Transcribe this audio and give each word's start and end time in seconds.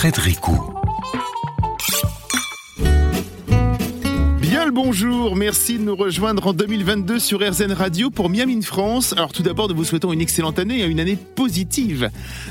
Frédéric 0.00 0.40
bonjour, 4.82 5.36
merci 5.36 5.78
de 5.78 5.82
nous 5.82 5.94
rejoindre 5.94 6.46
en 6.46 6.52
2022 6.54 7.18
sur 7.18 7.46
RZN 7.46 7.72
Radio 7.72 8.08
pour 8.08 8.30
Miami 8.30 8.62
France. 8.62 9.12
Alors 9.12 9.30
tout 9.30 9.42
d'abord, 9.42 9.68
nous 9.68 9.76
vous 9.76 9.84
souhaitons 9.84 10.10
une 10.10 10.22
excellente 10.22 10.58
année 10.58 10.80
et 10.80 10.86
une 10.86 11.00
année 11.00 11.18
positive. 11.34 12.08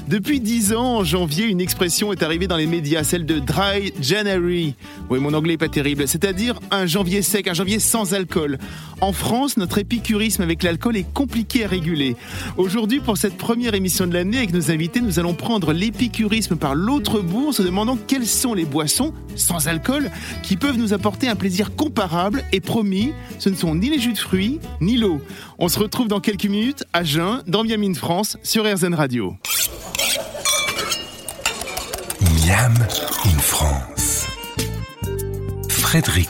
Depuis 0.07 0.39
10 0.39 0.73
ans, 0.73 0.97
en 0.97 1.03
janvier, 1.03 1.45
une 1.45 1.59
expression 1.59 2.13
est 2.13 2.21
arrivée 2.21 2.45
dans 2.45 2.55
les 2.55 2.67
médias, 2.67 3.03
celle 3.03 3.25
de 3.25 3.39
Dry 3.39 3.93
January. 3.99 4.75
Oui, 5.09 5.17
mon 5.19 5.33
anglais 5.33 5.53
est 5.53 5.57
pas 5.57 5.69
terrible, 5.69 6.07
c'est-à-dire 6.07 6.59
un 6.69 6.85
janvier 6.85 7.23
sec, 7.23 7.47
un 7.47 7.55
janvier 7.55 7.79
sans 7.79 8.13
alcool. 8.13 8.59
En 9.01 9.11
France, 9.11 9.57
notre 9.57 9.79
épicurisme 9.79 10.43
avec 10.43 10.61
l'alcool 10.61 10.97
est 10.97 11.11
compliqué 11.11 11.65
à 11.65 11.67
réguler. 11.67 12.15
Aujourd'hui, 12.57 12.99
pour 12.99 13.17
cette 13.17 13.37
première 13.37 13.73
émission 13.73 14.05
de 14.05 14.13
l'année 14.13 14.37
avec 14.37 14.53
nos 14.53 14.69
invités, 14.69 15.01
nous 15.01 15.17
allons 15.17 15.33
prendre 15.33 15.73
l'épicurisme 15.73 16.57
par 16.57 16.75
l'autre 16.75 17.21
bout 17.21 17.47
en 17.47 17.51
se 17.53 17.63
demandant 17.63 17.97
quelles 18.07 18.27
sont 18.27 18.53
les 18.53 18.65
boissons 18.65 19.13
sans 19.35 19.67
alcool 19.67 20.11
qui 20.43 20.57
peuvent 20.57 20.77
nous 20.77 20.93
apporter 20.93 21.27
un 21.27 21.35
plaisir 21.35 21.75
comparable 21.75 22.18
et 22.51 22.59
promis, 22.59 23.13
ce 23.37 23.49
ne 23.49 23.55
sont 23.55 23.75
ni 23.75 23.89
les 23.89 23.99
jus 23.99 24.13
de 24.13 24.17
fruits 24.17 24.59
ni 24.81 24.97
l'eau. 24.97 25.21
On 25.57 25.67
se 25.67 25.79
retrouve 25.79 26.07
dans 26.07 26.19
quelques 26.19 26.45
minutes 26.45 26.83
à 26.93 27.03
Jeun, 27.03 27.41
dans 27.47 27.63
Miami 27.63 27.95
France, 27.95 28.37
sur 28.43 28.65
RZN 28.65 28.93
Radio. 28.93 29.35
Miam 32.21 32.73
in 33.25 33.39
France. 33.39 34.27
Frédéric 35.69 36.29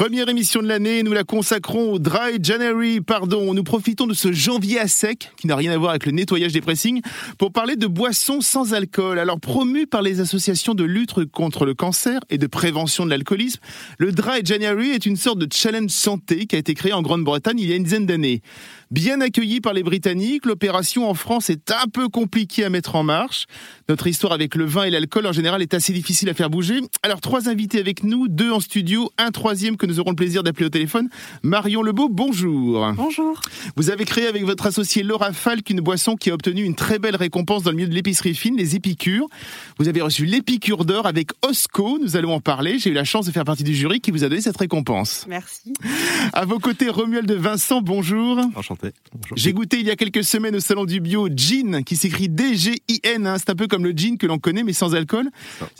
Première 0.00 0.30
émission 0.30 0.62
de 0.62 0.66
l'année, 0.66 1.02
nous 1.02 1.12
la 1.12 1.24
consacrons 1.24 1.92
au 1.92 1.98
Dry 1.98 2.42
January, 2.42 3.02
pardon. 3.02 3.52
Nous 3.52 3.62
profitons 3.62 4.06
de 4.06 4.14
ce 4.14 4.32
janvier 4.32 4.80
à 4.80 4.88
sec, 4.88 5.30
qui 5.36 5.46
n'a 5.46 5.56
rien 5.56 5.72
à 5.72 5.76
voir 5.76 5.90
avec 5.90 6.06
le 6.06 6.12
nettoyage 6.12 6.54
des 6.54 6.62
pressings, 6.62 7.02
pour 7.36 7.52
parler 7.52 7.76
de 7.76 7.86
boissons 7.86 8.40
sans 8.40 8.72
alcool. 8.72 9.18
Alors, 9.18 9.38
promu 9.38 9.86
par 9.86 10.00
les 10.00 10.20
associations 10.20 10.72
de 10.72 10.84
lutte 10.84 11.26
contre 11.26 11.66
le 11.66 11.74
cancer 11.74 12.18
et 12.30 12.38
de 12.38 12.46
prévention 12.46 13.04
de 13.04 13.10
l'alcoolisme, 13.10 13.60
le 13.98 14.10
Dry 14.10 14.40
January 14.42 14.88
est 14.88 15.04
une 15.04 15.16
sorte 15.16 15.38
de 15.38 15.46
challenge 15.52 15.90
santé 15.90 16.46
qui 16.46 16.56
a 16.56 16.58
été 16.58 16.72
créé 16.72 16.94
en 16.94 17.02
Grande-Bretagne 17.02 17.58
il 17.58 17.68
y 17.68 17.72
a 17.74 17.76
une 17.76 17.84
dizaine 17.84 18.06
d'années. 18.06 18.40
Bien 18.90 19.20
accueilli 19.20 19.60
par 19.60 19.74
les 19.74 19.82
Britanniques, 19.82 20.46
l'opération 20.46 21.08
en 21.10 21.14
France 21.14 21.50
est 21.50 21.70
un 21.70 21.88
peu 21.92 22.08
compliquée 22.08 22.64
à 22.64 22.70
mettre 22.70 22.96
en 22.96 23.04
marche. 23.04 23.44
Notre 23.88 24.06
histoire 24.06 24.32
avec 24.32 24.54
le 24.54 24.64
vin 24.64 24.84
et 24.84 24.90
l'alcool 24.90 25.26
en 25.26 25.32
général 25.32 25.60
est 25.60 25.74
assez 25.74 25.92
difficile 25.92 26.30
à 26.30 26.34
faire 26.34 26.48
bouger. 26.48 26.80
Alors 27.02 27.20
trois 27.20 27.50
invités 27.50 27.78
avec 27.78 28.02
nous, 28.02 28.28
deux 28.28 28.50
en 28.50 28.60
studio, 28.60 29.12
un 29.18 29.30
troisième 29.30 29.76
que 29.76 29.89
nous 29.90 29.98
aurons 30.00 30.10
le 30.10 30.16
plaisir 30.16 30.42
d'appeler 30.42 30.66
au 30.66 30.70
téléphone. 30.70 31.08
Marion 31.42 31.82
Lebeau, 31.82 32.08
bonjour. 32.08 32.92
Bonjour. 32.94 33.40
Vous 33.76 33.90
avez 33.90 34.04
créé 34.04 34.26
avec 34.26 34.44
votre 34.44 34.66
associé 34.66 35.02
Laura 35.02 35.32
Falk 35.32 35.68
une 35.70 35.80
boisson 35.80 36.14
qui 36.16 36.30
a 36.30 36.34
obtenu 36.34 36.62
une 36.62 36.74
très 36.76 36.98
belle 36.98 37.16
récompense 37.16 37.62
dans 37.64 37.70
le 37.70 37.76
milieu 37.76 37.88
de 37.88 37.94
l'épicerie 37.94 38.34
fine, 38.34 38.56
les 38.56 38.76
épicures. 38.76 39.26
Vous 39.78 39.88
avez 39.88 40.00
reçu 40.00 40.24
l'épicure 40.26 40.84
d'or 40.84 41.06
avec 41.06 41.30
Osco, 41.42 41.98
nous 42.00 42.16
allons 42.16 42.34
en 42.34 42.40
parler. 42.40 42.78
J'ai 42.78 42.90
eu 42.90 42.94
la 42.94 43.04
chance 43.04 43.26
de 43.26 43.32
faire 43.32 43.44
partie 43.44 43.64
du 43.64 43.74
jury 43.74 44.00
qui 44.00 44.10
vous 44.12 44.22
a 44.24 44.28
donné 44.28 44.40
cette 44.40 44.56
récompense. 44.56 45.26
Merci. 45.28 45.72
À 46.32 46.44
vos 46.44 46.58
côtés, 46.60 46.88
Romuald 46.88 47.26
de 47.26 47.34
Vincent, 47.34 47.80
bonjour. 47.82 48.38
Enchanté. 48.54 48.90
J'ai 49.34 49.52
goûté 49.52 49.80
il 49.80 49.86
y 49.86 49.90
a 49.90 49.96
quelques 49.96 50.22
semaines 50.24 50.54
au 50.56 50.60
salon 50.60 50.84
du 50.84 51.00
bio 51.00 51.28
Gin, 51.34 51.82
qui 51.84 51.96
s'écrit 51.96 52.28
D-G-I-N. 52.28 53.26
hein. 53.26 53.36
C'est 53.38 53.50
un 53.50 53.56
peu 53.56 53.66
comme 53.66 53.84
le 53.84 53.90
gin 53.92 54.18
que 54.18 54.26
l'on 54.26 54.38
connaît, 54.38 54.62
mais 54.62 54.72
sans 54.72 54.94
alcool. 54.94 55.30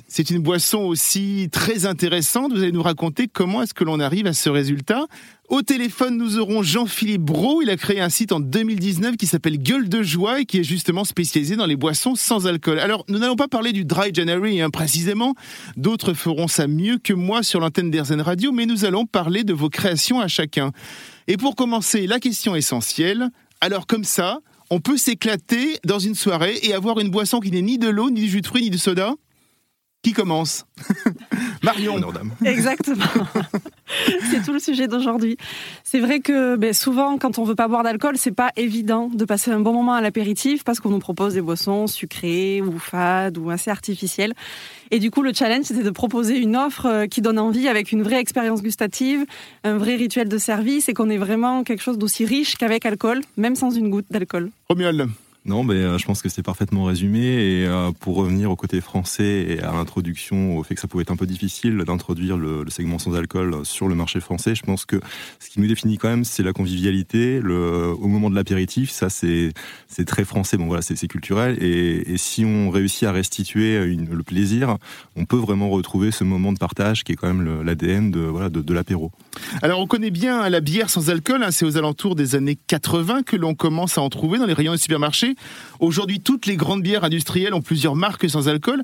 C'est 0.09 0.31
une 0.31 0.39
boisson 0.41 0.79
aussi 0.81 1.49
très 1.53 1.87
intéressante. 1.87 2.53
Vous 2.53 2.63
allez 2.63 2.73
nous 2.73 2.83
raconter 2.83 3.29
comment 3.29 3.63
est-ce 3.63 3.75
que 3.75 3.85
l'on 3.85 4.00
arrive 4.01 4.27
à 4.27 4.33
ce 4.33 4.49
résultat. 4.49 5.07
Au 5.49 5.63
téléphone, 5.63 6.17
nous 6.17 6.39
aurons 6.39 6.63
Jean-Philippe 6.63 7.23
Brault. 7.23 7.63
Il 7.63 7.71
a 7.71 7.77
créé 7.77 8.01
un 8.01 8.09
site 8.09 8.33
en 8.33 8.41
2019 8.41 9.17
qui 9.17 9.27
s'appelle 9.27 9.59
Gueule 9.59 9.89
de 9.89 10.03
Joie 10.03 10.41
et 10.41 10.45
qui 10.45 10.59
est 10.59 10.65
justement 10.65 11.05
spécialisé 11.05 11.57
dans 11.57 11.67
les 11.67 11.77
boissons 11.77 12.15
sans 12.15 12.47
alcool. 12.47 12.79
Alors, 12.79 13.05
nous 13.09 13.19
n'allons 13.19 13.37
pas 13.37 13.49
parler 13.49 13.73
du 13.73 13.85
Dry 13.85 14.15
January 14.15 14.61
hein, 14.61 14.71
précisément. 14.71 15.35
D'autres 15.77 16.15
feront 16.15 16.49
ça 16.49 16.67
mieux 16.67 16.99
que 16.99 17.13
moi 17.13 17.43
sur 17.43 17.61
l'antenne 17.61 17.91
d'Airzen 17.91 18.21
Radio, 18.21 18.53
mais 18.53 18.67
nous 18.67 18.85
allons 18.85 19.07
parler 19.07 19.43
de 19.43 19.53
vos 19.53 19.69
créations 19.69 20.21
à 20.21 20.29
chacun. 20.29 20.71
Et 21.27 21.37
pour 21.37 21.57
commencer, 21.57 22.07
la 22.07 22.21
question 22.21 22.55
essentielle. 22.55 23.31
Alors, 23.61 23.87
comme 23.87 24.05
ça, 24.05 24.41
on 24.71 24.81
peut 24.81 24.97
s'éclater 24.97 25.79
dans 25.85 25.99
une 25.99 26.15
soirée 26.15 26.59
et 26.63 26.75
avoir 26.75 27.01
une 27.01 27.11
boisson 27.11 27.41
qui 27.41 27.51
n'est 27.51 27.63
ni 27.63 27.77
de 27.77 27.89
l'eau, 27.89 28.11
ni 28.11 28.21
du 28.21 28.29
jus 28.29 28.41
de 28.41 28.47
fruits, 28.47 28.63
ni 28.63 28.71
du 28.71 28.79
soda? 28.79 29.15
Qui 30.03 30.15
commence 30.15 30.65
Marion. 31.63 32.01
Exactement. 32.45 33.05
c'est 34.31 34.43
tout 34.43 34.53
le 34.55 34.59
sujet 34.59 34.89
d'aujourd'hui. 34.89 35.37
C'est 35.85 36.01
vrai 36.01 36.21
que 36.21 36.57
ben, 36.57 36.73
souvent, 36.73 37.19
quand 37.19 37.39
on 37.39 37.45
veut 37.45 37.55
pas 37.55 37.69
boire 37.69 37.83
d'alcool, 37.83 38.17
c'est 38.17 38.33
pas 38.33 38.51
évident 38.57 39.11
de 39.13 39.25
passer 39.27 39.51
un 39.51 39.61
bon 39.61 39.75
moment 39.75 39.93
à 39.93 40.01
l'apéritif 40.01 40.65
parce 40.65 40.81
qu'on 40.81 40.89
nous 40.89 41.01
propose 41.01 41.35
des 41.35 41.43
boissons 41.43 41.87
sucrées 41.87 42.63
ou 42.63 42.79
fades 42.79 43.37
ou 43.37 43.51
assez 43.51 43.71
artificielles. 43.71 44.33
Et 44.91 45.01
du 45.01 45.11
coup, 45.11 45.23
le 45.23 45.35
challenge, 45.35 45.65
c'était 45.65 45.83
de 45.83 45.91
proposer 45.91 46.39
une 46.39 46.57
offre 46.57 46.87
euh, 46.87 47.07
qui 47.07 47.21
donne 47.21 47.39
envie 47.39 47.69
avec 47.69 47.93
une 47.93 48.03
vraie 48.03 48.21
expérience 48.21 48.63
gustative, 48.63 49.27
un 49.65 49.77
vrai 49.77 49.97
rituel 49.97 50.31
de 50.31 50.39
service 50.39 50.89
et 50.89 50.95
qu'on 50.95 51.11
ait 51.11 51.19
vraiment 51.19 51.63
quelque 51.63 51.83
chose 51.83 51.99
d'aussi 51.99 52.25
riche 52.25 52.57
qu'avec 52.57 52.87
alcool, 52.87 53.21
même 53.37 53.55
sans 53.55 53.71
une 53.71 53.91
goutte 53.91 54.07
d'alcool. 54.11 54.51
Romuald. 54.69 55.11
Non, 55.47 55.65
mais 55.65 55.75
euh, 55.75 55.97
je 55.97 56.05
pense 56.05 56.21
que 56.21 56.29
c'est 56.29 56.43
parfaitement 56.43 56.85
résumé. 56.85 57.21
Et 57.21 57.67
euh, 57.67 57.93
pour 57.99 58.17
revenir 58.17 58.51
au 58.51 58.57
côté 58.57 58.81
français 58.81 59.47
et 59.49 59.61
à 59.61 59.73
l'introduction, 59.73 60.59
au 60.59 60.63
fait 60.63 60.75
que 60.75 60.81
ça 60.81 60.89
pouvait 60.89 61.03
être 61.03 61.11
un 61.11 61.17
peu 61.17 61.27
difficile 61.27 61.79
d'introduire 61.87 62.37
le, 62.37 62.65
segment 62.69 62.99
sans 62.99 63.15
alcool 63.15 63.65
sur 63.65 63.89
le 63.89 63.95
marché 63.95 64.21
français, 64.21 64.55
je 64.55 64.63
pense 64.63 64.85
que 64.85 65.01
ce 65.39 65.49
qui 65.49 65.61
nous 65.61 65.67
définit 65.67 65.97
quand 65.97 66.09
même, 66.09 66.25
c'est 66.25 66.43
la 66.43 66.53
convivialité. 66.53 67.41
Au 67.41 68.07
moment 68.07 68.31
de 68.31 68.35
l'apéritif, 68.35 68.91
ça 68.91 69.09
c'est 69.09 69.53
très 70.07 70.25
français. 70.25 70.57
Bon 70.57 70.67
voilà, 70.67 70.83
c'est 70.83 71.09
culturel. 71.09 71.63
Et, 71.63 72.17
si 72.17 72.45
on 72.45 72.71
réussit 72.71 73.05
à 73.05 73.13
restituer 73.13 73.85
le 73.87 74.23
plaisir, 74.23 74.77
on 75.17 75.25
peut 75.25 75.37
vraiment 75.37 75.71
retrouver 75.71 76.11
ce 76.11 76.23
moment 76.23 76.53
de 76.53 76.59
partage 76.59 77.03
qui 77.03 77.13
est 77.13 77.17
quand 77.17 77.33
même 77.33 77.63
l'ADN 77.63 78.11
de 78.11 78.21
voilà 78.21 78.51
de, 78.51 78.61
de 78.61 78.75
l'apéro. 78.75 79.11
Alors, 79.63 79.81
on 79.81 79.87
connaît 79.87 80.11
bien 80.11 80.49
la 80.49 80.61
bière 80.61 80.91
sans 80.91 81.11
alcool. 81.11 81.43
hein, 81.43 81.51
c'est 81.51 81.65
aux 81.65 81.77
alentours 81.77 82.15
des 82.15 82.35
années 82.35 82.59
80 82.67 83.23
que 83.23 83.37
l'on 83.37 83.55
commence 83.55 83.99
à 83.99 84.03
en 84.03 84.11
trouver 84.11 84.39
dans 84.39 84.47
les 84.47 84.53
rayons 84.53 84.73
des 84.73 84.79
supermarchés. 84.79 85.30
Aujourd'hui, 85.79 86.21
toutes 86.21 86.47
les 86.47 86.57
grandes 86.57 86.83
bières 86.83 87.05
industrielles 87.05 87.55
ont 87.55 87.63
plusieurs 87.63 87.97
marques 87.97 88.29
sans 88.29 88.49
alcool. 88.49 88.83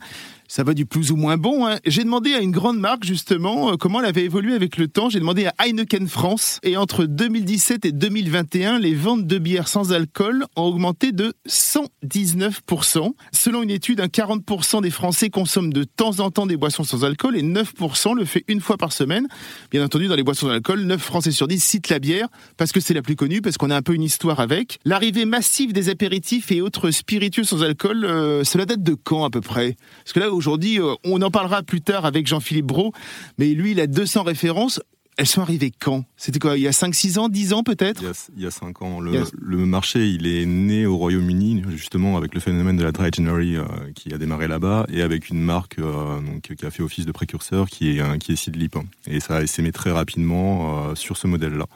Ça 0.48 0.62
va 0.62 0.74
du 0.74 0.86
plus 0.86 1.10
ou 1.10 1.16
moins 1.16 1.36
bon. 1.36 1.66
hein. 1.66 1.78
J'ai 1.86 2.04
demandé 2.04 2.32
à 2.34 2.40
une 2.40 2.50
grande 2.50 2.78
marque, 2.78 3.04
justement, 3.04 3.72
euh, 3.72 3.76
comment 3.76 4.00
elle 4.00 4.06
avait 4.06 4.24
évolué 4.24 4.54
avec 4.54 4.76
le 4.76 4.88
temps. 4.88 5.10
J'ai 5.10 5.18
demandé 5.18 5.46
à 5.46 5.54
Heineken 5.58 6.08
France. 6.08 6.60
Et 6.62 6.76
entre 6.76 7.04
2017 7.04 7.84
et 7.84 7.92
2021, 7.92 8.78
les 8.78 8.94
ventes 8.94 9.26
de 9.26 9.38
bières 9.38 9.68
sans 9.68 9.92
alcool 9.92 10.44
ont 10.56 10.62
augmenté 10.62 11.12
de 11.12 11.34
119%. 11.48 13.12
Selon 13.32 13.62
une 13.62 13.70
étude, 13.70 14.00
un 14.00 14.06
40% 14.06 14.82
des 14.82 14.90
Français 14.90 15.30
consomment 15.30 15.72
de 15.72 15.84
temps 15.84 16.20
en 16.20 16.30
temps 16.30 16.46
des 16.46 16.56
boissons 16.56 16.84
sans 16.84 17.04
alcool 17.04 17.36
et 17.36 17.42
9% 17.42 18.14
le 18.14 18.24
fait 18.24 18.44
une 18.48 18.60
fois 18.60 18.76
par 18.76 18.92
semaine. 18.92 19.26
Bien 19.70 19.84
entendu, 19.84 20.06
dans 20.06 20.14
les 20.16 20.22
boissons 20.22 20.46
sans 20.46 20.52
alcool, 20.52 20.82
9 20.82 21.00
Français 21.00 21.30
sur 21.32 21.48
10 21.48 21.62
citent 21.62 21.88
la 21.88 21.98
bière 21.98 22.28
parce 22.56 22.72
que 22.72 22.80
c'est 22.80 22.94
la 22.94 23.02
plus 23.02 23.16
connue, 23.16 23.42
parce 23.42 23.56
qu'on 23.56 23.70
a 23.70 23.76
un 23.76 23.82
peu 23.82 23.94
une 23.94 24.02
histoire 24.02 24.40
avec. 24.40 24.78
L'arrivée 24.84 25.24
massive 25.24 25.72
des 25.72 25.88
apéritifs 25.88 26.52
et 26.52 26.60
autres 26.60 26.90
spiritueux 26.90 27.44
sans 27.44 27.62
alcool, 27.62 28.04
euh, 28.04 28.44
cela 28.44 28.64
date 28.66 28.82
de 28.82 28.94
quand 28.94 29.24
à 29.24 29.30
peu 29.30 29.40
près? 29.40 29.76
Parce 30.04 30.12
que 30.12 30.20
là, 30.20 30.32
aujourd'hui, 30.36 30.80
euh, 30.80 30.94
on 31.04 31.20
en 31.22 31.30
parlera 31.30 31.62
plus 31.62 31.80
tard 31.80 32.04
avec 32.04 32.26
Jean-Philippe 32.26 32.66
Brault, 32.66 32.92
mais 33.38 33.48
lui, 33.48 33.72
il 33.72 33.80
a 33.80 33.86
200 33.86 34.22
références. 34.22 34.80
Elles 35.18 35.26
sont 35.26 35.40
arrivées 35.40 35.72
quand? 35.78 36.04
C'était 36.18 36.38
quoi 36.38 36.58
Il 36.58 36.62
y 36.62 36.68
a 36.68 36.72
5-6 36.72 37.18
ans, 37.18 37.28
10 37.30 37.54
ans 37.54 37.62
peut-être? 37.62 38.02
Il 38.02 38.06
y 38.06 38.10
a, 38.10 38.28
il 38.36 38.42
y 38.42 38.46
a 38.46 38.50
cinq 38.50 38.82
ans, 38.82 39.00
le, 39.00 39.56
marché 39.64 40.10
il 40.10 40.26
est 40.26 40.44
né 40.44 40.84
au 40.84 40.98
Royaume-Uni 40.98 41.64
justement 41.70 42.18
avec 42.18 42.34
le 42.34 42.40
phénomène 42.40 42.76
de 42.76 42.84
la 42.84 42.92
dry 42.92 43.08
January 43.10 43.56
euh, 43.56 43.64
qui 43.94 44.12
a 44.12 44.18
démarré 44.18 44.46
là-bas 44.46 44.86
et 44.92 45.00
avec 45.00 45.30
une 45.30 45.40
marque 45.40 45.78
euh, 45.78 46.20
donc, 46.20 46.54
qui 46.54 46.66
a 46.66 46.70
fait 46.70 46.82
office 46.82 47.06
de 47.06 47.12
précurseur 47.12 47.68
qui 47.68 47.98
est 47.98 48.18
qui 48.18 48.32
est 48.32 48.36
Sidlip 48.36 48.76
et 49.06 49.20
ça 49.20 49.38
a 49.38 49.42
essaimé 49.42 49.72
très 49.72 49.90
rapidement 49.90 50.90
euh, 50.90 50.94
sur 50.94 51.16
ce 51.16 51.26
modèle-là 51.26 51.66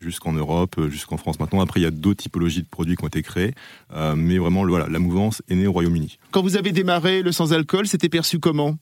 jusqu'en 0.00 0.32
Europe, 0.32 0.76
euh, 0.78 0.88
jusqu'en 0.90 1.16
France 1.16 1.38
maintenant. 1.38 1.60
Après, 1.60 1.80
il 1.80 1.82
y 1.82 1.86
a 1.86 1.90
d'autres 1.90 2.22
typologies 2.22 2.62
de 2.62 2.68
produits 2.68 2.96
qui 2.96 3.04
ont 3.04 3.08
été 3.08 3.22
créés, 3.22 3.54
euh, 3.92 4.14
mais 4.16 4.38
vraiment, 4.38 4.66
voilà, 4.66 4.88
la 4.88 4.98
mouvance 4.98 5.42
est 5.48 5.54
née 5.54 5.66
au 5.66 5.72
Royaume-Uni. 5.72 6.18
Quand 6.30 6.42
vous 6.42 6.56
avez 6.56 6.72
démarré 6.72 7.22
le 7.22 7.32
sans 7.32 7.52
alcool, 7.52 7.86
c'était 7.86 8.08
perçu 8.08 8.38
comment? 8.38 8.76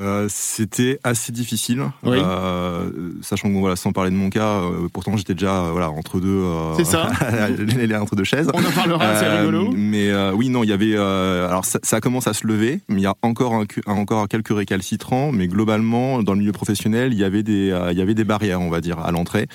Euh, 0.00 0.26
C'était 0.30 0.98
assez 1.04 1.32
difficile, 1.32 1.82
Oui. 2.02 2.16
euh, 2.18 2.90
sachant 3.20 3.48
que 3.52 3.58
voilà, 3.58 3.76
sans 3.76 3.92
parler 3.92 4.10
de 4.10 4.16
mon 4.16 4.30
cas, 4.30 4.60
euh, 4.62 4.88
pourtant 4.90 5.18
j'étais 5.18 5.34
déjà 5.34 5.68
voilà 5.70 5.90
entre 5.90 6.18
deux, 6.18 6.44
C'est 6.78 6.84
ça. 6.86 7.10
entre 8.00 8.16
deux 8.16 8.24
chaises. 8.24 8.48
On 8.54 8.58
en 8.64 8.70
parlera, 8.72 9.16
c'est 9.16 9.28
rigolo. 9.28 9.70
Mais 9.76 10.10
oui, 10.32 10.48
non, 10.48 10.64
il 10.64 10.70
y 10.70 10.72
avait. 10.72 10.96
alors 10.96 11.66
ça, 11.66 11.78
ça 11.82 12.00
commence 12.00 12.26
à 12.26 12.32
se 12.32 12.46
lever, 12.46 12.80
mais 12.88 13.00
il 13.00 13.02
y 13.02 13.06
a 13.06 13.14
encore 13.20 13.54
un, 13.54 13.66
encore 13.92 14.28
quelques 14.28 14.56
récalcitrants. 14.56 15.30
Mais 15.30 15.46
globalement, 15.46 16.22
dans 16.22 16.32
le 16.32 16.38
milieu 16.40 16.52
professionnel, 16.52 17.12
il 17.12 17.18
y 17.18 17.24
avait 17.24 17.42
des, 17.42 17.76
il 17.92 17.98
y 17.98 18.00
avait 18.02 18.14
des 18.14 18.24
barrières, 18.24 18.62
on 18.62 18.70
va 18.70 18.80
dire, 18.80 18.98
à 18.98 19.10
l'entrée. 19.12 19.46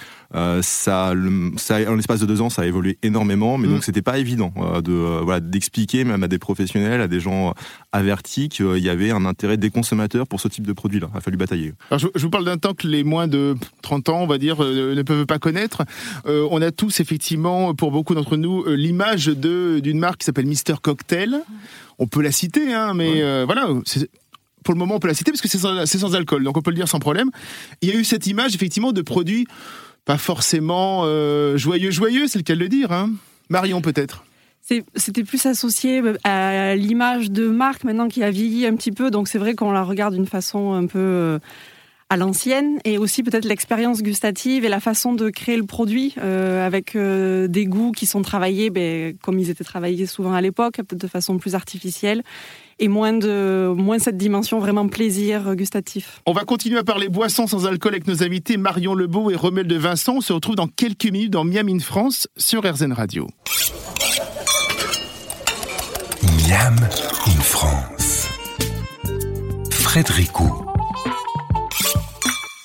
Ça, 0.62 1.14
le- 1.16 1.54
ça, 1.58 1.78
en 1.90 1.96
l'espace 1.96 2.20
de 2.20 2.26
deux 2.28 2.42
ans, 2.42 2.50
ça 2.52 2.62
a 2.62 2.66
évolué 2.66 3.00
énormément, 3.02 3.58
mais 3.58 3.68
Mm. 3.68 3.72
donc 3.72 3.84
c'était 3.84 4.02
pas 4.04 4.20
évident 4.20 4.54
de 4.84 4.94
voilà 5.24 5.40
d'expliquer 5.40 6.04
même 6.04 6.22
à 6.24 6.28
des 6.28 6.38
professionnels, 6.38 7.02
à 7.02 7.08
des 7.08 7.20
gens 7.20 7.54
avertis 7.92 8.50
qu'il 8.50 8.78
y 8.78 8.90
avait 8.90 9.10
un 9.12 9.26
intérêt 9.26 9.58
des 9.58 9.70
consommateurs 9.72 10.27
pour 10.28 10.40
ce 10.40 10.48
type 10.48 10.66
de 10.66 10.74
produit-là. 10.74 11.10
Il 11.14 11.18
a 11.18 11.22
fallu 11.22 11.38
batailler. 11.38 11.74
Alors 11.90 12.00
je, 12.00 12.22
vous 12.22 12.30
parle 12.30 12.46
d'un 12.46 12.58
temps 12.58 12.74
que 12.74 12.88
les 12.88 13.04
moins 13.04 13.28
de 13.28 13.56
30 13.82 14.10
ans, 14.10 14.22
on 14.22 14.28
va 14.28 14.38
dire, 14.38 14.64
euh, 14.64 14.96
ne 14.96 15.02
peuvent 15.02 15.26
pas 15.26 15.40
connaître. 15.40 15.84
Euh, 16.26 16.48
on 16.52 16.62
a 16.62 16.72
tous 16.72 17.00
effectivement, 17.00 17.74
pour 17.74 17.92
beaucoup 17.92 18.16
d'entre 18.16 18.38
nous, 18.38 18.64
euh, 18.64 18.76
l'image 18.76 19.28
d'une 19.28 20.00
marque 20.00 20.20
qui 20.20 20.26
s'appelle 20.26 20.46
Mister 20.46 20.76
Cocktail. 20.82 21.42
On 22.00 22.08
peut 22.08 22.22
la 22.22 22.32
citer, 22.32 22.74
hein, 22.74 22.94
mais 22.94 23.46
voilà. 23.46 23.70
Pour 24.64 24.74
le 24.74 24.80
moment, 24.80 24.96
on 24.96 25.00
peut 25.00 25.08
la 25.08 25.14
citer 25.14 25.32
parce 25.32 25.42
que 25.42 25.48
c'est 25.48 25.58
sans, 25.58 25.86
sans, 25.86 26.14
alcool, 26.14 26.44
donc 26.44 26.58
on 26.58 26.62
peut 26.62 26.72
le 26.72 26.76
dire 26.76 26.90
sans 26.90 27.00
problème. 27.00 27.30
Il 27.82 27.90
y 27.90 27.92
a 27.92 27.96
eu 27.96 28.04
cette 28.04 28.28
image 28.28 28.54
effectivement 28.54 28.92
de 28.92 29.02
produits 29.02 29.48
pas 30.04 30.18
forcément 30.18 31.04
joyeux, 31.58 31.92
joyeux, 31.92 32.28
c'est 32.28 32.40
le 32.40 32.44
cas 32.44 32.54
de 32.54 32.60
le 32.60 32.70
dire. 32.70 32.92
Hein. 32.92 33.12
Marion 33.50 33.82
peut-être 33.82 34.24
c'était 34.96 35.24
plus 35.24 35.46
associé 35.46 36.02
euh, 36.02 36.16
à 36.24 36.76
l'image 36.76 37.32
de 37.32 37.48
marque 37.48 37.84
maintenant 37.84 38.08
qui 38.08 38.24
a 38.24 38.32
vieilli 38.32 38.66
un 38.66 38.76
petit 38.76 38.92
peu, 38.92 39.12
donc 39.12 39.28
c'est 39.28 39.38
vrai 39.38 39.56
qu'on 39.56 39.72
la 39.72 39.84
regarde 39.84 40.14
d'une 40.14 40.28
façon 40.28 40.74
un 40.74 40.86
peu 40.88 41.00
euh, 41.00 41.40
à 42.10 42.18
l'ancienne 42.18 42.80
et 42.86 42.98
aussi 42.98 43.24
peut-être 43.24 43.46
l'expérience 43.46 44.02
gustative 44.02 44.66
et 44.66 44.70
la 44.70 44.80
façon 44.80 45.14
de 45.14 45.30
créer 45.30 45.58
le 45.58 45.66
produit 45.66 46.16
euh, 46.18 46.66
avec 46.66 46.98
des 46.98 47.66
goûts 47.66 47.92
qui 47.92 48.06
sont 48.06 48.22
travaillés 48.22 48.70
ben, 48.70 49.16
comme 49.22 49.40
ils 49.40 49.50
étaient 49.50 49.64
travaillés 49.64 50.06
souvent 50.06 50.34
à 50.34 50.42
l'époque, 50.42 50.76
peut-être 50.78 51.02
de 51.02 51.08
façon 51.08 51.38
plus 51.38 51.56
artificielle 51.56 52.24
et 52.80 52.88
moins 52.88 53.14
de 53.14 53.74
moins 53.76 54.00
cette 54.00 54.18
dimension 54.18 54.60
vraiment 54.60 54.88
plaisir 54.88 55.56
gustatif. 55.56 56.22
On 56.26 56.34
va 56.34 56.44
continuer 56.44 56.78
à 56.78 56.84
parler 56.84 57.10
boissons 57.10 57.48
sans 57.48 57.66
alcool 57.66 57.94
avec 57.94 58.08
nos 58.08 58.24
invités 58.24 58.58
Marion 58.58 58.94
Lebeau 58.94 59.32
et 59.32 59.36
Romel 59.36 59.68
de 59.68 59.76
Vincent. 59.76 60.18
On 60.18 60.22
se 60.22 60.32
retrouve 60.32 60.56
dans 60.56 60.68
quelques 60.68 61.06
minutes 61.06 61.32
dans 61.32 61.44
Miami 61.44 61.80
France 61.80 62.28
sur 62.38 62.64
RZN 62.64 62.94
Radio. 62.94 63.28
In 66.50 66.76
France. 67.42 68.30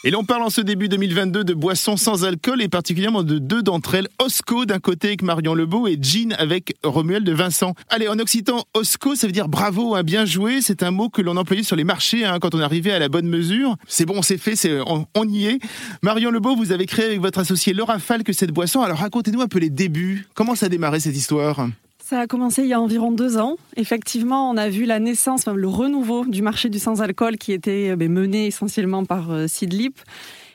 Et 0.05 0.11
l'on 0.11 0.23
parle 0.23 0.43
en 0.45 0.51
ce 0.51 0.61
début 0.61 0.89
2022 0.89 1.43
de 1.43 1.53
boissons 1.53 1.97
sans 1.97 2.25
alcool 2.25 2.63
et 2.63 2.69
particulièrement 2.69 3.25
de 3.25 3.39
deux 3.39 3.65
d'entre 3.65 3.97
elles, 3.97 4.07
Osco 4.21 4.67
d'un 4.67 4.79
côté 4.79 5.09
avec 5.09 5.23
Marion 5.23 5.55
Lebeau 5.55 5.89
et 5.89 5.99
Jean 6.01 6.33
avec 6.39 6.77
Romuel 6.85 7.25
de 7.25 7.33
Vincent. 7.33 7.75
Allez, 7.89 8.07
en 8.07 8.21
occitan, 8.21 8.65
Osco, 8.75 9.17
ça 9.17 9.27
veut 9.27 9.33
dire 9.33 9.49
bravo, 9.49 9.97
hein, 9.97 10.05
bien 10.05 10.27
joué. 10.27 10.61
C'est 10.63 10.85
un 10.85 10.93
mot 10.93 11.09
que 11.09 11.21
l'on 11.21 11.37
employait 11.37 11.65
sur 11.65 11.75
les 11.75 11.85
marchés 11.85 12.25
hein, 12.25 12.39
quand 12.41 12.55
on 12.55 12.61
arrivait 12.61 12.93
à 12.93 13.01
la 13.01 13.09
bonne 13.09 13.27
mesure. 13.27 13.75
C'est 13.89 14.07
bon, 14.07 14.23
c'est 14.23 14.39
fait, 14.39 14.55
on, 14.87 15.29
y 15.29 15.47
est. 15.47 15.59
Marion 16.03 16.31
Lebeau, 16.31 16.55
vous 16.55 16.71
avez 16.71 16.87
créé 16.87 17.07
avec 17.07 17.21
votre 17.21 17.41
associé 17.41 17.73
Laura 17.73 17.99
Falque 17.99 18.33
cette 18.33 18.53
boisson. 18.53 18.81
Alors 18.83 18.99
racontez-nous 18.99 19.41
un 19.41 19.49
peu 19.49 19.59
les 19.59 19.71
débuts. 19.71 20.29
Comment 20.35 20.55
ça 20.55 20.67
a 20.67 20.69
démarré 20.69 21.01
cette 21.01 21.17
histoire? 21.17 21.67
Ça 22.13 22.21
a 22.21 22.27
commencé 22.27 22.61
il 22.61 22.69
y 22.69 22.75
a 22.75 22.81
environ 22.81 23.11
deux 23.11 23.39
ans. 23.39 23.57
Effectivement, 23.75 24.51
on 24.51 24.59
a 24.59 24.69
vu 24.69 24.85
la 24.85 24.99
naissance, 24.99 25.47
le 25.47 25.67
renouveau 25.67 26.27
du 26.27 26.43
marché 26.43 26.69
du 26.69 26.79
sans-alcool 26.79 27.39
qui 27.39 27.53
était 27.53 27.89
euh, 27.89 27.97
ben, 27.97 28.13
mené 28.13 28.49
essentiellement 28.49 29.07
par 29.07 29.31
euh, 29.31 29.47
Sidlip. 29.47 29.99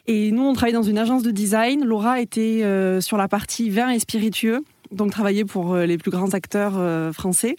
Et 0.05 0.29
nous, 0.29 0.43
on 0.43 0.53
travaille 0.53 0.75
dans 0.75 0.83
une 0.83 0.99
agence 0.99 1.23
de 1.23 1.31
design. 1.31 1.83
Laura 1.83 2.21
était 2.21 2.61
euh, 2.63 3.01
sur 3.01 3.17
la 3.17 3.27
partie 3.27 3.71
vin 3.71 3.89
et 3.89 3.97
spiritueux, 3.97 4.63
donc 4.91 5.09
travaillait 5.09 5.45
pour 5.45 5.75
les 5.77 5.97
plus 5.97 6.11
grands 6.11 6.29
acteurs 6.35 6.75
français. 7.11 7.55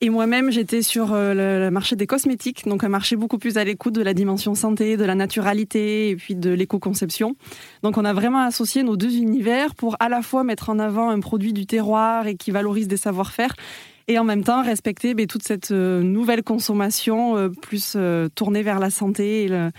Et 0.00 0.10
moi-même, 0.10 0.52
j'étais 0.52 0.82
sur 0.82 1.12
euh, 1.12 1.64
le 1.64 1.70
marché 1.72 1.96
des 1.96 2.06
cosmétiques, 2.06 2.68
donc 2.68 2.84
un 2.84 2.88
marché 2.88 3.16
beaucoup 3.16 3.38
plus 3.38 3.56
à 3.56 3.64
l'écoute 3.64 3.94
de 3.94 4.02
la 4.02 4.14
dimension 4.14 4.54
santé, 4.54 4.96
de 4.96 5.04
la 5.04 5.16
naturalité 5.16 6.10
et 6.10 6.16
puis 6.16 6.36
de 6.36 6.50
l'éco-conception. 6.50 7.34
Donc 7.82 7.98
on 7.98 8.04
a 8.04 8.12
vraiment 8.12 8.42
associé 8.42 8.84
nos 8.84 8.96
deux 8.96 9.16
univers 9.16 9.74
pour 9.74 9.96
à 9.98 10.08
la 10.08 10.22
fois 10.22 10.44
mettre 10.44 10.70
en 10.70 10.78
avant 10.78 11.10
un 11.10 11.18
produit 11.18 11.52
du 11.52 11.66
terroir 11.66 12.28
et 12.28 12.36
qui 12.36 12.52
valorise 12.52 12.86
des 12.86 12.96
savoir-faire 12.96 13.56
et 14.06 14.20
en 14.20 14.24
même 14.24 14.44
temps 14.44 14.62
respecter 14.62 15.14
ben, 15.14 15.26
toute 15.26 15.42
cette 15.42 15.72
euh, 15.72 16.00
nouvelle 16.04 16.44
consommation 16.44 17.36
euh, 17.36 17.48
plus 17.48 17.96
tournée 18.36 18.62
vers 18.62 18.78
la 18.78 18.90
santé 18.90 19.44
et 19.44 19.48
le, 19.48 19.70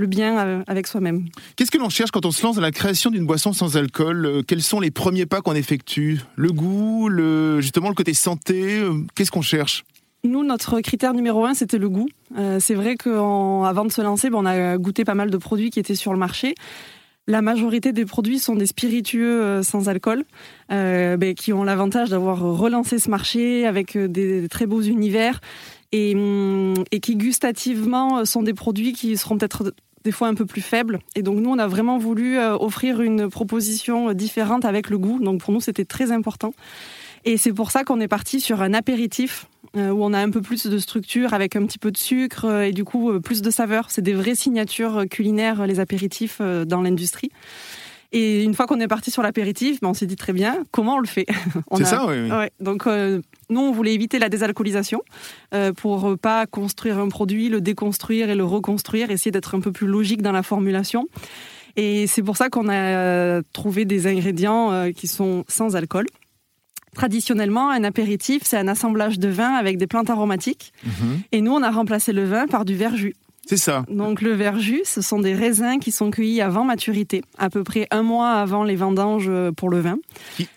le 0.00 0.06
bien 0.06 0.38
euh, 0.38 0.62
avec 0.66 0.88
soi-même. 0.88 1.26
Qu'est-ce 1.54 1.70
que 1.70 1.78
l'on 1.78 1.90
cherche 1.90 2.10
quand 2.10 2.26
on 2.26 2.32
se 2.32 2.42
lance 2.42 2.56
dans 2.56 2.62
la 2.62 2.72
création 2.72 3.10
d'une 3.10 3.26
boisson 3.26 3.52
sans 3.52 3.76
alcool 3.76 4.26
euh, 4.26 4.42
Quels 4.44 4.62
sont 4.62 4.80
les 4.80 4.90
premiers 4.90 5.26
pas 5.26 5.42
qu'on 5.42 5.54
effectue? 5.54 6.20
Le 6.34 6.50
goût, 6.50 7.08
le, 7.08 7.60
justement 7.60 7.88
le 7.88 7.94
côté 7.94 8.14
santé 8.14 8.80
euh, 8.80 8.94
Qu'est-ce 9.14 9.30
qu'on 9.30 9.42
cherche? 9.42 9.84
Nous, 10.24 10.42
notre 10.42 10.80
critère 10.80 11.14
numéro 11.14 11.44
un, 11.44 11.54
c'était 11.54 11.78
le 11.78 11.88
goût. 11.88 12.08
c'est 12.58 12.74
vrai 12.74 12.96
qu'avant 12.96 13.84
de 13.86 13.92
se 13.92 14.02
lancer, 14.02 14.28
ben, 14.28 14.38
on 14.38 14.44
a 14.44 14.76
goûté 14.76 15.04
pas 15.04 15.14
mal 15.14 15.30
de 15.30 15.36
produits 15.38 15.70
qui 15.70 15.80
étaient 15.80 15.94
sur 15.94 16.12
le 16.12 16.18
marché. 16.18 16.54
La 17.26 17.40
majorité 17.40 17.92
des 17.92 18.04
produits 18.04 18.38
sont 18.38 18.54
des 18.54 18.66
spiritueux 18.66 19.62
sans 19.62 19.88
alcool, 19.88 20.24
ben, 20.68 21.34
qui 21.34 21.54
ont 21.54 21.64
l'avantage 21.64 22.10
d'avoir 22.10 22.40
relancé 22.40 22.98
ce 22.98 23.08
marché 23.08 23.66
avec 23.66 23.96
des 23.96 24.46
très 24.50 24.66
beaux 24.66 24.82
univers 24.82 25.40
et, 25.90 26.14
hum, 26.14 26.74
et, 26.90 27.00
qui 27.00 27.16
gustativement 27.16 28.26
sont 28.26 28.42
des 28.42 28.54
produits 28.54 28.92
qui 28.92 29.16
seront 29.16 29.38
peut-être 29.38 29.72
des 30.04 30.12
fois 30.12 30.28
un 30.28 30.34
peu 30.34 30.46
plus 30.46 30.62
faible. 30.62 30.98
Et 31.14 31.22
donc 31.22 31.38
nous, 31.38 31.50
on 31.50 31.58
a 31.58 31.66
vraiment 31.66 31.98
voulu 31.98 32.38
euh, 32.38 32.56
offrir 32.56 33.00
une 33.00 33.28
proposition 33.28 34.12
différente 34.12 34.64
avec 34.64 34.90
le 34.90 34.98
goût. 34.98 35.18
Donc 35.20 35.40
pour 35.40 35.52
nous, 35.52 35.60
c'était 35.60 35.84
très 35.84 36.12
important. 36.12 36.54
Et 37.24 37.36
c'est 37.36 37.52
pour 37.52 37.70
ça 37.70 37.84
qu'on 37.84 38.00
est 38.00 38.08
parti 38.08 38.40
sur 38.40 38.62
un 38.62 38.72
apéritif 38.72 39.46
euh, 39.76 39.90
où 39.90 40.02
on 40.02 40.12
a 40.14 40.18
un 40.18 40.30
peu 40.30 40.40
plus 40.40 40.66
de 40.66 40.78
structure 40.78 41.34
avec 41.34 41.54
un 41.54 41.66
petit 41.66 41.78
peu 41.78 41.90
de 41.90 41.98
sucre 41.98 42.46
euh, 42.46 42.62
et 42.62 42.72
du 42.72 42.84
coup 42.84 43.20
plus 43.20 43.42
de 43.42 43.50
saveur. 43.50 43.90
C'est 43.90 44.02
des 44.02 44.14
vraies 44.14 44.34
signatures 44.34 45.04
culinaires, 45.10 45.66
les 45.66 45.80
apéritifs 45.80 46.40
dans 46.40 46.80
l'industrie. 46.80 47.30
Et 48.12 48.42
une 48.42 48.54
fois 48.54 48.66
qu'on 48.66 48.80
est 48.80 48.88
parti 48.88 49.10
sur 49.10 49.22
l'apéritif, 49.22 49.80
ben 49.80 49.88
on 49.88 49.94
s'est 49.94 50.06
dit 50.06 50.16
très 50.16 50.32
bien, 50.32 50.64
comment 50.72 50.96
on 50.96 51.00
le 51.00 51.06
fait 51.06 51.26
C'est 51.76 51.84
ça, 51.84 52.06
oui. 52.06 52.30
Ouais. 52.30 52.50
Donc, 52.58 52.86
euh, 52.86 53.20
nous, 53.50 53.60
on 53.60 53.70
voulait 53.72 53.94
éviter 53.94 54.18
la 54.18 54.28
désalcoolisation 54.28 55.02
euh, 55.54 55.72
pour 55.72 56.18
pas 56.18 56.46
construire 56.46 56.98
un 56.98 57.08
produit, 57.08 57.48
le 57.48 57.60
déconstruire 57.60 58.28
et 58.30 58.34
le 58.34 58.44
reconstruire, 58.44 59.10
essayer 59.10 59.30
d'être 59.30 59.54
un 59.56 59.60
peu 59.60 59.70
plus 59.70 59.86
logique 59.86 60.22
dans 60.22 60.32
la 60.32 60.42
formulation. 60.42 61.06
Et 61.76 62.06
c'est 62.06 62.22
pour 62.22 62.36
ça 62.36 62.48
qu'on 62.48 62.68
a 62.68 62.74
euh, 62.74 63.42
trouvé 63.52 63.84
des 63.84 64.06
ingrédients 64.06 64.72
euh, 64.72 64.90
qui 64.90 65.06
sont 65.06 65.44
sans 65.48 65.76
alcool. 65.76 66.06
Traditionnellement, 66.94 67.70
un 67.70 67.84
apéritif, 67.84 68.42
c'est 68.44 68.56
un 68.56 68.66
assemblage 68.66 69.18
de 69.18 69.28
vin 69.28 69.54
avec 69.54 69.78
des 69.78 69.86
plantes 69.86 70.10
aromatiques. 70.10 70.72
Mhm. 70.84 71.20
Et 71.32 71.40
nous, 71.40 71.52
on 71.52 71.62
a 71.62 71.70
remplacé 71.70 72.12
le 72.12 72.24
vin 72.24 72.46
par 72.48 72.64
du 72.64 72.74
verjus. 72.74 73.14
C'est 73.50 73.56
ça. 73.56 73.84
Donc 73.90 74.22
le 74.22 74.32
verjus, 74.32 74.82
ce 74.84 75.02
sont 75.02 75.18
des 75.18 75.34
raisins 75.34 75.80
qui 75.80 75.90
sont 75.90 76.12
cueillis 76.12 76.40
avant 76.40 76.62
maturité, 76.62 77.22
à 77.36 77.50
peu 77.50 77.64
près 77.64 77.88
un 77.90 78.04
mois 78.04 78.34
avant 78.34 78.62
les 78.62 78.76
vendanges 78.76 79.28
pour 79.56 79.70
le 79.70 79.80
vin. 79.80 79.98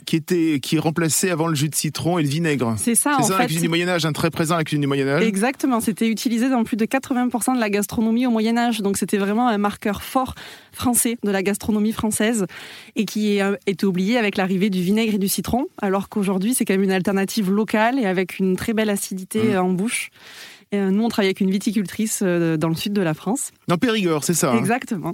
Qui, 0.06 0.16
était, 0.16 0.60
qui 0.62 0.76
est 0.76 0.80
remplacé 0.80 1.32
avant 1.32 1.48
le 1.48 1.56
jus 1.56 1.70
de 1.70 1.76
citron 1.76 2.20
et 2.20 2.22
le 2.22 2.30
vinaigre. 2.30 2.76
C'est 2.78 2.94
ça, 2.94 3.16
en 3.18 3.24
ça, 3.24 3.40
la 3.40 3.46
cuisine 3.46 3.64
du 3.64 3.70
Moyen-Âge, 3.70 4.06
un 4.06 4.12
très 4.12 4.30
présent 4.30 4.54
à 4.54 4.60
la 4.60 4.64
cuisine 4.64 4.82
du 4.82 4.86
Moyen-Âge. 4.86 5.24
Exactement, 5.24 5.80
c'était 5.80 6.08
utilisé 6.08 6.50
dans 6.50 6.64
plus 6.64 6.78
de 6.78 6.86
80% 6.86 7.56
de 7.56 7.60
la 7.60 7.72
gastronomie 7.72 8.28
au 8.28 8.30
Moyen-Âge, 8.30 8.82
donc 8.82 8.98
c'était 8.98 9.18
vraiment 9.18 9.48
un 9.48 9.58
marqueur 9.58 10.04
fort 10.04 10.36
français 10.72 11.18
de 11.24 11.32
la 11.32 11.42
gastronomie 11.42 11.94
française 11.94 12.46
et 12.96 13.06
qui 13.06 13.42
a 13.42 13.58
été 13.66 13.88
oublié 13.88 14.20
avec 14.20 14.38
l'arrivée 14.38 14.70
du 14.70 14.84
vinaigre 14.84 15.16
et 15.16 15.20
du 15.20 15.30
citron, 15.30 15.66
alors 15.82 16.10
qu'aujourd'hui 16.10 16.54
c'est 16.54 16.64
quand 16.64 16.76
même 16.76 16.84
une 16.84 16.92
alternative 16.92 17.50
locale 17.50 17.98
et 17.98 18.06
avec 18.06 18.38
une 18.38 18.56
très 18.56 18.74
belle 18.74 18.92
acidité 18.92 19.56
mmh. 19.56 19.58
en 19.58 19.70
bouche. 19.70 20.12
Euh, 20.74 20.90
nous, 20.90 21.04
on 21.04 21.10
travaille 21.10 21.28
avec 21.28 21.42
une 21.42 21.52
viticultrice 21.52 22.22
euh, 22.24 22.58
dans 22.58 22.70
le 22.70 22.76
sud 22.76 22.94
de 22.94 23.02
la 23.02 23.14
France. 23.14 23.52
Dans 23.68 23.78
Périgord, 23.78 24.24
c'est 24.24 24.34
ça 24.34 24.52
hein? 24.52 24.58
Exactement. 24.58 25.14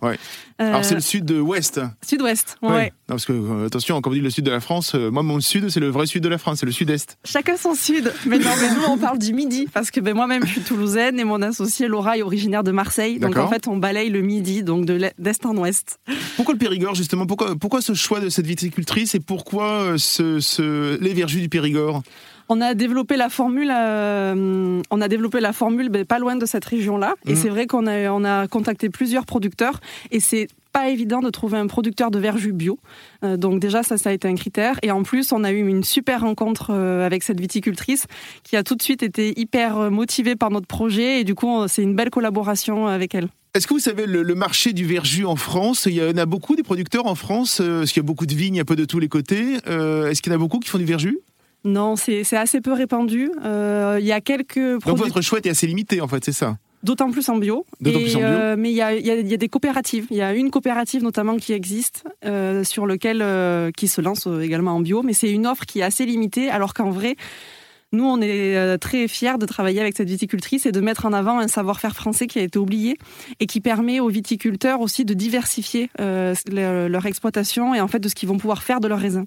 Alors, 0.57 0.85
c'est 0.85 0.95
le 0.95 1.01
sud-ouest. 1.01 1.81
Sud-ouest, 2.05 2.57
ouais. 2.61 2.93
parce 3.07 3.25
que, 3.25 3.33
euh, 3.33 3.65
attention, 3.67 3.99
quand 4.01 4.09
on 4.09 4.13
dit 4.13 4.21
le 4.21 4.29
sud 4.29 4.45
de 4.45 4.51
la 4.51 4.59
France, 4.59 4.95
moi, 4.95 5.23
mon 5.23 5.39
sud, 5.39 5.69
c'est 5.69 5.79
le 5.79 5.89
vrai 5.89 6.05
sud 6.05 6.23
de 6.23 6.29
la 6.29 6.37
France, 6.37 6.59
c'est 6.59 6.65
le 6.65 6.71
sud-est. 6.71 7.17
Chacun 7.25 7.57
son 7.57 7.75
sud. 7.75 8.13
Mais 8.25 8.39
non, 8.39 8.49
mais 8.61 8.73
nous, 8.75 8.83
on 8.87 8.97
parle 8.97 9.19
du 9.19 9.33
midi. 9.33 9.67
Parce 9.73 9.91
que 9.91 9.99
ben, 9.99 10.13
moi-même, 10.13 10.45
je 10.45 10.51
suis 10.51 10.61
toulousaine 10.61 11.19
et 11.19 11.23
mon 11.23 11.41
associé 11.41 11.87
Laura 11.87 12.17
est 12.17 12.21
originaire 12.21 12.63
de 12.63 12.71
Marseille. 12.71 13.19
Donc, 13.19 13.37
en 13.37 13.47
fait, 13.49 13.67
on 13.67 13.77
balaye 13.77 14.09
le 14.09 14.21
midi, 14.21 14.63
donc 14.63 14.85
d'est 14.85 15.45
en 15.45 15.57
ouest. 15.57 15.99
Pourquoi 16.35 16.53
le 16.53 16.59
Périgord, 16.59 16.95
justement? 16.95 17.25
Pourquoi, 17.25 17.55
pourquoi 17.55 17.81
ce 17.81 17.93
choix 17.93 18.19
de 18.19 18.29
cette 18.29 18.47
viticultrice 18.47 19.15
et 19.15 19.19
pourquoi 19.19 19.95
ce, 19.97 20.39
ce, 20.39 20.99
les 21.01 21.13
verjus 21.13 21.41
du 21.41 21.49
Périgord? 21.49 22.03
On 22.49 22.61
a 22.61 22.73
développé 22.73 23.15
la 23.15 23.29
formule, 23.29 23.71
euh, 23.71 24.81
on 24.89 25.01
a 25.01 25.07
développé 25.07 25.39
la 25.39 25.53
formule 25.53 25.89
ben, 25.89 26.03
pas 26.03 26.17
loin 26.17 26.35
de 26.35 26.45
cette 26.47 26.65
région-là. 26.65 27.13
Et 27.27 27.33
mmh. 27.33 27.35
c'est 27.35 27.49
vrai 27.49 27.67
qu'on 27.67 27.85
a, 27.85 28.09
on 28.09 28.25
a 28.25 28.47
contacté 28.47 28.89
plusieurs 28.89 29.25
producteurs 29.25 29.79
et 30.09 30.19
c'est 30.19 30.47
pas 30.73 30.89
évident 30.89 31.19
de 31.19 31.29
trouver 31.29 31.57
un 31.57 31.67
producteur 31.67 32.09
de 32.09 32.17
verjus 32.17 32.51
bio. 32.51 32.79
Euh, 33.23 33.37
donc 33.37 33.59
déjà 33.59 33.83
ça, 33.83 33.97
ça 33.97 34.09
a 34.09 34.13
été 34.13 34.27
un 34.27 34.33
critère. 34.33 34.79
Et 34.81 34.89
en 34.89 35.03
plus, 35.03 35.31
on 35.31 35.43
a 35.43 35.51
eu 35.51 35.67
une 35.67 35.83
super 35.83 36.21
rencontre 36.21 36.71
euh, 36.71 37.05
avec 37.05 37.21
cette 37.21 37.39
viticultrice 37.39 38.07
qui 38.43 38.55
a 38.57 38.63
tout 38.63 38.75
de 38.75 38.81
suite 38.81 39.03
été 39.03 39.39
hyper 39.39 39.91
motivée 39.91 40.35
par 40.35 40.49
notre 40.49 40.67
projet. 40.67 41.21
Et 41.21 41.23
du 41.23 41.35
coup, 41.35 41.67
c'est 41.67 41.83
une 41.83 41.95
belle 41.95 42.09
collaboration 42.09 42.87
avec 42.87 43.13
elle. 43.13 43.29
Est-ce 43.53 43.67
que 43.67 43.73
vous 43.73 43.79
savez 43.79 44.05
le, 44.05 44.35
marché 44.35 44.73
du 44.73 44.85
verjus 44.85 45.25
en 45.25 45.35
France? 45.35 45.87
Il 45.87 45.93
y 45.93 46.03
en 46.03 46.17
a 46.17 46.25
beaucoup 46.27 46.55
des 46.55 46.61
producteurs 46.63 47.07
en 47.07 47.15
France. 47.15 47.59
Est-ce 47.59 47.91
qu'il 47.91 48.01
y 48.01 48.05
a 48.05 48.07
beaucoup 48.07 48.27
de 48.27 48.35
vignes 48.35 48.59
un 48.59 48.65
peu 48.65 48.75
de 48.75 48.85
tous 48.85 48.99
les 48.99 49.07
côtés 49.07 49.55
Est-ce 49.65 50.21
qu'il 50.21 50.31
y 50.31 50.35
en 50.35 50.37
a 50.37 50.39
beaucoup 50.39 50.59
qui 50.59 50.69
font 50.69 50.77
du 50.77 50.85
verjus? 50.85 51.19
Non, 51.65 51.95
c'est 51.95 52.33
assez 52.33 52.61
peu 52.61 52.73
répandu. 52.73 53.31
Euh, 53.43 53.97
il 53.99 54.05
y 54.05 54.11
a 54.11 54.21
quelques 54.21 54.81
Donc 54.85 54.97
votre 54.97 55.21
choix 55.21 55.39
est 55.39 55.49
assez 55.49 55.67
limité, 55.67 56.01
en 56.01 56.07
fait, 56.07 56.23
c'est 56.23 56.31
ça? 56.31 56.57
D'autant 56.83 57.11
plus 57.11 57.27
en 57.27 57.35
bio. 57.35 57.65
Plus 57.83 57.93
en 57.93 57.99
bio. 57.99 58.19
Euh, 58.21 58.55
mais 58.57 58.71
il 58.71 58.75
y, 58.75 58.81
a, 58.81 59.37
des 59.37 59.49
coopératives. 59.49 60.07
Il 60.09 60.17
y 60.17 60.21
a 60.21 60.33
une 60.33 60.49
coopérative 60.49 61.03
notamment 61.03 61.35
qui 61.35 61.51
existe, 61.51 62.05
euh, 62.23 62.63
sur 62.63 62.85
lequel 62.85 63.73
qui 63.73 63.89
se 63.89 63.99
lance 63.99 64.27
également 64.41 64.75
en 64.75 64.79
bio, 64.79 65.03
mais 65.03 65.13
c'est 65.13 65.29
une 65.29 65.45
offre 65.45 65.65
qui 65.65 65.79
est 65.79 65.83
assez 65.83 66.05
limitée, 66.05 66.49
alors 66.49 66.73
qu'en 66.73 66.89
vrai, 66.89 67.15
Nous, 67.91 68.05
on 68.05 68.21
est 68.21 68.77
très 68.77 69.07
fiers 69.07 69.39
de 69.39 69.47
travailler 69.47 69.81
avec 69.81 69.97
cette 69.97 70.07
viticultrice 70.07 70.67
et 70.67 70.71
de 70.71 70.79
mettre 70.79 71.07
en 71.07 71.11
avant 71.11 71.39
un 71.39 71.47
savoir-faire 71.47 71.95
français 71.95 72.27
qui 72.27 72.37
a 72.37 72.43
été 72.43 72.59
oublié 72.59 72.99
et 73.39 73.47
qui 73.47 73.61
permet 73.61 73.99
aux 73.99 74.09
viticulteurs 74.09 74.79
aussi 74.79 75.05
de 75.05 75.15
diversifier 75.15 75.89
leur 75.97 77.05
exploitation 77.07 77.73
et 77.73 77.81
en 77.81 77.87
fait 77.87 77.99
de 77.99 78.07
ce 78.07 78.13
qu'ils 78.13 78.29
vont 78.29 78.37
pouvoir 78.37 78.61
faire 78.61 78.79
de 78.79 78.87
leurs 78.87 78.99
raisins. 78.99 79.25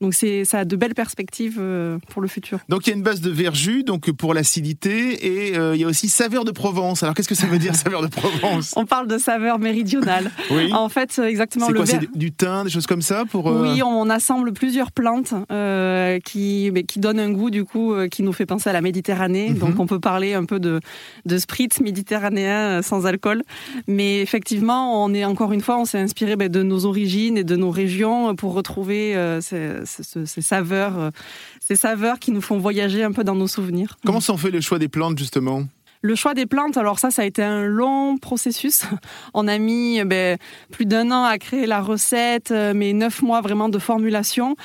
Donc 0.00 0.14
c'est 0.14 0.44
ça 0.44 0.60
a 0.60 0.64
de 0.64 0.76
belles 0.76 0.94
perspectives 0.94 1.58
euh, 1.60 1.98
pour 2.08 2.22
le 2.22 2.28
futur. 2.28 2.58
Donc 2.68 2.86
il 2.86 2.90
y 2.90 2.92
a 2.92 2.96
une 2.96 3.02
base 3.02 3.20
de 3.20 3.30
verjus 3.30 3.84
donc 3.84 4.10
pour 4.12 4.32
l'acidité 4.34 5.26
et 5.26 5.58
euh, 5.58 5.74
il 5.74 5.80
y 5.80 5.84
a 5.84 5.86
aussi 5.86 6.08
saveur 6.08 6.44
de 6.44 6.50
Provence. 6.52 7.02
Alors 7.02 7.14
qu'est-ce 7.14 7.28
que 7.28 7.34
ça 7.34 7.46
veut 7.46 7.58
dire 7.58 7.74
saveur 7.86 8.02
de 8.02 8.06
Provence? 8.06 8.72
On 8.76 8.86
parle 8.86 9.08
de 9.08 9.18
saveur 9.18 9.58
méridionale. 9.58 10.30
oui. 10.50 10.72
En 10.72 10.88
fait 10.88 11.18
euh, 11.18 11.24
exactement 11.24 11.68
le 11.68 11.74
quoi, 11.74 11.86
C'est 11.86 12.10
du 12.16 12.32
thym, 12.32 12.64
des 12.64 12.70
choses 12.70 12.86
comme 12.86 13.02
ça 13.02 13.24
pour 13.24 13.46
Oui, 13.46 13.82
on 13.82 14.08
assemble 14.08 14.52
plusieurs 14.52 14.92
plantes 14.92 15.34
euh, 15.52 16.18
qui 16.20 16.72
qui 16.88 16.98
donnent 16.98 17.20
un 17.20 17.30
goût 17.30 17.50
du 17.50 17.64
coup 17.64 17.94
qui 18.10 18.22
nous 18.22 18.32
fait 18.32 18.46
penser 18.46 18.70
à 18.70 18.72
la 18.72 18.80
Méditerranée. 18.80 19.50
Mm 19.50 19.54
-hmm. 19.54 19.58
Donc 19.58 19.80
on 19.80 19.86
peut 19.86 20.00
parler 20.00 20.32
un 20.34 20.44
peu 20.44 20.58
de 20.60 20.80
de 21.26 21.38
spritz 21.38 21.80
méditerranéen 21.80 22.82
sans 22.82 23.04
alcool, 23.06 23.42
mais 23.86 24.20
effectivement, 24.20 25.04
on 25.04 25.12
est 25.14 25.24
encore 25.24 25.52
une 25.52 25.60
fois, 25.60 25.78
on 25.78 25.84
s'est 25.84 25.98
inspiré 25.98 26.36
ben, 26.36 26.48
de 26.48 26.62
nos 26.62 26.86
origines 26.86 27.36
et 27.36 27.44
de 27.44 27.56
nos 27.56 27.70
régions 27.70 28.34
pour 28.34 28.54
retrouver 28.54 29.16
euh, 29.16 29.40
ces, 29.90 30.26
ces 30.26 30.42
saveurs, 30.42 30.98
euh, 30.98 31.10
ces 31.60 31.76
saveurs 31.76 32.18
qui 32.18 32.30
nous 32.30 32.40
font 32.40 32.58
voyager 32.58 33.02
un 33.02 33.12
peu 33.12 33.24
dans 33.24 33.34
nos 33.34 33.48
souvenirs. 33.48 33.96
Comment 34.04 34.20
s'en 34.20 34.36
fait 34.36 34.50
le 34.50 34.60
choix 34.60 34.78
des 34.78 34.88
plantes 34.88 35.18
justement? 35.18 35.64
Le 36.02 36.14
choix 36.14 36.32
des 36.32 36.46
plantes, 36.46 36.78
alors 36.78 36.98
ça, 36.98 37.10
ça 37.10 37.20
a 37.20 37.24
été 37.26 37.42
un 37.42 37.64
long 37.66 38.16
processus. 38.16 38.84
On 39.34 39.46
a 39.46 39.58
mis 39.58 40.02
ben, 40.04 40.38
plus 40.72 40.86
d'un 40.86 41.10
an 41.10 41.24
à 41.24 41.36
créer 41.36 41.66
la 41.66 41.82
recette, 41.82 42.50
mais 42.50 42.94
neuf 42.94 43.20
mois 43.20 43.42
vraiment 43.42 43.68
de 43.68 43.78
formulation. 43.78 44.56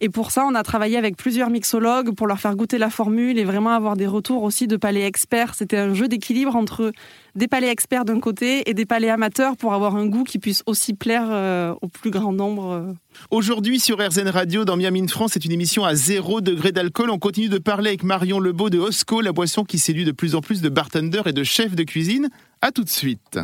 Et 0.00 0.08
pour 0.08 0.30
ça, 0.30 0.44
on 0.48 0.54
a 0.54 0.62
travaillé 0.62 0.96
avec 0.96 1.16
plusieurs 1.16 1.50
mixologues 1.50 2.14
pour 2.14 2.28
leur 2.28 2.38
faire 2.38 2.54
goûter 2.54 2.78
la 2.78 2.90
formule 2.90 3.38
et 3.38 3.44
vraiment 3.44 3.70
avoir 3.70 3.96
des 3.96 4.06
retours 4.06 4.44
aussi 4.44 4.68
de 4.68 4.76
palais 4.76 5.04
experts. 5.04 5.56
C'était 5.56 5.78
un 5.78 5.94
jeu 5.94 6.06
d'équilibre 6.06 6.54
entre 6.54 6.92
des 7.34 7.48
palais 7.48 7.68
experts 7.68 8.04
d'un 8.04 8.20
côté 8.20 8.68
et 8.68 8.74
des 8.74 8.86
palais 8.86 9.10
amateurs 9.10 9.56
pour 9.56 9.74
avoir 9.74 9.96
un 9.96 10.06
goût 10.06 10.24
qui 10.24 10.38
puisse 10.38 10.62
aussi 10.66 10.94
plaire 10.94 11.26
euh, 11.30 11.74
au 11.82 11.88
plus 11.88 12.10
grand 12.10 12.32
nombre. 12.32 12.94
Aujourd'hui 13.30 13.80
sur 13.80 13.98
RZN 13.98 14.28
Radio 14.28 14.64
dans 14.64 14.76
Miami 14.76 15.06
France, 15.08 15.32
c'est 15.34 15.44
une 15.44 15.52
émission 15.52 15.84
à 15.84 15.94
zéro 15.94 16.40
degré 16.40 16.72
d'alcool. 16.72 17.10
On 17.10 17.18
continue 17.18 17.48
de 17.48 17.58
parler 17.58 17.88
avec 17.88 18.02
Marion 18.02 18.38
Lebeau 18.38 18.70
de 18.70 18.78
Osco, 18.78 19.20
la 19.20 19.32
boisson 19.32 19.64
qui 19.64 19.78
séduit 19.78 20.04
de 20.04 20.12
plus 20.12 20.34
en 20.34 20.40
plus 20.40 20.60
de 20.60 20.68
bartenders 20.68 21.26
et 21.26 21.32
de 21.32 21.44
chefs 21.44 21.74
de 21.74 21.82
cuisine. 21.82 22.28
À 22.62 22.70
tout 22.70 22.84
de 22.84 22.88
suite. 22.88 23.38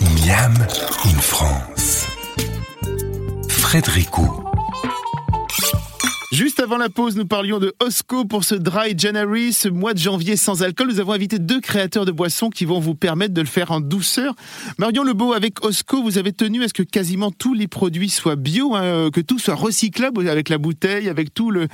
Miam 0.00 0.54
in 1.04 1.20
France. 1.20 2.06
Frédérico. 3.48 4.39
Juste 6.32 6.60
avant 6.60 6.76
la 6.76 6.88
pause, 6.88 7.16
nous 7.16 7.26
parlions 7.26 7.58
de 7.58 7.74
Osco 7.84 8.24
pour 8.24 8.44
ce 8.44 8.54
Dry 8.54 8.96
January, 8.96 9.52
ce 9.52 9.68
mois 9.68 9.94
de 9.94 9.98
janvier 9.98 10.36
sans 10.36 10.62
alcool. 10.62 10.86
Nous 10.86 11.00
avons 11.00 11.12
invité 11.12 11.40
deux 11.40 11.60
créateurs 11.60 12.04
de 12.04 12.12
boissons 12.12 12.50
qui 12.50 12.64
vont 12.64 12.78
vous 12.78 12.94
permettre 12.94 13.34
de 13.34 13.40
le 13.40 13.48
faire 13.48 13.72
en 13.72 13.80
douceur. 13.80 14.36
Marion 14.78 15.02
Lebeau, 15.02 15.32
avec 15.32 15.64
Osco, 15.64 16.04
vous 16.04 16.18
avez 16.18 16.32
tenu 16.32 16.62
à 16.62 16.68
ce 16.68 16.72
que 16.72 16.84
quasiment 16.84 17.32
tous 17.32 17.52
les 17.52 17.66
produits 17.66 18.10
soient 18.10 18.36
bio, 18.36 18.76
hein, 18.76 19.10
que 19.12 19.20
tout 19.20 19.40
soit 19.40 19.56
recyclable 19.56 20.28
avec 20.28 20.50
la 20.50 20.58
bouteille, 20.58 21.08
avec 21.08 21.34
tout 21.34 21.50
le, 21.50 21.66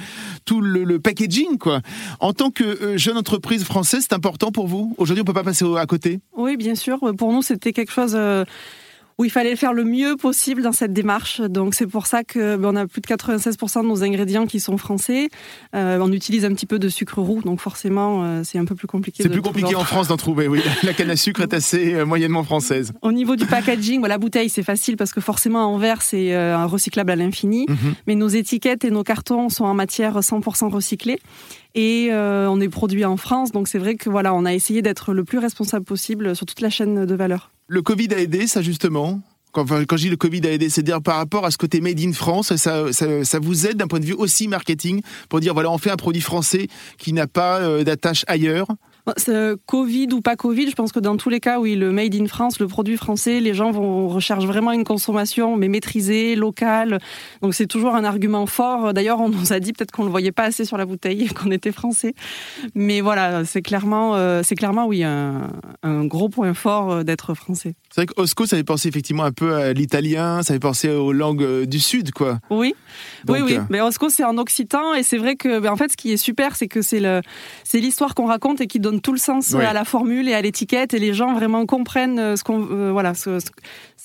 tout 0.46 0.62
le, 0.62 0.84
le 0.84 0.98
packaging, 1.00 1.58
quoi. 1.58 1.82
En 2.20 2.32
tant 2.32 2.50
que 2.50 2.64
euh, 2.64 2.96
jeune 2.96 3.18
entreprise 3.18 3.62
française, 3.62 4.06
c'est 4.08 4.14
important 4.14 4.52
pour 4.52 4.68
vous? 4.68 4.94
Aujourd'hui, 4.96 5.20
on 5.20 5.26
peut 5.26 5.34
pas 5.34 5.44
passer 5.44 5.66
à 5.76 5.84
côté? 5.84 6.20
Oui, 6.34 6.56
bien 6.56 6.76
sûr. 6.76 6.98
Pour 7.18 7.30
nous, 7.30 7.42
c'était 7.42 7.74
quelque 7.74 7.92
chose... 7.92 8.14
Euh 8.14 8.46
où 9.18 9.24
il 9.24 9.30
fallait 9.30 9.56
faire 9.56 9.72
le 9.72 9.84
mieux 9.84 10.16
possible 10.16 10.62
dans 10.62 10.72
cette 10.72 10.92
démarche. 10.92 11.40
Donc 11.40 11.74
c'est 11.74 11.86
pour 11.86 12.06
ça 12.06 12.22
que 12.22 12.56
ben, 12.56 12.68
on 12.72 12.76
a 12.76 12.86
plus 12.86 13.00
de 13.00 13.06
96% 13.06 13.82
de 13.82 13.88
nos 13.88 14.04
ingrédients 14.04 14.46
qui 14.46 14.60
sont 14.60 14.76
français. 14.76 15.28
Euh, 15.74 15.98
on 16.02 16.12
utilise 16.12 16.44
un 16.44 16.52
petit 16.52 16.66
peu 16.66 16.78
de 16.78 16.88
sucre 16.88 17.20
roux, 17.20 17.40
donc 17.42 17.60
forcément 17.60 18.24
euh, 18.24 18.42
c'est 18.44 18.58
un 18.58 18.66
peu 18.66 18.74
plus 18.74 18.86
compliqué. 18.86 19.22
C'est 19.22 19.30
plus 19.30 19.42
compliqué 19.42 19.74
en 19.74 19.84
France 19.84 20.08
d'en 20.08 20.18
trouver. 20.18 20.48
Oui, 20.48 20.60
la 20.82 20.92
canne 20.92 21.10
à 21.10 21.16
sucre 21.16 21.40
est 21.40 21.54
assez 21.54 21.94
euh, 21.94 22.04
moyennement 22.04 22.44
française. 22.44 22.92
Au 23.00 23.12
niveau 23.12 23.36
du 23.36 23.46
packaging, 23.46 24.06
la 24.06 24.18
bouteille 24.18 24.50
c'est 24.50 24.62
facile 24.62 24.96
parce 24.96 25.12
que 25.12 25.20
forcément 25.20 25.64
en 25.64 25.78
verre 25.78 26.02
c'est 26.02 26.34
un 26.34 26.66
recyclable 26.66 27.10
à 27.10 27.16
l'infini. 27.16 27.66
Mm 27.68 27.74
-hmm. 27.74 27.94
Mais 28.06 28.14
nos 28.14 28.28
étiquettes 28.28 28.84
et 28.84 28.90
nos 28.90 29.02
cartons 29.02 29.48
sont 29.48 29.64
en 29.64 29.74
matière 29.74 30.18
100% 30.20 30.70
recyclée 30.70 31.18
et 31.76 32.08
euh, 32.10 32.48
on 32.50 32.60
est 32.60 32.68
produit 32.68 33.04
en 33.04 33.16
France. 33.16 33.52
Donc 33.52 33.68
c'est 33.68 33.78
vrai 33.78 33.94
que 33.94 34.10
voilà, 34.10 34.34
on 34.34 34.44
a 34.44 34.52
essayé 34.52 34.82
d'être 34.82 35.12
le 35.12 35.22
plus 35.22 35.38
responsable 35.38 35.84
possible 35.84 36.34
sur 36.34 36.46
toute 36.46 36.60
la 36.60 36.70
chaîne 36.70 37.06
de 37.06 37.14
valeur. 37.14 37.52
Le 37.68 37.82
Covid 37.82 38.08
a 38.14 38.18
aidé 38.18 38.48
ça 38.48 38.62
justement? 38.62 39.20
Quand, 39.52 39.64
je 39.66 39.96
dis 39.96 40.10
le 40.10 40.16
Covid 40.16 40.42
a 40.46 40.52
aidé, 40.52 40.68
c'est 40.68 40.82
dire 40.82 41.00
par 41.00 41.16
rapport 41.16 41.46
à 41.46 41.50
ce 41.50 41.56
côté 41.56 41.80
made 41.80 41.98
in 41.98 42.12
France, 42.12 42.54
ça 42.56 43.38
vous 43.40 43.66
aide 43.66 43.78
d'un 43.78 43.86
point 43.86 44.00
de 44.00 44.04
vue 44.04 44.12
aussi 44.12 44.48
marketing 44.48 45.00
pour 45.30 45.40
dire 45.40 45.54
voilà, 45.54 45.70
on 45.70 45.78
fait 45.78 45.90
un 45.90 45.96
produit 45.96 46.20
français 46.20 46.68
qui 46.98 47.14
n'a 47.14 47.26
pas 47.26 47.60
euh, 47.60 47.82
d'attache 47.82 48.24
ailleurs? 48.26 48.66
Covid 49.66 50.08
ou 50.12 50.20
pas 50.20 50.36
Covid, 50.36 50.68
je 50.68 50.74
pense 50.74 50.92
que 50.92 50.98
dans 50.98 51.16
tous 51.16 51.28
les 51.28 51.40
cas, 51.40 51.60
oui, 51.60 51.76
le 51.76 51.92
made 51.92 52.14
in 52.14 52.26
France, 52.26 52.58
le 52.58 52.66
produit 52.66 52.96
français, 52.96 53.40
les 53.40 53.54
gens 53.54 53.70
vont 53.70 54.08
recherchent 54.08 54.46
vraiment 54.46 54.72
une 54.72 54.84
consommation 54.84 55.56
mais 55.56 55.68
maîtrisée, 55.68 56.34
locale. 56.34 56.98
Donc 57.42 57.54
c'est 57.54 57.66
toujours 57.66 57.94
un 57.94 58.04
argument 58.04 58.46
fort. 58.46 58.92
D'ailleurs, 58.92 59.20
on 59.20 59.28
nous 59.28 59.52
a 59.52 59.60
dit 59.60 59.72
peut-être 59.72 59.92
qu'on 59.92 60.04
le 60.04 60.10
voyait 60.10 60.32
pas 60.32 60.44
assez 60.44 60.64
sur 60.64 60.76
la 60.76 60.86
bouteille, 60.86 61.28
qu'on 61.34 61.50
était 61.50 61.72
français. 61.72 62.14
Mais 62.74 63.00
voilà, 63.00 63.44
c'est 63.44 63.62
clairement, 63.62 64.16
euh, 64.16 64.42
c'est 64.42 64.56
clairement 64.56 64.86
oui 64.86 65.04
un, 65.04 65.50
un, 65.82 66.04
gros 66.04 66.28
point 66.28 66.54
fort 66.54 67.04
d'être 67.04 67.34
français. 67.34 67.74
C'est 67.90 68.02
vrai 68.02 68.06
qu'Osco, 68.06 68.46
ça 68.46 68.56
fait 68.56 68.64
penser 68.64 68.88
effectivement 68.88 69.24
un 69.24 69.32
peu 69.32 69.54
à 69.54 69.72
l'italien, 69.72 70.42
ça 70.42 70.54
fait 70.54 70.60
penser 70.60 70.90
aux 70.90 71.12
langues 71.12 71.64
du 71.64 71.78
sud, 71.78 72.12
quoi. 72.12 72.40
Oui, 72.50 72.74
Donc, 73.24 73.36
oui, 73.36 73.42
oui. 73.44 73.56
Euh... 73.56 73.62
Mais 73.70 73.80
Osco, 73.80 74.08
c'est 74.08 74.24
en 74.24 74.36
occitan 74.38 74.94
et 74.94 75.02
c'est 75.02 75.18
vrai 75.18 75.36
que, 75.36 75.60
ben, 75.60 75.72
en 75.72 75.76
fait, 75.76 75.92
ce 75.92 75.96
qui 75.96 76.12
est 76.12 76.16
super, 76.16 76.56
c'est 76.56 76.68
que 76.68 76.82
c'est 76.82 77.00
le, 77.00 77.20
c'est 77.64 77.78
l'histoire 77.78 78.14
qu'on 78.14 78.26
raconte 78.26 78.60
et 78.60 78.66
qui 78.66 78.80
donne 78.80 78.95
tout 79.00 79.12
le 79.12 79.18
sens 79.18 79.54
oui. 79.56 79.64
à 79.64 79.72
la 79.72 79.84
formule 79.84 80.28
et 80.28 80.34
à 80.34 80.42
l'étiquette 80.42 80.94
et 80.94 80.98
les 80.98 81.14
gens 81.14 81.34
vraiment 81.34 81.66
comprennent 81.66 82.36
ce 82.36 82.42
qu'on, 82.44 82.66
euh, 82.70 82.90
voilà, 82.92 83.14
ce, 83.14 83.40
ce, 83.40 83.46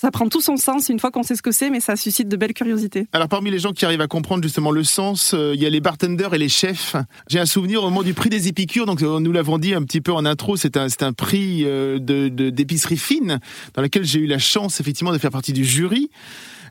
ça 0.02 0.10
prend 0.10 0.28
tout 0.28 0.42
son 0.42 0.58
sens 0.58 0.90
une 0.90 1.00
fois 1.00 1.12
qu'on 1.12 1.22
sait 1.22 1.36
ce 1.36 1.44
que 1.44 1.52
c'est, 1.52 1.70
mais 1.70 1.80
ça 1.80 1.96
suscite 1.96 2.28
de 2.28 2.36
belles 2.36 2.56
curiosités. 2.56 3.08
Alors 3.14 3.28
parmi 3.28 3.52
les 3.52 3.60
gens 3.60 3.72
qui 3.72 3.86
arrivent 3.86 4.02
à 4.02 4.08
comprendre 4.08 4.42
justement 4.42 4.72
le 4.72 4.84
sens, 4.84 5.36
euh, 5.36 5.52
il 5.54 5.62
y 5.62 5.66
a 5.68 5.70
les 5.70 5.80
bartenders 5.80 6.34
et 6.34 6.40
les 6.40 6.50
chefs. 6.50 6.96
J'ai 7.30 7.40
un 7.40 7.46
souvenir 7.46 7.84
au 7.84 7.90
moment 7.90 8.02
du 8.02 8.16
prix 8.16 8.30
des 8.30 8.48
épicures, 8.48 8.88
donc 8.88 9.04
euh, 9.04 9.20
nous 9.20 9.32
l'avons 9.32 9.60
dit 9.60 9.76
un 9.76 9.84
petit 9.84 10.02
peu 10.02 10.12
en 10.12 10.26
intro, 10.26 10.56
c'est 10.56 10.76
un, 10.76 10.90
c'est 10.90 11.04
un 11.04 11.14
prix 11.14 11.66
euh, 11.66 12.00
de, 12.00 12.30
d'épicerie 12.50 12.98
fine 12.98 13.40
dans 13.76 13.84
lequel 13.84 14.04
j'ai 14.04 14.20
eu 14.20 14.26
la 14.26 14.40
chance 14.40 14.80
effectivement 14.80 15.14
de 15.14 15.20
faire 15.20 15.30
partie 15.30 15.54
du 15.54 15.66
jury. 15.66 16.10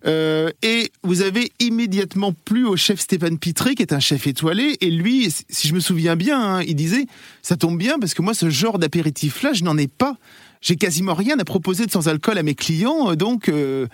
Euh, 0.06 0.50
et 0.62 0.90
vous 1.02 1.22
avez 1.22 1.52
immédiatement 1.60 2.32
plu 2.32 2.66
au 2.66 2.76
chef 2.76 3.00
Stéphane 3.00 3.38
Pitré, 3.38 3.74
qui 3.74 3.82
est 3.82 3.92
un 3.92 4.00
chef 4.00 4.26
étoilé. 4.26 4.76
Et 4.80 4.90
lui, 4.90 5.30
si 5.48 5.68
je 5.68 5.74
me 5.74 5.80
souviens 5.80 6.16
bien, 6.16 6.40
hein, 6.40 6.62
il 6.62 6.74
disait 6.74 7.06
ça 7.42 7.56
tombe 7.56 7.78
bien 7.78 7.98
parce 7.98 8.14
que 8.14 8.22
moi, 8.22 8.34
ce 8.34 8.50
genre 8.50 8.78
d'apéritif-là, 8.78 9.52
je 9.52 9.64
n'en 9.64 9.76
ai 9.76 9.88
pas. 9.88 10.16
J'ai 10.60 10.76
quasiment 10.76 11.14
rien 11.14 11.38
à 11.38 11.44
proposer 11.44 11.86
de 11.86 11.90
sans 11.90 12.08
alcool 12.08 12.36
à 12.36 12.42
mes 12.42 12.54
clients, 12.54 13.14
donc 13.14 13.48
euh, 13.48 13.86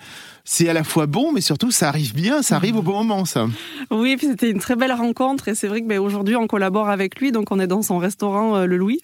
c'est 0.43 0.67
à 0.69 0.73
la 0.73 0.83
fois 0.83 1.07
bon, 1.07 1.31
mais 1.33 1.41
surtout 1.41 1.71
ça 1.71 1.89
arrive 1.89 2.13
bien, 2.13 2.41
ça 2.41 2.55
arrive 2.55 2.77
au 2.77 2.81
bon 2.81 3.03
moment, 3.03 3.25
ça. 3.25 3.47
Oui, 3.91 4.15
puis 4.17 4.27
c'était 4.27 4.49
une 4.49 4.59
très 4.59 4.75
belle 4.75 4.93
rencontre 4.93 5.49
et 5.49 5.55
c'est 5.55 5.67
vrai 5.67 5.81
que 5.81 5.87
ben, 5.87 5.99
aujourd'hui 5.99 6.35
on 6.35 6.47
collabore 6.47 6.89
avec 6.89 7.19
lui, 7.19 7.31
donc 7.31 7.51
on 7.51 7.59
est 7.59 7.67
dans 7.67 7.81
son 7.81 7.97
restaurant 7.97 8.55
euh, 8.55 8.65
Le 8.65 8.77
Louis. 8.77 8.99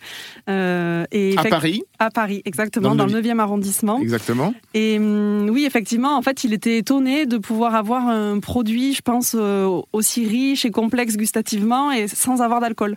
Euh, 0.49 1.05
et 1.11 1.37
à 1.37 1.43
Paris 1.43 1.83
À 1.99 2.11
Paris, 2.11 2.41
exactement, 2.45 2.95
dans, 2.95 3.05
dans 3.07 3.13
le 3.13 3.21
9e 3.21 3.39
arrondissement. 3.39 3.99
Exactement. 3.99 4.53
Et 4.73 4.97
hum, 4.97 5.49
oui, 5.49 5.65
effectivement, 5.65 6.17
en 6.17 6.21
fait, 6.21 6.43
il 6.43 6.53
était 6.53 6.77
étonné 6.77 7.25
de 7.25 7.37
pouvoir 7.37 7.75
avoir 7.75 8.07
un 8.07 8.39
produit, 8.39 8.93
je 8.93 9.01
pense, 9.01 9.35
euh, 9.37 9.81
aussi 9.91 10.25
riche 10.25 10.65
et 10.65 10.71
complexe 10.71 11.17
gustativement 11.17 11.91
et 11.91 12.07
sans 12.07 12.41
avoir 12.41 12.61
d'alcool. 12.61 12.95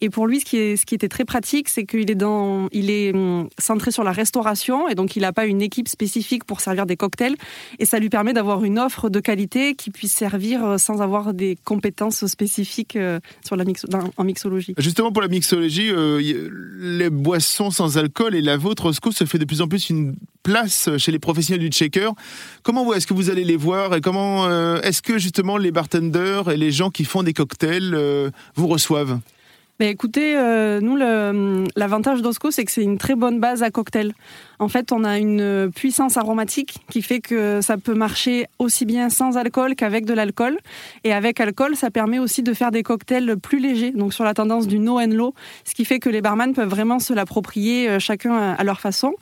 Et 0.00 0.08
pour 0.08 0.26
lui, 0.26 0.40
ce 0.40 0.44
qui, 0.44 0.56
est, 0.56 0.76
ce 0.76 0.86
qui 0.86 0.94
était 0.94 1.08
très 1.08 1.24
pratique, 1.24 1.68
c'est 1.68 1.84
qu'il 1.84 2.10
est, 2.10 2.16
dans, 2.16 2.68
il 2.72 2.90
est 2.90 3.12
hum, 3.12 3.48
centré 3.58 3.90
sur 3.90 4.04
la 4.04 4.07
restauration 4.12 4.88
et 4.88 4.94
donc 4.94 5.16
il 5.16 5.22
n'a 5.22 5.32
pas 5.32 5.46
une 5.46 5.62
équipe 5.62 5.88
spécifique 5.88 6.44
pour 6.44 6.60
servir 6.60 6.86
des 6.86 6.96
cocktails. 6.96 7.36
Et 7.78 7.84
ça 7.84 7.98
lui 7.98 8.08
permet 8.08 8.32
d'avoir 8.32 8.64
une 8.64 8.78
offre 8.78 9.08
de 9.08 9.20
qualité 9.20 9.74
qui 9.74 9.90
puisse 9.90 10.12
servir 10.12 10.78
sans 10.78 11.00
avoir 11.00 11.34
des 11.34 11.56
compétences 11.64 12.26
spécifiques 12.26 12.98
sur 13.44 13.56
la 13.56 13.64
en 14.16 14.24
mixologie. 14.24 14.74
Justement, 14.78 15.12
pour 15.12 15.22
la 15.22 15.28
mixologie, 15.28 15.90
euh, 15.90 16.50
les 16.78 17.10
boissons 17.10 17.70
sans 17.70 17.98
alcool 17.98 18.34
et 18.34 18.42
la 18.42 18.56
vôtre, 18.56 18.86
Osco, 18.86 19.12
se 19.12 19.24
fait 19.24 19.38
de 19.38 19.44
plus 19.44 19.60
en 19.60 19.68
plus 19.68 19.90
une 19.90 20.16
place 20.42 20.88
chez 20.98 21.12
les 21.12 21.18
professionnels 21.18 21.60
du 21.60 21.68
checker. 21.68 22.10
Comment 22.62 22.92
est-ce 22.94 23.06
que 23.06 23.14
vous 23.14 23.30
allez 23.30 23.44
les 23.44 23.56
voir 23.56 23.94
et 23.94 24.00
comment 24.00 24.46
euh, 24.46 24.80
est-ce 24.82 25.02
que 25.02 25.18
justement 25.18 25.56
les 25.56 25.70
bartenders 25.70 26.50
et 26.50 26.56
les 26.56 26.70
gens 26.70 26.90
qui 26.90 27.04
font 27.04 27.22
des 27.22 27.32
cocktails 27.32 27.94
euh, 27.94 28.30
vous 28.54 28.68
reçoivent? 28.68 29.18
Mais 29.80 29.90
écoutez, 29.90 30.36
euh, 30.36 30.80
nous, 30.80 30.96
l'avantage 30.96 32.22
d'Osco, 32.22 32.50
c'est 32.50 32.64
que 32.64 32.72
c'est 32.72 32.82
une 32.82 32.98
très 32.98 33.14
bonne 33.14 33.40
base 33.40 33.62
à 33.62 33.70
cocktail. 33.70 34.12
En 34.58 34.68
fait, 34.68 34.92
on 34.92 35.04
a 35.04 35.18
une 35.18 35.70
puissance 35.74 36.16
aromatique 36.16 36.78
qui 36.90 37.02
fait 37.02 37.20
que 37.20 37.60
ça 37.60 37.76
peut 37.78 37.94
marcher 37.94 38.46
aussi 38.58 38.84
bien 38.84 39.08
sans 39.08 39.36
alcool 39.36 39.74
qu'avec 39.74 40.04
de 40.04 40.14
l'alcool. 40.14 40.58
Et 41.04 41.12
avec 41.12 41.40
alcool, 41.40 41.76
ça 41.76 41.90
permet 41.90 42.18
aussi 42.18 42.42
de 42.42 42.52
faire 42.52 42.70
des 42.70 42.82
cocktails 42.82 43.36
plus 43.36 43.60
légers, 43.60 43.92
donc 43.92 44.12
sur 44.12 44.24
la 44.24 44.34
tendance 44.34 44.66
du 44.66 44.78
no 44.78 44.98
and 44.98 45.12
low, 45.12 45.34
ce 45.64 45.74
qui 45.74 45.84
fait 45.84 45.98
que 45.98 46.08
les 46.08 46.20
barman 46.20 46.54
peuvent 46.54 46.68
vraiment 46.68 46.98
se 46.98 47.12
l'approprier 47.12 47.88
euh, 47.88 47.98
chacun 47.98 48.34
à 48.34 48.64
leur 48.64 48.80
façon. 48.80 49.14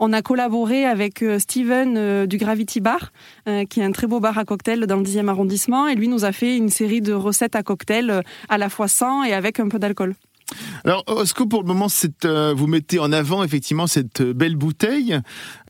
On 0.00 0.12
a 0.12 0.22
collaboré 0.22 0.84
avec 0.84 1.22
euh, 1.22 1.38
Steven 1.38 1.94
euh, 1.96 2.26
du 2.26 2.36
Gravity 2.36 2.80
Bar, 2.80 3.12
qui 3.68 3.80
est 3.80 3.84
un 3.84 3.92
très 3.92 4.06
beau 4.06 4.20
bar 4.20 4.38
à 4.38 4.44
cocktail 4.44 4.86
dans 4.86 4.96
le 4.96 5.02
10e 5.02 5.28
arrondissement, 5.28 5.86
et 5.88 5.94
lui 5.94 6.08
nous 6.08 6.24
a 6.24 6.32
fait 6.32 6.56
une 6.56 6.68
série 6.68 7.00
de 7.00 7.12
recettes 7.12 7.56
à 7.56 7.62
cocktail 7.62 8.22
à 8.48 8.58
la 8.58 8.68
fois 8.68 8.88
sans 8.88 9.24
et 9.24 9.32
avec 9.32 9.58
un 9.60 9.68
peu 9.68 9.78
d'alcool. 9.78 10.14
Alors, 10.84 11.04
Osco, 11.06 11.46
pour 11.46 11.62
le 11.62 11.68
moment, 11.68 11.88
euh, 12.24 12.54
vous 12.56 12.66
mettez 12.66 12.98
en 12.98 13.12
avant 13.12 13.42
effectivement 13.42 13.86
cette 13.86 14.22
belle 14.22 14.56
bouteille? 14.56 15.18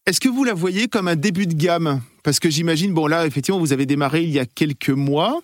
Est-ce 0.07 0.21
que 0.21 0.29
vous 0.29 0.45
la 0.45 0.55
voyez 0.55 0.89
comme 0.89 1.09
un 1.09 1.17
début 1.17 1.47
de 1.47 1.55
gamme? 1.55 2.01
Parce 2.25 2.41
que 2.41 2.51
j'imagine, 2.51 2.93
bon 2.93 3.07
là, 3.07 3.27
effectivement, 3.27 3.61
vous 3.61 3.73
avez 3.73 3.87
démarré 3.87 4.23
il 4.23 4.31
y 4.31 4.39
a 4.39 4.47
quelques 4.47 4.91
mois. 4.91 5.41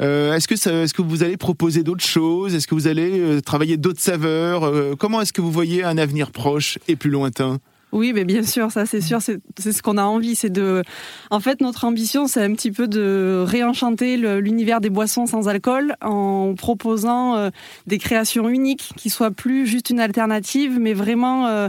Euh, 0.00 0.34
est-ce 0.34 0.46
que, 0.46 0.54
est 0.54 0.92
que 0.92 1.02
vous 1.02 1.22
allez 1.22 1.36
proposer 1.36 1.82
d'autres 1.82 2.04
choses? 2.04 2.54
Est-ce 2.54 2.66
que 2.66 2.74
vous 2.74 2.86
allez 2.86 3.18
euh, 3.18 3.40
travailler 3.40 3.76
d'autres 3.76 4.00
saveurs? 4.00 4.70
Comment 4.98 5.20
est-ce 5.20 5.32
que 5.32 5.40
vous 5.40 5.52
voyez 5.52 5.82
un 5.82 5.98
avenir 5.98 6.30
proche 6.30 6.78
et 6.86 6.96
plus 6.96 7.10
lointain? 7.10 7.58
Oui, 7.96 8.12
mais 8.12 8.24
bien 8.24 8.42
sûr, 8.42 8.70
ça 8.70 8.84
c'est 8.84 9.00
sûr, 9.00 9.20
c'est 9.22 9.40
ce 9.72 9.82
qu'on 9.82 9.96
a 9.96 10.04
envie, 10.04 10.34
c'est 10.34 10.50
de. 10.50 10.82
En 11.30 11.40
fait, 11.40 11.62
notre 11.62 11.84
ambition, 11.84 12.26
c'est 12.26 12.42
un 12.42 12.52
petit 12.52 12.70
peu 12.70 12.88
de 12.88 13.42
réenchanter 13.46 14.18
l'univers 14.18 14.82
des 14.82 14.90
boissons 14.90 15.24
sans 15.24 15.48
alcool 15.48 15.96
en 16.02 16.54
proposant 16.54 17.36
euh, 17.36 17.50
des 17.86 17.96
créations 17.96 18.50
uniques 18.50 18.92
qui 18.96 19.08
soient 19.08 19.30
plus 19.30 19.66
juste 19.66 19.88
une 19.88 20.00
alternative, 20.00 20.78
mais 20.78 20.92
vraiment 20.92 21.46
euh, 21.46 21.68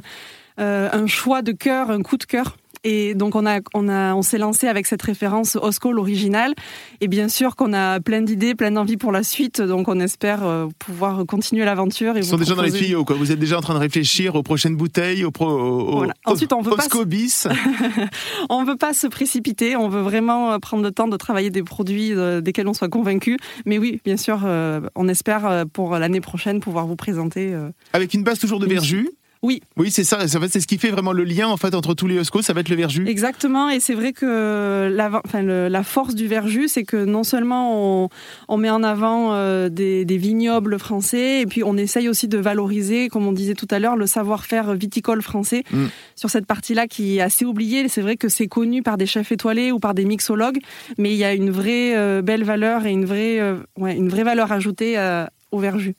euh, 0.60 0.90
un 0.92 1.08
choix 1.08 1.42
de 1.42 1.54
cœur, 1.54 1.92
un 1.92 2.02
coup 2.02 2.18
de 2.18 2.26
cœur 2.26 2.58
et 2.90 3.16
donc 3.16 3.36
on 3.36 3.46
a, 3.46 3.60
on 3.74 3.90
a, 3.90 4.16
on 4.16 4.22
s'est 4.22 4.38
lancé 4.38 4.66
avec 4.66 4.88
cette 4.88 5.02
référence 5.02 5.58
Osco 5.58 5.92
l'original. 5.92 6.54
Et 7.02 7.10
bien 7.10 7.28
sûr 7.28 7.58
qu'on 7.58 7.74
a 7.74 8.00
plein 8.00 8.22
d'idées, 8.22 8.56
plein 8.56 8.72
d'envies 8.72 8.96
pour 8.96 9.12
la 9.12 9.24
suite. 9.24 9.62
Donc 9.62 9.90
on 9.90 10.00
espère 10.00 10.46
euh, 10.46 10.68
pouvoir 10.80 11.26
continuer 11.26 11.66
l'aventure. 11.66 12.16
Ils 12.16 12.24
sont 12.24 12.38
déjà 12.38 12.56
dans 12.56 12.62
les 12.62 12.72
tuyaux, 12.72 13.04
quoi? 13.04 13.18
Vous 13.18 13.34
êtes 13.34 13.40
déjà 13.40 13.58
en 13.58 13.62
train 13.62 13.74
de 13.74 13.80
réfléchir 13.80 14.36
aux 14.36 14.44
prochaines 14.44 14.78
bouteilles, 14.78 15.26
au 15.26 15.32
pro, 15.32 16.06
Ensuite, 16.24 16.54
on 16.54 16.62
veut 16.62 16.72
on 18.50 18.64
veut 18.64 18.78
pas 18.78 18.94
se 18.94 19.08
précipiter. 19.08 19.76
On 19.76 19.90
veut 19.90 20.02
vraiment 20.02 20.54
euh, 20.54 20.58
prendre 20.60 20.82
le 20.82 20.92
temps 20.92 21.10
de 21.10 21.18
travailler 21.18 21.50
des 21.50 21.64
produits 21.64 22.14
euh, 22.14 22.40
desquels 22.40 22.70
on 22.70 22.74
soit 22.74 22.88
convaincu. 22.88 23.38
Mais 23.66 23.80
oui, 23.80 24.00
bien 24.06 24.16
sûr, 24.16 24.48
on 24.96 25.10
espère 25.10 25.66
pour 25.74 25.98
l'année 25.98 26.22
prochaine 26.22 26.62
pouvoir 26.62 26.88
vous 26.88 26.96
présenter. 26.96 27.54
Avec 27.92 28.14
une 28.14 28.24
base 28.24 28.40
toujours 28.40 28.60
de 28.60 28.66
verjus. 28.66 29.10
Oui. 29.44 29.62
Oui, 29.76 29.92
c'est 29.92 30.04
ça. 30.04 30.18
En 30.24 30.40
fait, 30.42 30.50
c'est 30.50 30.60
ce 30.60 30.68
qui 30.68 30.78
fait 30.78 30.90
vraiment 30.90 31.14
le 31.14 31.24
lien 31.24 31.48
en 31.48 31.58
fait 31.58 31.76
entre 31.76 31.94
tous 31.94 32.08
les 32.08 32.20
Osco, 32.20 32.42
ça 32.42 32.54
va 32.54 32.62
être 32.62 32.70
le 32.70 32.76
verjus. 32.76 33.08
Exactement. 33.08 33.70
Et 33.70 33.80
c'est 33.80 33.94
vrai 33.94 34.14
que 34.14 34.90
la, 34.92 35.22
enfin, 35.26 35.42
la 35.44 35.84
force 35.84 36.16
du 36.16 36.28
verjus, 36.28 36.68
c'est 36.68 36.84
que 36.84 37.06
non 37.06 37.24
seulement 37.24 38.04
on, 38.04 38.10
on 38.48 38.58
met 38.58 38.70
en 38.70 38.84
avant 38.84 39.34
euh, 39.34 39.70
des, 39.70 40.06
des, 40.06 40.18
vignobles 40.18 40.80
français, 40.80 41.42
et 41.42 41.46
puis 41.46 41.64
on 41.64 41.78
essaye 41.78 42.10
aussi 42.10 42.28
de 42.28 42.38
valoriser, 42.38 43.08
comme 43.10 43.28
on 43.28 43.32
disait 43.32 43.54
tout 43.54 43.68
à 43.70 43.80
l'heure, 43.80 43.96
le 43.96 44.08
savoir-faire 44.08 44.74
viticole 44.74 45.22
français 45.22 45.64
mm. 45.72 45.86
sur 46.16 46.30
cette 46.30 46.46
partie-là 46.46 46.88
qui 46.88 47.18
est 47.18 47.22
assez 47.22 47.46
oubliée. 47.46 47.88
C'est 47.90 48.02
vrai 48.02 48.18
que 48.18 48.30
c'est 48.30 48.48
connu 48.48 48.82
par 48.82 48.98
des 48.98 49.06
chefs 49.06 49.32
étoilés 49.32 49.72
ou 49.72 49.80
par 49.80 49.94
des 49.94 50.06
mixologues, 50.06 50.60
mais 50.98 51.12
il 51.12 51.18
y 51.18 51.24
a 51.24 51.34
une 51.34 51.52
vraie 51.52 51.96
euh, 51.96 52.22
belle 52.22 52.44
valeur 52.44 52.86
et 52.86 52.92
une 52.92 53.06
vraie, 53.06 53.40
euh, 53.40 53.58
ouais, 53.78 53.96
une 53.96 54.10
vraie 54.10 54.24
valeur 54.24 54.52
ajoutée 54.52 54.98
à, 54.98 55.30
au 55.52 55.60
verjus. 55.60 55.96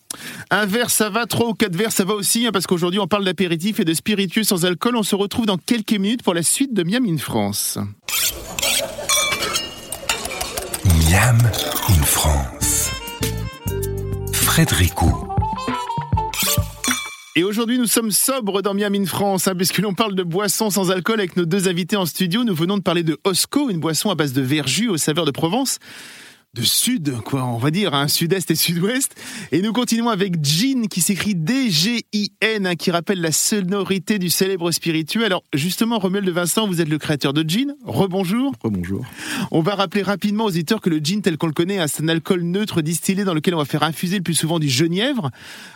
Un 0.50 0.67
verre, 0.67 0.90
ça 0.90 1.11
va. 1.11 1.26
Trois 1.26 1.49
ou 1.49 1.55
quatre 1.55 1.76
verres, 1.76 1.93
ça 1.93 2.05
va 2.05 2.14
aussi, 2.14 2.47
hein, 2.47 2.50
parce 2.52 2.67
qu'aujourd'hui, 2.67 3.00
on 3.00 3.07
parle 3.07 3.25
d'apéritif 3.25 3.81
et 3.81 3.85
de 3.85 3.95
spiritueux 3.95 4.45
sans 4.45 4.64
alcool. 4.64 4.97
On 4.97 5.02
se 5.02 5.14
retrouve 5.14 5.47
dans 5.47 5.59
quelques 5.59 5.93
minutes 5.93 6.23
pour 6.23 6.35
la 6.35 6.43
suite 6.43 6.75
de 6.75 6.83
Miam 6.83 7.05
in 7.07 7.19
France. 7.19 7.78
Miam 10.85 11.38
in 11.88 12.02
France. 12.02 12.90
Frédéric 14.33 14.95
et 17.38 17.45
aujourd'hui, 17.45 17.78
nous 17.78 17.87
sommes 17.87 18.11
sobres 18.11 18.62
dans 18.62 18.75
Miam 18.75 18.93
in 18.97 19.05
France, 19.05 19.47
hein, 19.47 19.55
puisque 19.55 19.78
l'on 19.78 19.95
parle 19.95 20.17
de 20.17 20.25
boissons 20.25 20.71
sans 20.71 20.90
alcool 20.90 21.21
avec 21.21 21.37
nos 21.37 21.45
deux 21.45 21.69
invités 21.69 21.95
en 21.95 22.05
studio. 22.05 22.43
Nous 22.43 22.52
venons 22.52 22.78
de 22.78 22.83
parler 22.83 23.05
de 23.05 23.17
Osco, 23.23 23.71
une 23.71 23.78
boisson 23.78 24.11
à 24.11 24.17
base 24.17 24.33
de 24.33 24.43
verjus 24.43 24.88
aux 24.88 24.97
saveurs 24.97 25.25
de 25.25 25.31
Provence 25.31 25.78
de 26.55 26.62
sud, 26.62 27.14
quoi, 27.25 27.45
on 27.45 27.59
va 27.59 27.71
dire, 27.71 27.95
hein, 27.95 28.09
sud-est 28.09 28.50
et 28.50 28.55
sud-ouest. 28.55 29.14
Et 29.52 29.61
nous 29.61 29.73
continuons 29.73 30.09
avec 30.09 30.43
Gin, 30.43 30.88
qui 30.88 31.02
s'écrit 31.02 31.35
D-G-I-N, 31.35 32.67
hein, 32.67 32.75
qui 32.75 32.90
rappelle 32.90 33.21
la 33.21 33.33
sonorité 33.33 34.19
du 34.19 34.31
célèbre 34.31 34.71
spirituel. 34.71 35.26
Alors, 35.26 35.45
justement, 35.52 35.99
Romuald 35.99 36.26
de 36.26 36.33
Vincent, 36.33 36.67
vous 36.67 36.81
êtes 36.81 36.88
le 36.88 36.99
créateur 36.99 37.33
de 37.33 37.49
Gin. 37.49 37.75
Rebonjour. 37.85 38.52
Rebonjour. 38.62 39.05
On 39.51 39.61
va 39.61 39.75
rappeler 39.75 40.03
rapidement 40.03 40.44
aux 40.44 40.49
auditeurs 40.49 40.81
que 40.81 40.90
le 40.90 40.99
gin, 40.99 41.22
tel 41.22 41.37
qu'on 41.37 41.46
le 41.46 41.53
connaît, 41.53 41.87
c'est 41.87 42.03
un 42.03 42.09
alcool 42.09 42.42
neutre 42.42 42.81
distillé 42.83 43.25
dans 43.25 43.35
lequel 43.35 43.55
on 43.55 43.59
va 43.59 43.64
faire 43.64 43.83
infuser 43.83 44.16
le 44.16 44.22
plus 44.22 44.35
souvent 44.35 44.59
du 44.59 44.68
genièvre. 44.68 45.31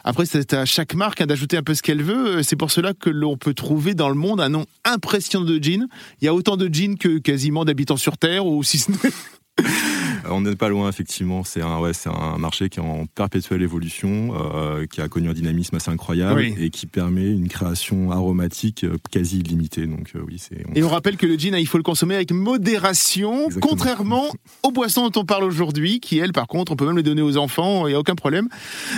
Après, 0.05 0.27
c'est 0.27 0.55
à 0.55 0.64
chaque 0.64 0.94
marque 0.94 1.20
hein, 1.20 1.27
d'ajouter 1.27 1.57
un 1.57 1.62
peu 1.62 1.75
ce 1.75 1.83
qu'elle 1.83 2.03
veut. 2.03 2.42
C'est 2.42 2.57
pour 2.57 2.70
cela 2.70 2.94
que 2.94 3.11
l'on 3.11 3.37
peut 3.37 3.55
trouver 3.55 3.94
dans 3.94 4.09
le 4.09 4.14
monde 4.14 4.40
un 4.40 4.49
nom 4.49 4.66
impressionnant 4.85 5.44
de 5.44 5.62
gin. 5.62 5.87
Il 6.20 6.25
y 6.25 6.29
a 6.29 6.35
autant 6.35 6.57
de 6.57 6.68
gin 6.73 6.96
que 6.96 7.18
quasiment 7.18 7.64
d'habitants 7.64 7.96
sur 7.96 8.18
Terre, 8.18 8.46
ou 8.46 8.62
si 8.62 8.79
ce 8.79 8.90
n'est 8.90 8.99
on 10.28 10.40
n'est 10.40 10.56
pas 10.56 10.68
loin, 10.68 10.88
effectivement. 10.88 11.44
C'est 11.44 11.62
un, 11.62 11.78
ouais, 11.78 11.92
c'est 11.92 12.08
un 12.08 12.38
marché 12.38 12.68
qui 12.68 12.78
est 12.78 12.82
en 12.82 13.06
perpétuelle 13.06 13.62
évolution, 13.62 14.35
euh, 14.35 14.87
qui 14.87 15.00
a 15.00 15.08
connu 15.08 15.28
un 15.28 15.32
dynamisme 15.32 15.76
assez 15.76 15.90
incroyable 15.90 16.42
et 16.42 16.70
qui 16.70 16.87
permet 16.87 17.28
une 17.28 17.48
création 17.48 18.11
aromatique 18.11 18.85
euh, 18.85 18.96
quasi 19.11 19.40
illimitée. 19.40 19.87
Donc, 19.87 20.12
euh, 20.14 20.20
oui, 20.26 20.38
c'est. 20.38 20.64
Et 20.74 20.82
on 20.82 20.88
rappelle 20.88 21.16
que 21.16 21.26
le 21.26 21.37
gin, 21.37 21.54
il 21.56 21.66
faut 21.66 21.78
le 21.78 21.82
consommer 21.82 22.14
avec 22.14 22.32
modération, 22.32 23.48
contrairement 23.61 24.26
aux 24.62 24.70
boissons 24.70 25.08
dont 25.08 25.20
on 25.20 25.24
parle 25.24 25.44
aujourd'hui, 25.44 26.00
qui 26.00 26.18
elles, 26.18 26.32
par 26.32 26.46
contre, 26.46 26.72
on 26.72 26.76
peut 26.76 26.87
même 26.87 26.96
les 26.96 27.02
donner 27.02 27.22
aux 27.22 27.37
enfants, 27.37 27.87
il 27.87 27.90
n'y 27.90 27.96
a 27.96 28.00
aucun 28.00 28.14
problème. 28.14 28.48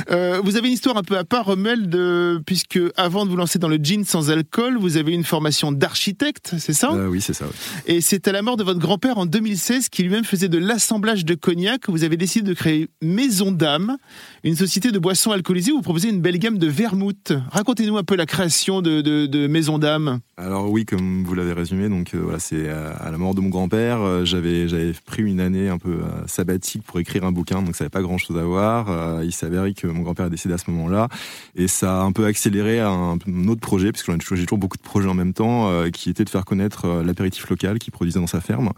vous 0.08 0.56
avez 0.56 0.68
une 0.68 0.74
histoire 0.74 0.96
un 0.96 1.02
peu 1.02 1.16
à 1.16 1.24
part, 1.24 1.46
Rommel, 1.46 1.88
de 1.88 2.40
puisque 2.46 2.78
avant 2.96 3.24
de 3.24 3.30
vous 3.30 3.37
lancer 3.37 3.58
dans 3.58 3.68
le 3.68 3.76
gin 3.76 4.04
sans 4.04 4.30
alcool, 4.30 4.78
vous 4.78 4.96
avez 4.96 5.12
une 5.12 5.24
formation 5.24 5.72
d'architecte, 5.72 6.54
c'est 6.58 6.72
ça? 6.72 6.92
Oui, 6.92 7.20
c'est 7.20 7.34
ça. 7.34 7.46
Et 7.87 8.00
c'est 8.00 8.28
à 8.28 8.32
la 8.32 8.42
mort 8.42 8.56
de 8.56 8.64
votre 8.64 8.80
grand-père 8.80 9.18
en 9.18 9.26
2016 9.26 9.88
qui 9.88 10.02
lui-même 10.02 10.24
faisait 10.24 10.48
de 10.48 10.58
l'assemblage 10.58 11.13
de 11.22 11.35
cognac, 11.35 11.88
vous 11.88 12.03
avez 12.03 12.16
décidé 12.16 12.48
de 12.48 12.55
créer 12.55 12.88
Maison 13.00 13.53
d'âme, 13.53 13.96
une 14.42 14.57
société 14.57 14.90
de 14.90 14.98
boissons 14.98 15.31
alcoolisées 15.31 15.72
vous 15.72 15.83
proposez 15.83 16.09
une 16.09 16.20
belle 16.20 16.38
gamme 16.38 16.59
de 16.59 16.66
vermouth. 16.66 17.33
Racontez-nous 17.50 17.96
un 17.96 18.05
peu 18.05 18.16
la 18.16 18.27
création 18.27 18.83
de, 18.83 19.46
Maison 19.46 19.79
d'âme. 19.79 20.20
Alors 20.37 20.70
oui, 20.70 20.85
comme 20.85 21.22
vous 21.24 21.35
l'avez 21.35 21.53
résumé, 21.53 21.88
donc 21.88 22.14
euh, 22.14 22.18
voilà, 22.18 22.40
c'est 22.40 22.68
à, 22.68 23.11
la 23.11 23.18
mort 23.18 23.35
de 23.35 23.40
mon 23.40 23.50
grand-père. 23.50 24.00
Euh, 24.00 24.24
j'avais 24.24 24.92
pris 25.07 25.22
une 25.22 25.38
année 25.38 25.68
un 25.68 25.79
peu 25.79 25.90
euh, 25.90 26.27
sabbatique 26.27 26.83
pour 26.83 26.98
écrire 26.98 27.24
un 27.24 27.31
bouquin, 27.31 27.62
donc 27.62 27.77
ça 27.77 27.85
n'avait 27.85 27.90
pas 27.90 28.03
grand-chose 28.03 28.37
à 28.37 28.42
voir. 28.42 29.22
il 29.22 29.33
s'avérait 29.33 29.74
que 29.74 29.87
mon 29.87 30.03
grand-père 30.03 30.27
est 30.27 30.31
décédé 30.31 30.55
à 30.55 30.59
ce 30.59 30.70
moment-là, 30.70 31.09
et 31.55 31.68
ça 31.68 32.00
a 32.00 32.05
un 32.05 32.12
peu 32.12 32.24
accéléré 32.24 32.81
un, 32.81 33.18
autre 33.48 33.61
projet, 33.61 33.92
puisque 33.92 34.11
j'ai 34.35 34.44
toujours 34.46 34.59
beaucoup 34.59 34.77
de 34.77 34.83
projets 34.83 35.09
en 35.09 35.14
même 35.14 35.35
temps, 35.35 35.70
qui 35.92 36.11
était 36.11 36.24
de 36.24 36.31
faire 36.31 36.44
connaître 36.44 37.03
l'apéritif 37.05 37.48
local 37.48 37.79
qu'il 37.79 37.92
produisait 37.92 38.20
dans 38.20 38.27
sa 38.27 38.40
ferme, 38.40 38.72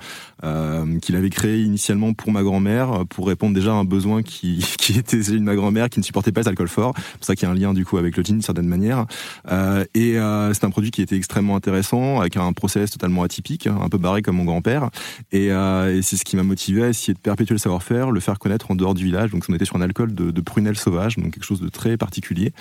qu'il 1.00 1.16
avait 1.16 1.30
créé 1.30 1.62
initialement 1.62 2.12
pour 2.12 2.25
ma 2.32 2.42
grand-mère 2.42 3.04
pour 3.08 3.26
répondre 3.26 3.54
déjà 3.54 3.72
à 3.72 3.74
un 3.74 3.84
besoin 3.84 4.22
qui, 4.22 4.64
était 4.96 5.22
celui 5.22 5.40
de 5.40 5.44
ma 5.44 5.54
grand-mère 5.54 5.88
qui 5.88 6.00
ne 6.00 6.04
supportait 6.04 6.32
pas 6.32 6.42
l'alcool 6.42 6.68
fort. 6.68 6.94
C'est 6.96 7.18
pour 7.18 7.24
ça 7.24 7.34
qu'il 7.34 7.46
y 7.46 7.50
a 7.50 7.52
un 7.52 7.56
lien 7.56 7.74
du 7.74 7.84
coup 7.84 7.98
avec 7.98 8.16
le 8.16 8.22
gin 8.22 8.36
d'une 8.36 8.42
certaine 8.42 8.68
manière. 8.68 9.06
Euh, 9.50 9.84
et 9.94 10.18
euh, 10.18 10.52
c'est 10.52 10.64
un 10.64 10.70
produit 10.70 10.90
qui 10.90 11.02
était 11.02 11.16
extrêmement 11.16 11.56
intéressant 11.56 12.20
avec 12.20 12.36
un 12.36 12.52
process 12.52 12.90
totalement 12.90 13.22
atypique, 13.22 13.66
un 13.66 13.88
peu 13.88 13.98
barré 13.98 14.22
comme 14.22 14.36
mon 14.36 14.44
grand-père. 14.44 14.90
Et, 15.32 15.50
euh, 15.52 16.00
c'est 16.02 16.16
ce 16.16 16.24
qui 16.24 16.36
m'a 16.36 16.42
motivé 16.42 16.84
à 16.84 16.88
essayer 16.88 17.14
de 17.14 17.18
perpétuer 17.18 17.54
le 17.54 17.58
savoir-faire, 17.58 18.10
le 18.10 18.20
faire 18.20 18.38
connaître 18.38 18.70
en 18.70 18.74
dehors 18.74 18.94
du 18.94 19.04
village. 19.04 19.30
Donc 19.30 19.44
on 19.48 19.54
était 19.54 19.64
sur 19.64 19.76
un 19.76 19.80
alcool 19.80 20.14
de, 20.14 20.30
de 20.30 20.40
prunelle 20.40 20.76
sauvage, 20.76 21.16
donc 21.16 21.32
quelque 21.32 21.44
chose 21.44 21.60
de 21.60 21.68
très 21.68 21.96
particulier. 21.96 22.52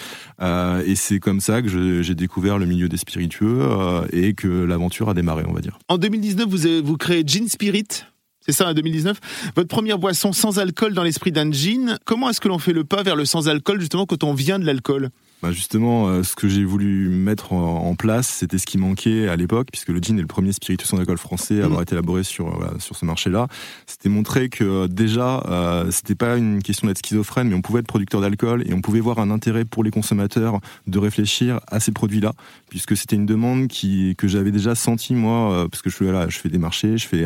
Euh, 0.41 0.83
et 0.85 0.95
c'est 0.95 1.19
comme 1.19 1.39
ça 1.39 1.61
que 1.61 2.01
j'ai 2.01 2.15
découvert 2.15 2.57
le 2.57 2.65
milieu 2.65 2.89
des 2.89 2.97
spiritueux 2.97 3.59
euh, 3.61 4.05
et 4.11 4.33
que 4.33 4.47
l'aventure 4.47 5.09
a 5.09 5.13
démarré, 5.13 5.43
on 5.47 5.53
va 5.53 5.61
dire. 5.61 5.77
En 5.87 5.97
2019, 5.97 6.47
vous, 6.47 6.85
vous 6.85 6.97
créez 6.97 7.23
Gin 7.25 7.47
Spirit? 7.47 8.05
C'est 8.45 8.51
ça, 8.51 8.69
en 8.69 8.73
2019. 8.73 9.19
Votre 9.55 9.67
première 9.67 9.97
boisson 9.97 10.31
sans 10.31 10.59
alcool 10.59 10.93
dans 10.93 11.01
l'esprit 11.01 11.31
d'un 11.31 11.51
gin. 11.51 11.97
Comment 12.05 12.29
est-ce 12.29 12.39
que 12.39 12.47
l'on 12.47 12.59
fait 12.59 12.73
le 12.73 12.83
pas 12.83 13.01
vers 13.01 13.15
le 13.15 13.25
sans 13.25 13.49
alcool, 13.49 13.79
justement, 13.79 14.05
quand 14.05 14.23
on 14.23 14.35
vient 14.35 14.59
de 14.59 14.65
l'alcool? 14.65 15.09
Bah, 15.45 15.51
justement, 15.51 16.07
euh, 16.07 16.23
ce 16.23 16.35
que 16.35 16.47
j'ai 16.47 16.65
voulu 16.65 17.07
mettre 17.07 17.53
en, 17.53 17.93
place, 17.93 18.27
c'était 18.27 18.57
ce 18.57 18.65
qui 18.65 18.79
manquait 18.79 19.27
à 19.27 19.35
l'époque, 19.35 19.67
puisque 19.71 19.89
le 19.89 19.99
gin 19.99 20.17
est 20.17 20.21
le 20.21 20.27
premier 20.27 20.51
spiritueux 20.51 20.87
sans 20.87 20.97
alcool 20.97 21.19
français 21.19 21.61
à 21.61 21.65
avoir 21.65 21.79
mmh. 21.79 21.83
été 21.83 21.93
élaboré 21.93 22.23
sur 22.23 22.47
euh, 22.47 22.79
sur 22.79 22.95
ce 22.95 23.05
marché-là. 23.05 23.47
C'était 23.85 24.09
montrer 24.09 24.49
que 24.49 24.63
euh, 24.63 24.87
déjà, 24.87 25.43
euh, 25.47 25.91
c'était 25.91 26.15
pas 26.15 26.35
une 26.35 26.63
question 26.63 26.87
d'être 26.87 26.97
schizophrène, 26.97 27.47
mais 27.49 27.53
on 27.53 27.61
pouvait 27.61 27.81
être 27.81 27.87
producteur 27.87 28.21
d'alcool 28.21 28.63
et 28.67 28.73
on 28.73 28.81
pouvait 28.81 29.01
voir 29.01 29.19
un 29.19 29.29
intérêt 29.29 29.65
pour 29.65 29.83
les 29.83 29.91
consommateurs 29.91 30.59
de 30.87 30.97
réfléchir 30.97 31.59
à 31.67 31.79
ces 31.79 31.91
produits-là, 31.91 32.33
puisque 32.69 32.97
c'était 32.97 33.15
une 33.15 33.27
demande 33.27 33.67
qui 33.67 34.15
que 34.17 34.27
j'avais 34.27 34.51
déjà 34.51 34.73
senti 34.73 35.13
moi, 35.13 35.67
parce 35.69 35.83
que 35.83 35.91
je 35.91 36.39
fais 36.39 36.49
des 36.49 36.57
marchés, 36.57 36.97
je 36.97 37.07
fais 37.07 37.25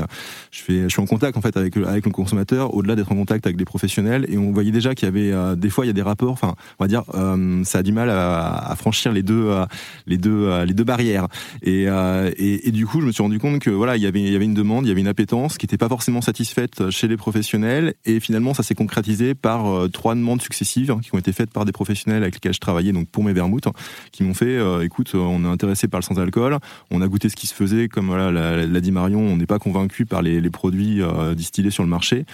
je 0.52 0.62
fais 0.62 0.84
je 0.84 0.90
suis 0.90 1.02
en 1.02 1.06
contact 1.06 1.38
en 1.38 1.42
fait 1.42 1.56
avec 1.56 1.78
avec 1.78 2.06
le 2.06 2.12
consommateur, 2.12 2.74
au-delà 2.74 2.98
d'être 2.98 3.12
en 3.14 3.16
contact 3.16 3.46
avec 3.46 3.56
des 3.56 3.66
professionnels, 3.66 4.26
et 4.28 4.38
on 4.38 4.52
voyait 4.52 4.72
déjà 4.72 4.94
qu'il 4.94 5.08
y 5.08 5.10
avait 5.10 5.56
des 5.56 5.70
fois 5.70 5.86
il 5.86 5.88
y 5.88 5.92
a 5.92 5.94
des 5.94 6.02
rapports, 6.02 6.32
enfin 6.32 6.56
on 6.80 6.84
va 6.84 6.88
dire 6.88 7.04
ça 7.64 7.80
a 7.80 7.84
du 7.84 7.92
mal 7.92 8.09
à, 8.10 8.76
franchir 8.76 9.12
les 9.12 9.24
deux, 9.24 9.52
les 10.08 10.18
deux, 10.18 10.64
les 10.64 10.74
deux 10.74 10.84
barrières. 10.84 11.28
Et, 11.64 11.86
et, 11.86 12.72
du 12.72 12.86
coup, 12.86 13.02
je 13.02 13.06
me 13.06 13.12
suis 13.12 13.24
rendu 13.24 13.40
compte 13.40 13.60
que 13.60 13.70
voilà, 13.70 13.98
il 13.98 14.04
y 14.04 14.08
avait, 14.08 14.22
une 14.22 14.54
demande, 14.54 14.86
il 14.86 14.90
y 14.90 14.92
avait 14.92 15.02
une 15.02 15.08
appétence 15.08 15.58
qui 15.58 15.66
n'était 15.66 15.78
pas 15.78 15.90
forcément 15.90 16.22
satisfaite 16.22 16.90
chez 16.90 17.08
les 17.08 17.18
professionnels. 17.18 17.94
Et 18.06 18.20
finalement, 18.20 18.54
ça 18.54 18.64
s'est 18.64 18.76
concrétisé 18.76 19.36
par 19.36 19.90
trois 19.92 20.16
demandes 20.16 20.42
successives 20.42 20.92
hein, 20.92 21.00
qui 21.02 21.14
ont 21.14 21.18
été 21.18 21.32
faites 21.32 21.52
par 21.52 21.66
des 21.66 21.72
professionnels 21.72 22.24
avec 22.24 22.36
lesquels 22.36 22.54
je 22.54 22.60
travaillais, 22.60 22.92
donc 22.92 23.08
pour 23.10 23.24
mes 23.24 23.34
vermouths, 23.34 23.68
hein, 23.68 23.74
qui 24.12 24.24
m'ont 24.24 24.34
fait, 24.34 24.60
écoute, 24.84 25.14
on 25.16 25.44
est 25.44 25.48
intéressé 25.48 25.88
par 25.88 26.00
le 26.00 26.06
sans 26.06 26.20
alcool, 26.20 26.58
on 26.92 27.02
a 27.02 27.08
goûté 27.08 27.30
ce 27.30 27.36
qui 27.36 27.48
se 27.48 27.54
faisait, 27.54 27.88
comme 27.88 28.08
voilà 28.08 28.32
l'a 28.32 28.82
dit 28.82 28.92
Marion, 28.92 29.20
on 29.20 29.38
n'est 29.38 29.46
pas 29.46 29.60
convaincu 29.60 30.06
par 30.06 30.22
les, 30.22 30.50
produits 30.50 31.02
distillés 31.36 31.70
sur 31.70 31.84
le 31.84 31.90
marché. 31.90 32.26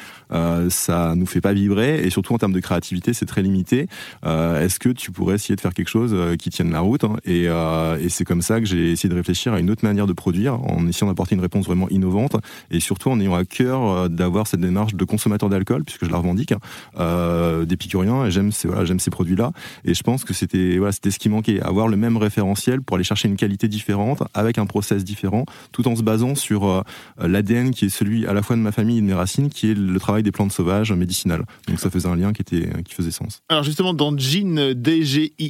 ça 0.70 1.16
nous 1.16 1.26
fait 1.26 1.42
pas 1.42 1.54
vibrer 1.54 2.02
et 2.04 2.10
surtout 2.10 2.34
en 2.34 2.38
termes 2.38 2.54
de 2.54 2.60
créativité, 2.60 3.14
c'est 3.14 3.26
très 3.26 3.42
limité. 3.42 3.88
Euh, 4.26 4.64
est-ce 4.64 4.80
que 4.80 4.90
tu 4.90 5.12
pourrais 5.12 5.36
essayer 5.36 5.56
de 5.56 5.62
quelque 5.74 5.90
chose 5.90 6.12
euh, 6.14 6.36
qui 6.36 6.50
tienne 6.50 6.72
la 6.72 6.80
route 6.80 7.04
hein 7.04 7.18
Et, 7.26 7.46
euh, 7.48 7.98
et 8.00 8.10
c'est 8.10 8.26
comme 8.26 8.42
ça 8.42 8.60
que 8.60 8.66
j'ai 8.66 8.92
essayé 8.92 9.10
de 9.10 9.16
réfléchir 9.16 9.54
à 9.54 9.60
une 9.60 9.70
autre 9.70 9.84
manière 9.84 10.08
de 10.08 10.14
produire, 10.14 10.62
en 10.64 10.88
essayant 10.88 11.08
d'apporter 11.08 11.36
une 11.36 11.42
réponse 11.42 11.66
vraiment 11.66 11.90
innovante 11.90 12.36
et 12.72 12.80
surtout 12.80 13.10
en 13.10 13.20
ayant 13.20 13.36
à 13.36 13.46
cœur 13.46 14.10
d'avoir 14.10 14.48
cette 14.48 14.62
démarche 14.62 14.96
de 14.96 15.06
consommateur 15.06 15.50
d'alcool, 15.50 15.84
puisque 15.84 16.06
je 16.06 16.12
la 16.12 16.18
revendique, 16.18 16.54
hein, 16.54 17.64
d'épicurien. 17.66 18.26
Et 18.26 18.32
j'aime 18.32 18.52
ces 18.52 18.68
voilà, 18.68 18.86
ces 18.98 19.12
produits-là. 19.12 19.52
Et 19.84 19.94
je 19.94 20.04
pense 20.04 20.24
que 20.24 20.34
c'était 20.34 20.78
voilà, 20.78 20.92
ce 20.92 21.20
qui 21.20 21.30
manquait, 21.30 21.62
avoir 21.62 21.88
le 21.88 21.98
même 21.98 22.18
référentiel 22.18 22.82
pour 22.82 22.96
aller 22.96 23.04
chercher 23.04 23.28
une 23.28 23.36
qualité 23.36 23.68
différente 23.68 24.24
avec 24.34 24.58
un 24.58 24.66
process 24.66 25.04
différent, 25.04 25.46
tout 25.72 25.88
en 25.88 25.96
se 25.96 26.04
basant 26.04 26.36
sur 26.36 26.84
l'ADN 27.18 27.72
qui 27.72 27.86
est 27.86 27.90
celui 27.90 28.26
à 28.26 28.34
la 28.34 28.42
fois 28.42 28.56
de 28.56 28.62
ma 28.62 28.72
famille 28.72 28.98
et 28.98 29.02
de 29.02 29.06
mes 29.06 29.14
racines, 29.14 29.50
qui 29.50 29.72
est 29.72 29.76
le 29.76 30.00
travail 30.00 30.24
des 30.24 30.32
plantes 30.32 30.52
sauvages 30.52 30.92
médicinales. 30.92 31.46
Donc 31.68 31.80
ça 31.80 31.90
faisait 31.90 32.08
un 32.08 32.16
lien 32.16 32.34
qui 32.34 32.42
était 32.42 32.70
qui 32.84 32.94
faisait 32.94 33.12
sens. 33.12 33.42
Alors 33.50 33.64
justement 33.64 33.94
dans 33.94 34.16
Gin 34.18 34.74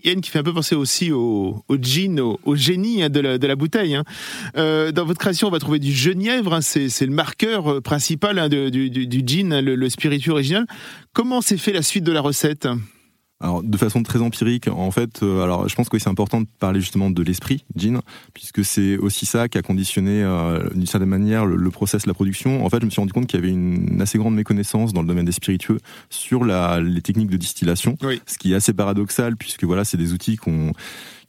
Qui 0.02 0.30
fait 0.30 0.40
un 0.40 0.44
peu 0.44 0.54
penser 0.54 0.76
aussi 0.76 1.12
au, 1.12 1.64
au 1.68 1.78
gin, 1.78 2.20
au, 2.20 2.56
génie 2.56 3.04
hein, 3.04 3.10
de, 3.10 3.20
la, 3.20 3.38
de, 3.38 3.48
la, 3.48 3.56
bouteille. 3.56 3.96
Hein. 3.96 4.04
Euh, 4.58 4.92
dans 4.92 5.06
votre 5.06 5.20
création, 5.20 5.48
on 5.48 5.52
va 5.52 5.60
trouver 5.60 5.80
du 5.80 5.92
genièvre, 5.92 6.54
hein, 6.54 6.62
c'est 6.62 7.06
le 7.06 7.12
marqueur 7.12 7.74
euh, 7.74 7.82
principal 7.82 8.50
du, 8.50 8.90
du, 8.90 9.08
du, 9.08 9.24
gin, 9.26 9.60
le, 9.60 9.76
le 9.76 9.90
spiritueux 9.90 10.32
original. 10.32 10.66
Comment 11.14 11.42
s'est 11.42 11.58
fait 11.58 11.74
la 11.74 11.82
suite 11.82 12.04
de 12.04 12.12
la 12.12 12.22
recette? 12.22 12.68
Alors, 13.42 13.64
de 13.64 13.78
façon 13.78 14.02
très 14.02 14.22
empirique, 14.22 14.70
en 14.70 14.92
fait, 14.92 15.22
euh, 15.22 15.44
alors 15.44 15.68
je 15.68 15.76
pense 15.76 15.90
que 15.90 16.00
c'est 16.00 16.08
important 16.08 16.40
de 16.40 16.48
parler 16.60 16.80
justement 16.80 17.10
de 17.10 17.22
l'esprit 17.22 17.66
Jean, 17.76 18.00
puisque 18.34 18.64
c'est 18.64 18.98
aussi 18.98 19.26
ça 19.26 19.50
qui 19.50 19.58
a 19.58 19.62
conditionné 19.62 20.24
euh, 20.24 20.70
d'une 20.74 20.86
certaine 20.86 21.10
manière 21.10 21.46
le, 21.46 21.70
process, 21.70 22.06
la 22.06 22.14
production. 22.14 22.66
En 22.66 22.70
fait, 22.70 22.80
je 22.80 22.86
me 22.86 22.90
suis 22.90 23.02
rendu 23.02 23.12
compte 23.12 23.28
qu'il 23.28 23.38
y 23.40 23.44
avait 23.44 23.52
une 23.52 24.02
assez 24.02 24.18
grande 24.18 24.36
méconnaissance 24.36 24.94
dans 24.94 25.02
le 25.02 25.08
domaine 25.08 25.26
des 25.26 25.34
spiritueux 25.34 25.80
sur 26.10 26.46
la, 26.46 26.80
les 26.80 27.02
techniques 27.02 27.30
de 27.30 27.36
distillation, 27.36 27.98
ce 28.26 28.38
qui 28.38 28.54
est 28.54 28.56
assez 28.56 28.74
paradoxal 28.74 29.36
puisque 29.36 29.66
voilà, 29.66 29.84
c'est 29.84 29.98
des 29.98 30.14
outils 30.14 30.38
qu'on 30.38 30.72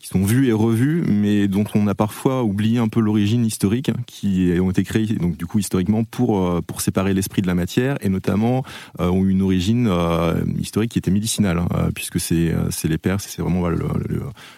qui 0.07 0.13
sont 0.13 0.25
vus 0.25 0.47
et 0.47 0.53
revus, 0.53 1.03
mais 1.09 1.49
dont 1.49 1.65
on 1.75 1.89
a 1.89 1.95
parfois 1.97 2.45
oublié 2.45 2.79
un 2.79 2.87
peu 2.87 3.01
l'origine 3.01 3.45
historique, 3.45 3.91
qui 4.07 4.53
ont 4.61 4.71
été 4.71 4.85
créés 4.85 5.07
donc 5.07 5.37
du 5.37 5.47
coup 5.47 5.59
historiquement 5.59 6.05
pour 6.05 6.47
euh, 6.47 6.61
pour 6.65 6.81
séparer 6.81 7.13
l'esprit 7.13 7.43
de 7.43 7.49
la 7.49 7.57
matière 7.57 7.97
et 8.01 8.09
notamment 8.09 8.63
euh, 9.01 9.09
ont 9.09 9.25
une 9.25 9.43
origine 9.43 9.89
euh, 9.91 10.45
historique 10.61 10.93
qui 10.93 10.99
était 11.01 11.11
médicinale, 11.11 11.59
hein, 11.59 11.89
puisque 11.93 12.21
c'est 12.21 12.55
c'est 12.71 12.87
les 12.87 12.99
Perses, 12.99 13.27
c'est 13.29 13.43
vraiment 13.43 13.69
le, 13.69 13.79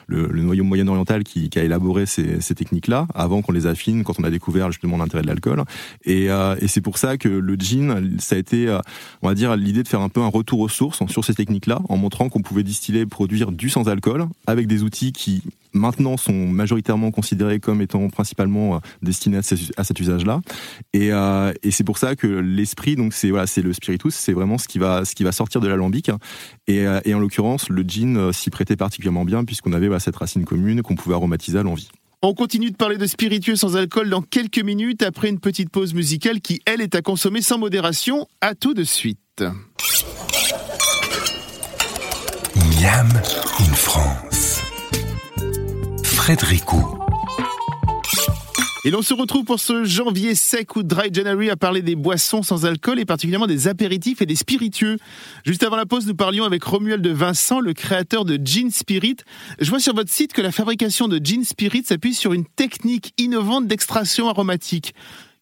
le, 0.06 0.42
noyau 0.42 0.64
moyen-oriental 0.64 1.24
qui, 1.24 1.48
a 1.56 1.62
élaboré 1.62 2.04
ces, 2.04 2.42
ces 2.42 2.54
techniques-là 2.54 3.06
avant 3.14 3.40
qu'on 3.40 3.52
les 3.52 3.66
affine, 3.66 4.04
quand 4.04 4.20
on 4.20 4.24
a 4.24 4.30
découvert 4.30 4.70
justement 4.70 4.98
l'intérêt 4.98 5.22
de 5.22 5.28
l'alcool. 5.28 5.64
Et, 6.04 6.26
et 6.26 6.68
c'est 6.68 6.80
pour 6.80 6.98
ça 6.98 7.16
que 7.16 7.28
le 7.28 7.54
gin, 7.54 8.16
ça 8.18 8.36
a 8.36 8.38
été, 8.38 8.68
on 9.22 9.28
va 9.28 9.34
dire, 9.34 9.56
l'idée 9.56 9.82
de 9.82 9.88
faire 9.88 10.00
un 10.00 10.08
peu 10.08 10.20
un 10.20 10.28
retour 10.28 10.60
aux 10.60 10.68
sources 10.68 11.04
sur 11.08 11.24
ces 11.24 11.34
techniques-là, 11.34 11.80
en 11.88 11.96
montrant 11.96 12.28
qu'on 12.28 12.42
pouvait 12.42 12.62
distiller, 12.62 13.06
produire 13.06 13.50
du 13.50 13.68
sans 13.68 13.88
alcool 13.88 14.26
avec 14.46 14.66
des 14.66 14.82
outils 14.82 15.12
qui 15.12 15.37
maintenant 15.72 16.16
sont 16.16 16.32
majoritairement 16.32 17.10
considérés 17.10 17.60
comme 17.60 17.80
étant 17.80 18.08
principalement 18.08 18.76
euh, 18.76 18.78
destinés 19.02 19.38
à, 19.38 19.84
cet 19.84 20.00
usage-là. 20.00 20.40
Et, 20.92 21.12
euh, 21.12 21.52
et 21.62 21.70
c'est 21.70 21.84
pour 21.84 21.98
ça 21.98 22.16
que 22.16 22.26
l'esprit, 22.26 22.96
donc 22.96 23.12
c'est 23.12 23.30
voilà, 23.30 23.46
c'est 23.46 23.62
le 23.62 23.72
spiritus, 23.72 24.14
c'est 24.14 24.32
vraiment 24.32 24.58
ce 24.58 24.68
qui 24.68 24.78
va 24.78 25.04
ce 25.04 25.14
qui 25.14 25.24
va 25.24 25.32
sortir 25.32 25.60
de 25.60 25.68
l'alambic. 25.68 26.10
Et, 26.66 26.86
euh, 26.86 27.00
et 27.04 27.14
en 27.14 27.20
l'occurrence, 27.20 27.68
le 27.68 27.82
gin 27.82 28.32
s'y 28.32 28.50
prêtait 28.50 28.76
particulièrement 28.76 29.24
bien 29.24 29.44
puisqu'on 29.44 29.72
avait 29.72 29.88
cette 29.98 30.16
racine 30.16 30.44
commune 30.44 30.82
qu'on 30.82 30.94
pouvait 30.94 31.14
aromatiser 31.14 31.58
à 31.58 31.62
l'envie. 31.62 31.88
On 32.20 32.34
continue 32.34 32.70
de 32.70 32.76
parler 32.76 32.98
de 32.98 33.06
spiritueux 33.06 33.54
sans 33.54 33.76
alcool 33.76 34.10
dans 34.10 34.22
quelques 34.22 34.58
minutes 34.58 35.02
après 35.02 35.28
une 35.28 35.38
petite 35.38 35.70
pause 35.70 35.94
musicale 35.94 36.40
qui, 36.40 36.60
elle, 36.66 36.80
est 36.80 36.96
à 36.96 37.02
consommer 37.02 37.42
sans 37.42 37.58
modération. 37.58 38.26
À 38.40 38.54
tout 38.54 38.74
de 38.74 38.82
suite. 38.82 39.44
Miam 42.56 43.08
in 43.60 43.74
France. 43.74 44.27
Et 48.84 48.90
l'on 48.90 49.00
se 49.00 49.14
retrouve 49.14 49.44
pour 49.44 49.58
ce 49.58 49.84
janvier 49.84 50.34
sec 50.34 50.76
ou 50.76 50.82
dry 50.82 51.08
January 51.10 51.48
à 51.48 51.56
parler 51.56 51.80
des 51.80 51.96
boissons 51.96 52.42
sans 52.42 52.66
alcool 52.66 53.00
et 53.00 53.06
particulièrement 53.06 53.46
des 53.46 53.66
apéritifs 53.66 54.20
et 54.20 54.26
des 54.26 54.36
spiritueux. 54.36 54.98
Juste 55.46 55.62
avant 55.62 55.76
la 55.76 55.86
pause, 55.86 56.06
nous 56.06 56.14
parlions 56.14 56.44
avec 56.44 56.62
Romuald 56.64 57.00
de 57.00 57.08
Vincent, 57.08 57.60
le 57.60 57.72
créateur 57.72 58.26
de 58.26 58.38
Gin 58.42 58.70
Spirit. 58.70 59.16
Je 59.58 59.70
vois 59.70 59.80
sur 59.80 59.94
votre 59.94 60.12
site 60.12 60.34
que 60.34 60.42
la 60.42 60.52
fabrication 60.52 61.08
de 61.08 61.18
Gin 61.18 61.44
Spirit 61.44 61.84
s'appuie 61.84 62.12
sur 62.12 62.34
une 62.34 62.44
technique 62.44 63.14
innovante 63.16 63.66
d'extraction 63.66 64.28
aromatique. 64.28 64.94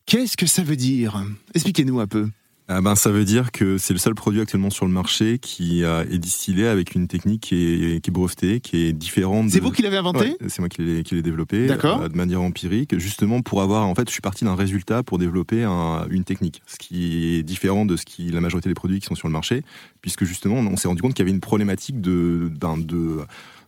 Qu'est-ce 0.06 0.36
que 0.36 0.46
ça 0.46 0.62
veut 0.62 0.76
dire? 0.76 1.20
Expliquez-nous 1.54 1.98
un 1.98 2.06
peu. 2.06 2.28
Ah 2.68 2.80
ben, 2.80 2.96
ça 2.96 3.10
veut 3.10 3.24
dire 3.24 3.52
que 3.52 3.78
c'est 3.78 3.92
le 3.92 3.98
seul 3.98 4.14
produit 4.14 4.40
actuellement 4.40 4.70
sur 4.70 4.86
le 4.86 4.92
marché 4.92 5.38
qui 5.38 5.82
est 5.82 6.18
distillé 6.18 6.66
avec 6.66 6.94
une 6.96 7.06
technique 7.06 7.42
qui 7.42 7.54
est, 7.54 8.00
qui 8.00 8.10
est 8.10 8.12
brevetée, 8.12 8.60
qui 8.60 8.86
est 8.86 8.92
différente. 8.92 9.50
C'est 9.50 9.60
vous 9.60 9.70
qui 9.70 9.82
l'avez 9.82 9.98
inventé? 9.98 10.36
C'est 10.48 10.58
moi 10.58 10.68
qui 10.68 10.82
l'ai 10.82 11.22
développé 11.22 11.68
euh, 11.70 12.08
de 12.08 12.16
manière 12.16 12.42
empirique, 12.42 12.98
justement 12.98 13.40
pour 13.40 13.62
avoir. 13.62 13.86
En 13.86 13.94
fait, 13.94 14.08
je 14.08 14.12
suis 14.12 14.20
parti 14.20 14.44
d'un 14.44 14.56
résultat 14.56 15.04
pour 15.04 15.18
développer 15.18 15.62
un, 15.62 16.06
une 16.10 16.24
technique, 16.24 16.62
ce 16.66 16.76
qui 16.76 17.36
est 17.36 17.42
différent 17.44 17.86
de 17.86 17.96
ce 17.96 18.04
qui 18.04 18.30
la 18.30 18.40
majorité 18.40 18.68
des 18.68 18.74
produits 18.74 18.98
qui 18.98 19.06
sont 19.06 19.14
sur 19.14 19.28
le 19.28 19.32
marché, 19.32 19.62
puisque 20.02 20.24
justement, 20.24 20.56
on 20.56 20.76
s'est 20.76 20.88
rendu 20.88 21.02
compte 21.02 21.14
qu'il 21.14 21.24
y 21.24 21.26
avait 21.28 21.34
une 21.34 21.40
problématique 21.40 22.00
de, 22.00 22.50
de 22.52 22.66
de, 22.78 23.20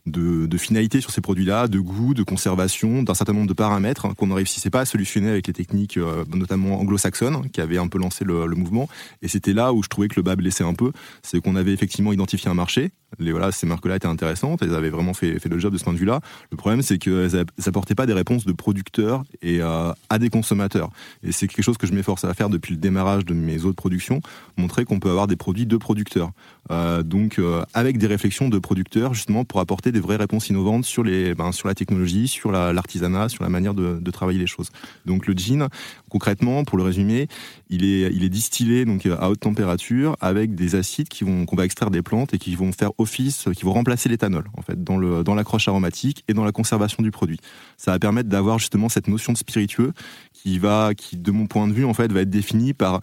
de 0.05 0.57
finalité 0.57 1.01
sur 1.01 1.11
ces 1.11 1.21
produits-là, 1.21 1.67
de 1.67 1.79
goût, 1.79 2.13
de 2.13 2.23
conservation, 2.23 3.03
d'un 3.03 3.13
certain 3.13 3.33
nombre 3.33 3.47
de 3.47 3.53
paramètres 3.53 4.05
hein, 4.05 4.13
qu'on 4.15 4.27
ne 4.27 4.33
réussissait 4.33 4.69
pas 4.69 4.81
à 4.81 4.85
solutionner 4.85 5.29
avec 5.29 5.47
les 5.47 5.53
techniques 5.53 5.97
euh, 5.97 6.25
notamment 6.33 6.79
anglo-saxonnes 6.79 7.35
hein, 7.35 7.41
qui 7.51 7.61
avaient 7.61 7.77
un 7.77 7.87
peu 7.87 7.97
lancé 7.97 8.25
le, 8.25 8.45
le 8.45 8.55
mouvement. 8.55 8.87
Et 9.21 9.27
c'était 9.27 9.53
là 9.53 9.73
où 9.73 9.83
je 9.83 9.89
trouvais 9.89 10.07
que 10.07 10.15
le 10.15 10.23
bas 10.23 10.35
blessait 10.35 10.63
un 10.63 10.73
peu, 10.73 10.91
c'est 11.23 11.41
qu'on 11.41 11.55
avait 11.55 11.73
effectivement 11.73 12.13
identifié 12.13 12.49
un 12.49 12.53
marché. 12.53 12.91
Les, 13.17 13.31
voilà, 13.31 13.51
ces 13.51 13.65
marques-là 13.65 13.95
étaient 13.95 14.07
intéressantes, 14.07 14.61
elles 14.61 14.75
avaient 14.75 14.89
vraiment 14.89 15.13
fait, 15.13 15.43
le 15.43 15.59
job 15.59 15.73
de 15.73 15.77
ce 15.77 15.83
point 15.83 15.93
de 15.93 15.97
vue-là. 15.97 16.21
Le 16.51 16.57
problème, 16.57 16.81
c'est 16.81 16.97
qu'elles 16.97 17.45
n'apportaient 17.65 17.95
pas 17.95 18.05
des 18.05 18.13
réponses 18.13 18.45
de 18.45 18.53
producteurs 18.53 19.23
et 19.41 19.61
euh, 19.61 19.91
à 20.09 20.19
des 20.19 20.29
consommateurs. 20.29 20.89
Et 21.23 21.31
c'est 21.31 21.47
quelque 21.47 21.63
chose 21.63 21.77
que 21.77 21.87
je 21.87 21.93
m'efforce 21.93 22.23
à 22.23 22.33
faire 22.33 22.49
depuis 22.49 22.73
le 22.73 22.79
démarrage 22.79 23.25
de 23.25 23.33
mes 23.33 23.65
autres 23.65 23.75
productions, 23.75 24.21
montrer 24.57 24.85
qu'on 24.85 24.99
peut 24.99 25.09
avoir 25.09 25.27
des 25.27 25.35
produits 25.35 25.65
de 25.65 25.77
producteurs. 25.77 26.31
Euh, 26.71 27.01
donc 27.01 27.39
euh, 27.39 27.63
avec 27.73 27.97
des 27.97 28.05
réflexions 28.05 28.47
de 28.47 28.59
producteurs 28.59 29.15
justement 29.15 29.43
pour 29.43 29.59
apporter 29.59 29.91
des 29.91 29.99
vraies 29.99 30.17
réponses 30.17 30.49
innovantes 30.49 30.85
sur 30.85 31.03
les 31.03 31.33
ben, 31.33 31.51
sur 31.51 31.67
la 31.67 31.73
technologie, 31.73 32.27
sur 32.27 32.51
l'artisanat, 32.51 33.29
sur 33.29 33.43
la 33.43 33.49
manière 33.49 33.73
de, 33.73 33.97
de, 33.99 34.11
travailler 34.11 34.37
les 34.37 34.47
choses. 34.47 34.69
Donc 35.05 35.25
le 35.25 35.33
gin, 35.33 35.67
concrètement, 36.09 36.63
pour 36.63 36.77
le 36.77 36.83
résumer, 36.83 37.27
il 37.69 37.85
est 37.85 38.11
il 38.13 38.23
est 38.23 38.29
distillé 38.29 38.85
donc 38.85 39.05
à 39.05 39.29
haute 39.29 39.39
température 39.39 40.17
avec 40.19 40.55
des 40.55 40.75
acides 40.75 41.07
qui 41.07 41.23
vont 41.23 41.45
qu'on 41.45 41.55
va 41.55 41.65
extraire 41.65 41.91
des 41.91 42.01
plantes 42.01 42.33
et 42.33 42.37
qui 42.37 42.55
vont 42.55 42.71
faire 42.71 42.91
office, 42.97 43.45
qui 43.55 43.63
vont 43.63 43.73
remplacer 43.73 44.09
l'éthanol 44.09 44.45
en 44.57 44.61
fait 44.61 44.83
dans 44.83 45.35
l'accroche 45.35 45.67
aromatique 45.67 46.23
et 46.27 46.33
dans 46.33 46.43
la 46.43 46.51
conservation 46.51 47.03
du 47.03 47.11
produit. 47.11 47.39
Ça 47.77 47.91
va 47.91 47.99
permettre 47.99 48.29
d'avoir 48.29 48.59
justement 48.59 48.89
cette 48.89 49.07
notion 49.07 49.33
de 49.33 49.37
spiritueux 49.37 49.93
qui 50.33 50.59
va 50.59 50.93
qui 50.95 51.17
de 51.17 51.31
mon 51.31 51.47
point 51.47 51.67
de 51.67 51.73
vue 51.73 51.85
en 51.85 51.93
fait 51.93 52.11
va 52.11 52.21
être 52.21 52.29
définie 52.29 52.73
par 52.73 53.01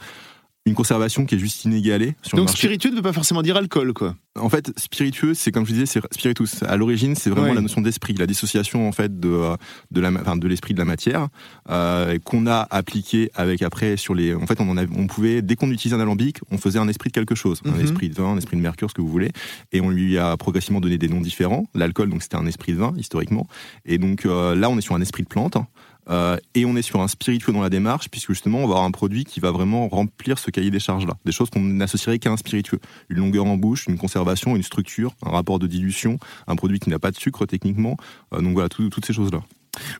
une 0.67 0.75
conservation 0.75 1.25
qui 1.25 1.37
est 1.37 1.39
juste 1.39 1.65
inégalée 1.65 2.15
sur 2.23 2.37
Donc 2.37 2.49
le 2.49 2.53
spiritueux 2.53 2.91
ne 2.91 2.97
veut 2.97 3.03
pas 3.03 3.13
forcément 3.13 3.43
dire 3.43 3.57
alcool, 3.57 3.93
quoi. 3.93 4.17
En 4.39 4.51
fait, 4.51 4.73
spiritueux, 4.79 5.33
c'est 5.33 5.51
comme 5.53 5.65
je 5.65 5.73
disais, 5.73 5.87
c'est 5.87 6.01
spiritus. 6.13 6.63
À 6.65 6.77
l'origine, 6.77 7.15
c'est 7.15 7.31
vraiment 7.31 7.55
la 7.55 7.61
notion 7.61 7.81
d'esprit, 7.81 8.13
la 8.15 8.27
dissociation 8.27 8.87
en 8.87 8.93
fait 8.93 9.19
de 9.19 9.57
de 9.91 10.01
la, 10.01 10.11
enfin, 10.11 10.37
de 10.37 10.47
l'esprit 10.47 10.75
de 10.75 10.79
la 10.79 10.85
matière 10.85 11.29
euh, 11.71 12.19
qu'on 12.19 12.47
a 12.47 12.67
appliqué 12.71 13.31
avec 13.35 13.63
après 13.63 13.97
sur 13.97 14.15
les. 14.15 14.35
En 14.35 14.47
fait, 14.47 14.61
on 14.61 14.69
en 14.69 14.77
on 14.77 15.07
pouvait 15.07 15.41
dès 15.41 15.57
qu'on 15.57 15.71
utilisait 15.71 15.97
un 15.97 16.01
alambic, 16.01 16.41
on 16.51 16.59
faisait 16.59 16.79
un 16.79 16.89
esprit 16.89 17.11
de 17.11 17.15
quelque 17.15 17.35
chose, 17.35 17.63
un 17.65 17.71
mhm. 17.71 17.85
esprit 17.85 18.09
de 18.11 18.15
vin, 18.15 18.33
un 18.33 18.37
esprit 18.37 18.57
de 18.57 18.63
mercure, 18.63 18.91
ce 18.91 18.95
que 18.95 19.01
vous 19.01 19.09
voulez, 19.09 19.31
et 19.73 19.81
on 19.81 19.89
lui 19.89 20.19
a 20.19 20.37
progressivement 20.37 20.81
donné 20.81 20.99
des 20.99 21.09
noms 21.09 21.21
différents. 21.21 21.67
L'alcool, 21.75 22.11
donc 22.11 22.23
c'était 22.23 22.37
un 22.37 22.47
esprit 22.47 22.73
de 22.73 22.79
vin 22.79 22.93
historiquement, 22.99 23.47
et 23.85 23.99
donc 23.99 24.27
euh, 24.27 24.55
là, 24.55 24.69
on 24.69 24.77
est 24.77 24.83
sur 24.83 24.95
un 24.95 25.01
esprit 25.01 25.23
de 25.23 25.29
plante. 25.29 25.57
Euh, 26.09 26.37
et 26.55 26.65
on 26.65 26.77
est 26.77 26.83
sur 26.83 27.01
un 27.01 27.09
spiritueux 27.09 27.53
dans 27.53 27.63
la 27.63 27.71
démarche, 27.71 28.09
puisque 28.11 28.29
justement, 28.29 28.59
on 28.59 28.67
va 28.67 28.75
avoir 28.75 28.85
un 28.85 28.91
produit 28.91 29.25
qui 29.25 29.41
va 29.41 29.51
vraiment 29.51 29.89
remplir 29.89 30.39
ce 30.39 30.51
cahier 30.51 30.71
des 30.71 30.81
charges-là. 30.81 31.15
Des 31.25 31.33
choses 31.33 31.51
qu'on 31.51 31.61
n'associerait 31.61 32.19
qu'à 32.19 32.31
un 32.31 32.37
spiritueux. 32.37 32.81
Une 33.09 33.19
longueur 33.19 33.47
en 33.47 33.57
bouche, 33.57 33.87
une 33.87 33.99
conservation, 33.99 34.57
une 34.57 34.63
structure, 34.63 35.15
un 35.25 35.31
rapport 35.31 35.59
de 35.59 35.67
dilution, 35.67 36.19
un 36.47 36.57
produit 36.57 36.79
qui 36.79 36.91
n'a 36.91 36.99
pas 36.99 37.11
de 37.11 37.17
sucre 37.17 37.47
techniquement. 37.47 37.97
Euh, 38.33 38.41
donc 38.41 38.53
voilà, 38.53 38.69
toutes 38.69 39.05
ces 39.05 39.13
choses-là. 39.13 39.41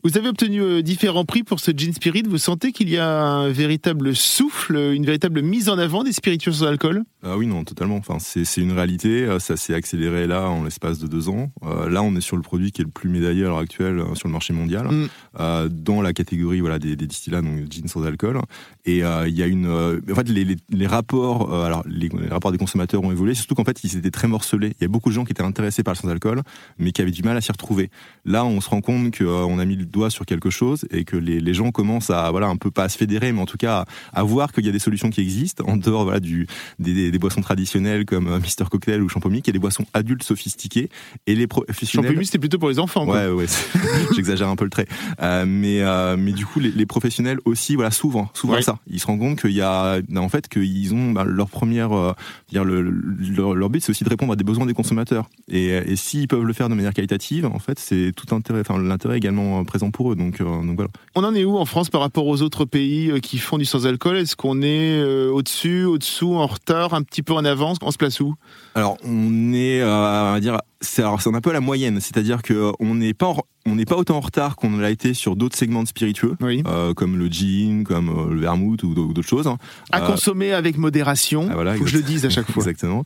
Vous 0.03 0.17
avez 0.17 0.29
obtenu 0.29 0.61
euh, 0.61 0.83
différents 0.83 1.25
prix 1.25 1.43
pour 1.43 1.61
ce 1.61 1.71
Gin 1.71 1.93
Spirit. 1.93 2.25
Vous 2.29 2.39
sentez 2.39 2.73
qu'il 2.73 2.89
y 2.89 2.97
a 2.97 3.09
un 3.09 3.49
véritable 3.49 4.15
souffle, 4.15 4.77
une 4.77 5.05
véritable 5.05 5.43
mise 5.43 5.69
en 5.69 5.79
avant 5.79 6.05
des 6.05 6.13
spiritueux 6.13 6.53
sans 6.53 6.67
alcool 6.67 7.05
ah 7.23 7.37
Oui, 7.37 7.47
non, 7.47 7.65
totalement. 7.65 7.97
Enfin, 7.97 8.19
c'est 8.19 8.61
une 8.61 8.73
réalité. 8.73 9.25
Euh, 9.25 9.39
ça 9.39 9.57
s'est 9.57 9.75
accéléré 9.75 10.27
là 10.27 10.49
en 10.49 10.65
l'espace 10.65 10.99
de 10.99 11.07
deux 11.07 11.29
ans. 11.29 11.51
Euh, 11.65 11.89
là, 11.89 12.03
on 12.03 12.15
est 12.17 12.21
sur 12.21 12.37
le 12.37 12.43
produit 12.43 12.73
qui 12.73 12.83
est 12.83 12.85
le 12.85 12.91
plus 12.91 13.09
médaillé 13.09 13.45
à 13.45 13.49
l'heure 13.49 13.59
actuelle 13.59 14.03
sur 14.15 14.29
le 14.29 14.33
marché 14.33 14.53
mondial, 14.53 14.89
mm. 14.89 15.69
dans 15.69 16.03
la 16.03 16.13
catégorie 16.13 16.61
voilà 16.61 16.79
des, 16.79 16.97
des 16.97 17.07
distillats, 17.07 17.43
donc 17.43 17.71
gin 17.71 17.89
sans 17.89 18.05
alcool. 18.05 18.41
Et 18.85 18.99
il 18.99 19.35
y 19.35 19.43
a 19.43 19.47
une, 19.47 19.67
en 19.67 20.15
fait, 20.15 20.29
les, 20.29 20.57
les, 20.71 20.87
rapports, 20.87 21.53
alors 21.65 21.83
les, 21.87 22.09
rapports 22.31 22.53
des 22.53 22.59
consommateurs 22.59 23.03
ont 23.03 23.13
évolué, 23.13 23.35
surtout 23.35 23.55
qu'en 23.55 23.65
fait, 23.65 23.83
ils 23.85 23.97
étaient 23.97 24.11
très 24.11 24.29
morcelés. 24.29 24.75
Il 24.81 24.83
y 24.83 24.85
a 24.85 24.89
beaucoup 24.89 25.09
de 25.09 25.15
gens 25.15 25.25
qui 25.25 25.33
étaient 25.33 25.43
intéressés 25.43 25.83
par 25.83 25.95
le 25.95 25.99
sans 25.99 26.09
alcool, 26.09 26.43
mais 26.79 26.93
qui 26.93 27.03
avaient 27.03 27.11
du 27.11 27.23
mal 27.23 27.37
à 27.37 27.41
s'y 27.41 27.53
retrouver. 27.53 27.91
Là, 28.25 28.45
on 28.45 28.61
se 28.61 28.69
rend 28.69 28.81
compte 28.81 29.17
qu'on 29.17 29.59
a 29.59 29.65
mis 29.67 29.77
le 29.77 29.85
doigt 29.85 30.11
sur 30.11 30.25
quelque 30.25 30.51
chose 30.51 30.87
et 30.91 31.05
que 31.05 31.17
les, 31.17 31.41
les, 31.41 31.55
gens 31.55 31.71
commencent 31.71 32.11
à 32.11 32.31
voilà 32.31 32.47
un 32.49 32.57
peu 32.57 32.71
pas 32.71 32.85
à 32.85 32.89
se 32.89 32.99
fédérer 32.99 33.33
mais 33.33 33.41
en 33.41 33.47
tout 33.47 33.57
cas 33.57 33.85
à, 34.13 34.23
voir 34.23 34.53
qu'il 34.53 34.67
y 34.67 34.69
a 34.69 34.73
des 34.73 34.79
solutions 34.79 35.11
qui 35.11 35.21
existent 35.21 35.65
en 35.67 35.77
dehors 35.77 36.05
voilà 36.05 36.21
du 36.21 36.47
des, 36.79 37.11
des 37.11 37.19
boissons 37.19 37.41
traditionnelles 37.41 38.05
comme 38.05 38.29
euh, 38.29 38.41
Mister 38.41 38.65
Cocktail 38.71 39.03
ou 39.03 39.09
Champomy 39.09 39.43
qui 39.43 39.51
a 39.51 39.53
des 39.53 39.59
boissons 39.59 39.87
adultes 39.95 40.23
sophistiquées 40.23 40.89
et 41.27 41.35
les 41.35 41.47
professionnels 41.47 42.11
Champomy 42.11 42.27
c'était 42.27 42.39
plutôt 42.39 42.59
pour 42.59 42.69
les 42.69 42.79
enfants 42.79 43.05
quoi. 43.05 43.27
ouais 43.27 43.31
ouais 43.31 43.47
j'exagère 44.15 44.49
un 44.49 44.57
peu 44.57 44.65
le 44.65 44.71
trait. 44.71 44.87
Euh, 45.23 45.45
mais 45.47 45.81
euh, 45.81 46.17
mais 46.19 46.33
du 46.33 46.47
coup 46.47 46.61
les, 46.61 46.71
les, 46.71 46.87
professionnels 46.87 47.39
aussi 47.45 47.75
voilà 47.75 47.91
souvent 47.91 48.31
souvent 48.35 48.61
ça. 48.61 48.79
Ils 48.89 49.01
se 49.01 49.07
rendent 49.07 49.21
compte 49.21 49.41
qu'il 49.41 49.53
y 49.53 49.61
a 49.61 49.99
en 50.17 50.29
fait 50.29 50.49
qu'ils 50.49 50.95
ont 50.95 51.13
bah, 51.13 51.25
leur 51.25 51.49
première 51.49 51.93
euh, 51.93 52.13
dire 52.51 52.65
le, 52.65 52.81
leur, 52.83 53.71
but 53.71 53.83
c'est 53.83 53.91
aussi 53.91 54.05
de 54.05 54.09
répondre 54.09 54.33
à 54.33 54.37
des 54.37 54.45
besoins 54.45 54.67
des 54.67 54.75
consommateurs. 54.75 55.29
Et, 55.49 55.69
et 55.69 55.97
s'ils 55.97 56.29
peuvent 56.29 56.45
le 56.45 56.53
faire 56.53 56.69
de 56.69 56.75
manière 56.75 56.95
qualitative 56.95 57.47
en 57.47 57.59
fait 57.59 57.79
c'est 57.79 58.13
tout 58.15 58.35
intérêt 58.35 58.61
enfin 58.61 58.79
l'intérêt 58.79 59.17
également 59.17 59.56
présent 59.65 59.91
pour 59.91 60.13
eux. 60.13 60.17
Donc, 60.17 60.41
euh, 60.41 60.45
donc 60.45 60.77
voilà. 60.77 60.91
On 61.15 61.25
en 61.25 61.35
est 61.35 61.45
où 61.45 61.57
en 61.57 61.65
France 61.65 61.91
par 61.91 62.01
rapport 62.01 62.27
aux 62.27 62.43
autres 62.43 62.65
pays 62.65 63.11
euh, 63.11 63.19
qui 63.19 63.39
font 63.39 63.59
du 63.59 63.65
sans-alcool? 63.65 64.17
Est-ce 64.17 64.37
qu'on 64.37 64.63
est, 64.63 64.99
euh, 64.99 65.31
au-dessus, 65.31 65.85
au-dessous, 65.85 66.35
en 66.35 66.47
retard, 66.47 66.95
un 66.95 67.03
petit 67.03 67.23
peu 67.23 67.33
en 67.33 67.45
avance? 67.45 67.79
On 67.83 67.91
se 67.91 67.99
place 67.99 68.21
où? 68.21 68.35
Alors, 68.75 68.97
on 69.05 69.53
est, 69.53 69.83
on 69.83 70.33
va 70.33 70.41
dire, 70.41 70.59
c'est 70.81 71.03
un 71.03 71.41
peu 71.41 71.53
la 71.53 71.61
moyenne, 71.61 72.01
c'est-à-dire 72.01 72.43
que 72.43 72.73
on 72.81 72.95
n'est 72.95 73.15
pas 73.15 73.35
on 73.67 73.75
n'est 73.75 73.85
pas 73.85 73.97
autant 73.97 74.17
en 74.17 74.21
retard 74.21 74.57
qu'on 74.57 74.77
l'a 74.79 74.91
été 74.91 75.13
sur 75.13 75.37
d'autres 75.37 75.57
segments 75.57 75.83
de 75.83 75.89
spiritueux, 75.89 76.37
euh, 76.43 76.95
comme 76.95 77.19
le 77.19 77.27
gin, 77.27 77.85
comme 77.85 78.09
euh, 78.09 78.35
le 78.35 78.41
vermouth 78.41 78.83
ou 78.85 78.95
d'autres 78.95 79.29
choses. 79.29 79.47
Hein. 79.47 79.59
À 79.91 80.03
euh, 80.03 80.07
consommer 80.07 80.53
avec 80.53 80.79
modération, 80.79 81.49
ah, 81.51 81.75
faut 81.75 81.85
que 81.85 81.91
je 81.91 81.97
le 81.97 82.03
dise 82.03 82.25
à 82.25 82.31
chaque 82.31 82.47
fois. 82.51 82.63
Exactement. 82.63 83.05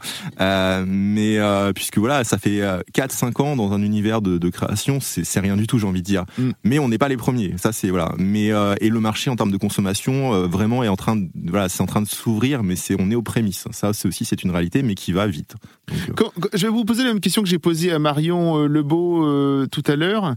mais 0.86 1.38
puisque 1.74 1.98
voilà, 1.98 2.24
ça 2.24 2.38
fait 2.38 2.60
4-5 2.94 3.42
ans 3.42 3.56
dans 3.56 3.72
un 3.72 3.82
univers 3.82 4.20
de, 4.20 4.38
de 4.38 4.48
création, 4.50 4.98
c'est 5.00 5.40
rien 5.40 5.56
du 5.56 5.66
tout, 5.66 5.78
j'ai 5.78 5.86
envie 5.86 6.02
de 6.02 6.06
dire. 6.06 6.24
Mm. 6.38 6.50
Mais 6.64 6.78
on 6.78 6.88
n'est 6.88 6.98
pas 6.98 7.08
les 7.08 7.16
premiers, 7.16 7.54
ça 7.56 7.72
c'est 7.72 7.88
voilà. 7.88 8.12
Mais 8.18 8.50
et 8.80 8.90
le 8.90 9.00
marché 9.00 9.30
en 9.30 9.36
termes 9.36 9.52
de 9.52 9.56
consommation 9.56 10.46
vraiment 10.46 10.84
est 10.84 10.88
en 10.88 10.96
train 10.96 11.16
de 11.16 11.28
voilà, 11.46 11.68
c'est 11.68 11.82
en 11.82 11.86
train 11.86 12.02
de 12.02 12.08
s'ouvrir, 12.08 12.62
mais 12.62 12.76
c'est 12.76 12.96
on 12.98 13.10
est 13.10 13.14
aux 13.14 13.22
prémices. 13.22 13.66
Ça 13.70 13.92
c'est 13.92 14.08
aussi 14.08 14.24
c'est 14.24 14.42
une 14.42 14.50
réalité, 14.50 14.82
mais 14.82 14.94
qui 14.94 15.12
va 15.12 15.26
vite. 15.26 15.54
je 16.52 16.66
vais 16.66 16.72
vous 16.72 16.84
poser 16.84 17.02
la 17.02 17.10
même 17.10 17.20
question 17.20 17.42
que 17.42 17.48
j'ai 17.48 17.58
posée 17.60 17.92
à 17.92 17.98
Marion 17.98 18.66
Lebeau 18.66 19.66
tout 19.66 19.84
à 19.86 19.96
l'heure. 19.96 20.34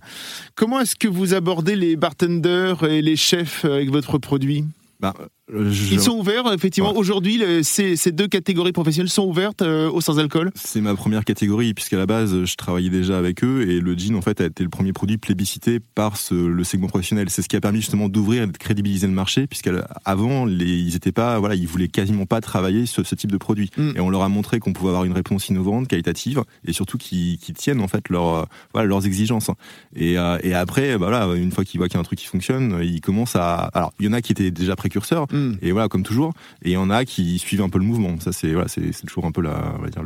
Comment 0.55 0.79
est-ce 0.81 0.95
que 0.95 1.07
vous 1.07 1.33
abordez 1.33 1.75
les 1.75 1.95
bartenders 1.95 2.83
et 2.83 3.01
les 3.01 3.15
chefs 3.15 3.65
avec 3.65 3.89
votre 3.89 4.17
produit? 4.17 4.65
Bah, 4.99 5.13
ils 5.53 5.99
sont 5.99 6.17
ouverts, 6.17 6.51
effectivement. 6.53 6.95
Aujourd'hui, 6.95 7.43
ces, 7.63 7.95
ces, 7.95 8.11
deux 8.11 8.27
catégories 8.27 8.71
professionnelles 8.71 9.09
sont 9.09 9.25
ouvertes 9.25 9.61
euh, 9.61 9.89
au 9.89 10.01
sans-alcool 10.01 10.51
C'est 10.55 10.81
ma 10.81 10.95
première 10.95 11.25
catégorie, 11.25 11.73
puisqu'à 11.73 11.97
la 11.97 12.05
base, 12.05 12.45
je 12.45 12.55
travaillais 12.55 12.89
déjà 12.89 13.17
avec 13.17 13.43
eux, 13.43 13.69
et 13.69 13.79
le 13.79 13.93
gin, 13.93 14.15
en 14.15 14.21
fait, 14.21 14.41
a 14.41 14.45
été 14.45 14.63
le 14.63 14.69
premier 14.69 14.93
produit 14.93 15.17
plébiscité 15.17 15.79
par 15.79 16.17
ce, 16.17 16.33
le 16.33 16.63
segment 16.63 16.87
professionnel. 16.87 17.29
C'est 17.29 17.41
ce 17.41 17.49
qui 17.49 17.55
a 17.55 17.61
permis 17.61 17.79
justement 17.79 18.09
d'ouvrir 18.09 18.43
et 18.43 18.47
de 18.47 18.57
crédibiliser 18.57 19.07
le 19.07 19.13
marché, 19.13 19.47
puisqu'avant, 19.47 20.47
ils 20.47 20.95
étaient 20.95 21.11
pas, 21.11 21.39
voilà, 21.39 21.55
ils 21.55 21.67
voulaient 21.67 21.87
quasiment 21.87 22.25
pas 22.25 22.41
travailler 22.41 22.85
sur 22.85 23.05
ce 23.05 23.15
type 23.15 23.31
de 23.31 23.37
produit. 23.37 23.69
Mm. 23.77 23.91
Et 23.95 23.99
on 23.99 24.09
leur 24.09 24.23
a 24.23 24.29
montré 24.29 24.59
qu'on 24.59 24.73
pouvait 24.73 24.89
avoir 24.89 25.05
une 25.05 25.13
réponse 25.13 25.49
innovante, 25.49 25.87
qualitative, 25.87 26.43
et 26.65 26.73
surtout 26.73 26.97
qui, 26.97 27.39
qui 27.41 27.53
tiennent, 27.53 27.81
en 27.81 27.87
fait, 27.87 28.09
leur, 28.09 28.47
voilà, 28.73 28.87
leurs 28.87 29.05
exigences. 29.05 29.49
Et, 29.95 30.17
euh, 30.17 30.37
et 30.43 30.53
après, 30.53 30.97
bah, 30.97 31.09
voilà, 31.09 31.35
une 31.35 31.51
fois 31.51 31.63
qu'ils 31.63 31.79
voient 31.79 31.87
qu'il 31.87 31.95
y 31.95 31.97
a 31.97 32.01
un 32.01 32.03
truc 32.03 32.19
qui 32.19 32.27
fonctionne, 32.27 32.79
ils 32.81 33.01
commencent 33.01 33.35
à, 33.35 33.55
alors, 33.73 33.93
il 33.99 34.05
y 34.05 34.09
en 34.09 34.13
a 34.13 34.21
qui 34.21 34.31
étaient 34.31 34.51
déjà 34.51 34.75
précurseurs, 34.75 35.27
mm. 35.31 35.42
Et 35.61 35.71
voilà, 35.71 35.87
comme 35.87 36.03
toujours. 36.03 36.33
Et 36.63 36.71
il 36.71 36.73
y 36.73 36.77
en 36.77 36.89
a 36.89 37.05
qui 37.05 37.37
suivent 37.39 37.61
un 37.61 37.69
peu 37.69 37.79
le 37.79 37.85
mouvement. 37.85 38.19
Ça, 38.19 38.31
c'est 38.31 38.53
voilà, 38.53 38.67
c'est 38.67 38.91
toujours 39.05 39.25
un 39.25 39.31
peu 39.31 39.41
la, 39.41 39.75
on 39.77 39.81
va 39.81 39.89
dire 39.89 40.03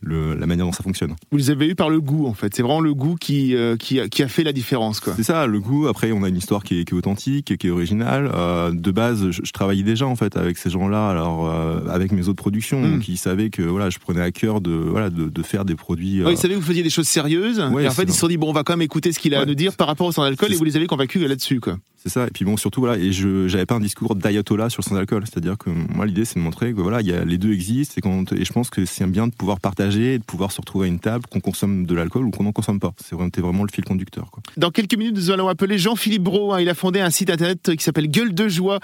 le, 0.00 0.34
la 0.34 0.46
manière 0.46 0.66
dont 0.66 0.72
ça 0.72 0.82
fonctionne. 0.82 1.14
Vous 1.30 1.38
les 1.38 1.50
avez 1.50 1.68
eu 1.68 1.74
par 1.74 1.90
le 1.90 2.00
goût, 2.00 2.26
en 2.26 2.34
fait. 2.34 2.54
C'est 2.54 2.62
vraiment 2.62 2.80
le 2.80 2.94
goût 2.94 3.16
qui, 3.16 3.54
euh, 3.54 3.76
qui, 3.76 4.00
a, 4.00 4.08
qui, 4.08 4.22
a, 4.22 4.28
fait 4.28 4.44
la 4.44 4.52
différence, 4.52 5.00
quoi. 5.00 5.14
C'est 5.16 5.22
ça, 5.22 5.46
le 5.46 5.60
goût. 5.60 5.88
Après, 5.88 6.12
on 6.12 6.22
a 6.22 6.28
une 6.28 6.36
histoire 6.36 6.62
qui 6.62 6.80
est, 6.80 6.84
qui 6.84 6.94
est 6.94 6.98
authentique, 6.98 7.56
qui 7.56 7.66
est 7.66 7.70
originale. 7.70 8.30
Euh, 8.34 8.70
de 8.72 8.90
base, 8.90 9.30
je, 9.30 9.52
travaillais 9.52 9.82
déjà 9.82 10.06
en 10.06 10.14
fait 10.14 10.36
avec 10.36 10.56
ces 10.56 10.70
gens-là, 10.70 11.08
alors 11.08 11.48
euh, 11.48 11.80
avec 11.88 12.12
mes 12.12 12.28
autres 12.28 12.40
productions, 12.40 12.80
mm. 12.80 12.92
donc 12.92 13.08
ils 13.08 13.16
savaient 13.16 13.50
que 13.50 13.62
voilà, 13.62 13.90
je 13.90 13.98
prenais 13.98 14.20
à 14.20 14.30
cœur 14.30 14.60
de 14.60 14.70
voilà 14.70 15.10
de, 15.10 15.28
de 15.28 15.42
faire 15.42 15.64
des 15.64 15.74
produits. 15.74 16.22
ils 16.28 16.36
savaient 16.36 16.54
que 16.54 16.60
vous 16.60 16.66
faisiez 16.66 16.82
des 16.82 16.90
choses 16.90 17.08
sérieuses. 17.08 17.58
et 17.58 17.88
en 17.88 17.90
fait, 17.90 18.04
ils 18.04 18.12
se 18.12 18.20
sont 18.20 18.28
dit 18.28 18.36
bon, 18.36 18.50
on 18.50 18.52
va 18.52 18.62
quand 18.62 18.74
même 18.74 18.82
écouter 18.82 19.12
ce 19.12 19.18
qu'il 19.18 19.34
a 19.34 19.40
à 19.40 19.46
nous 19.46 19.54
dire 19.54 19.74
par 19.74 19.86
rapport 19.86 20.06
au 20.06 20.12
sans 20.12 20.22
alcool, 20.22 20.52
et 20.52 20.56
vous 20.56 20.64
les 20.64 20.76
avez 20.76 20.86
convaincus 20.86 21.22
là-dessus, 21.22 21.60
quoi. 21.60 21.78
C'est 22.00 22.10
ça. 22.10 22.26
Et 22.26 22.30
puis 22.30 22.44
bon, 22.44 22.56
surtout 22.56 22.80
voilà, 22.80 22.96
et 22.96 23.10
je 23.10 23.48
j'avais 23.48 23.66
pas 23.66 23.74
un 23.74 23.80
discours 23.80 24.14
d'ayatollah 24.14 24.70
sur 24.70 24.82
le 24.82 24.88
sans 24.88 24.96
alcool, 24.96 25.24
c'est-à-dire 25.26 25.58
que 25.58 25.70
moi, 25.70 26.06
l'idée, 26.06 26.24
c'est 26.24 26.36
de 26.36 26.40
montrer 26.40 26.72
que 26.72 26.80
voilà, 26.80 27.00
il 27.00 27.08
y 27.08 27.12
a, 27.12 27.24
les 27.24 27.38
deux 27.38 27.52
existent 27.52 27.94
et, 27.96 28.00
quand, 28.00 28.32
et 28.32 28.44
je 28.44 28.52
pense 28.52 28.70
que 28.70 28.84
c'est 28.84 29.04
bien 29.06 29.26
de 29.26 29.34
pouvoir 29.34 29.58
partager 29.58 30.14
et 30.14 30.18
de 30.18 30.24
pouvoir 30.24 30.52
se 30.52 30.60
retrouver 30.60 30.86
à 30.86 30.88
une 30.88 31.00
table, 31.00 31.24
qu'on 31.30 31.40
consomme 31.40 31.86
de 31.86 31.94
l'alcool 31.94 32.26
ou 32.26 32.30
qu'on 32.30 32.44
n'en 32.44 32.52
consomme 32.52 32.78
pas. 32.78 32.92
C'est 32.98 33.16
vraiment, 33.16 33.30
vraiment 33.36 33.64
le 33.64 33.70
fil 33.72 33.84
conducteur. 33.84 34.30
Quoi. 34.30 34.42
Dans 34.56 34.70
quelques 34.70 34.96
minutes, 34.96 35.16
nous 35.16 35.30
allons 35.30 35.48
appeler 35.48 35.78
Jean-Philippe 35.78 36.22
Brault. 36.22 36.52
Hein. 36.52 36.60
il 36.60 36.68
a 36.68 36.74
fondé 36.74 37.00
un 37.00 37.10
site 37.10 37.30
internet 37.30 37.74
qui 37.76 37.82
s'appelle 37.82 38.08
Gueule 38.08 38.32
de 38.32 38.48
Joie, 38.48 38.78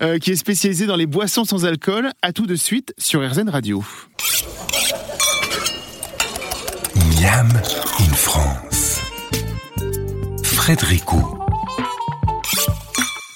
euh, 0.00 0.18
qui 0.18 0.30
est 0.30 0.36
spécialisé 0.36 0.86
dans 0.86 0.96
les 0.96 1.06
boissons 1.06 1.44
sans 1.44 1.64
alcool. 1.64 2.10
À 2.22 2.32
tout 2.32 2.46
de 2.46 2.54
suite 2.54 2.94
sur 2.98 3.28
RZN 3.28 3.48
Radio. 3.48 3.82
Miam 6.94 7.48
in 7.98 8.14
France. 8.14 9.00
Frédérico. 10.44 11.39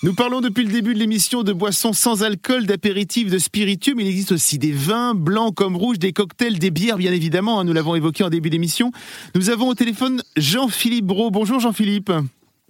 Nous 0.04 0.12
parlons 0.12 0.42
depuis 0.42 0.64
le 0.64 0.70
début 0.70 0.92
de 0.92 0.98
l'émission 0.98 1.44
de 1.44 1.54
boissons 1.54 1.94
sans 1.94 2.24
alcool, 2.24 2.66
d'apéritifs, 2.66 3.30
de 3.30 3.38
spiritueux, 3.38 3.94
mais 3.96 4.04
il 4.04 4.08
existe 4.08 4.32
aussi 4.32 4.58
des 4.58 4.70
vins, 4.70 5.14
blancs 5.14 5.54
comme 5.54 5.76
rouges, 5.76 5.98
des 5.98 6.12
cocktails, 6.12 6.58
des 6.58 6.70
bières, 6.70 6.98
bien 6.98 7.10
évidemment. 7.10 7.58
Hein, 7.58 7.64
nous 7.64 7.72
l'avons 7.72 7.94
évoqué 7.94 8.22
en 8.22 8.28
début 8.28 8.50
d'émission. 8.50 8.92
Nous 9.34 9.48
avons 9.48 9.68
au 9.68 9.74
téléphone 9.74 10.22
Jean-Philippe 10.36 11.06
Brault. 11.06 11.30
Bonjour 11.30 11.58
Jean-Philippe. 11.58 12.12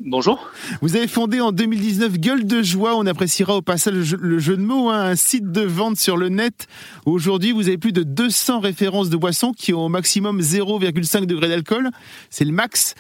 Bonjour. 0.01 0.51
Vous 0.83 0.97
avez 0.97 1.07
fondé 1.07 1.41
en 1.41 1.53
2019 1.53 2.19
Gueule 2.19 2.47
de 2.47 2.63
Joie. 2.63 2.97
On 2.97 3.07
appréciera 3.07 3.55
au 3.55 3.63
passage 3.63 4.17
le 4.17 4.39
jeu 4.41 4.57
de 4.57 4.63
mots, 4.63 4.91
hein, 4.91 5.01
un 5.01 5.15
site 5.15 5.53
de 5.53 5.61
vente 5.61 5.99
sur 5.99 6.17
le 6.17 6.31
net. 6.31 6.67
Aujourd'hui, 7.07 7.53
vous 7.53 7.69
avez 7.69 7.79
plus 7.79 7.93
de 7.93 8.03
200 8.03 8.59
références 8.59 9.09
de 9.09 9.17
boissons 9.17 9.53
qui 9.53 9.73
ont 9.73 9.85
au 9.85 9.89
maximum 9.89 10.41
0,5 10.41 11.27
degré 11.27 11.49
d'alcool. 11.49 11.91
C'est 12.29 12.45
le 12.45 12.51
max. 12.51 12.97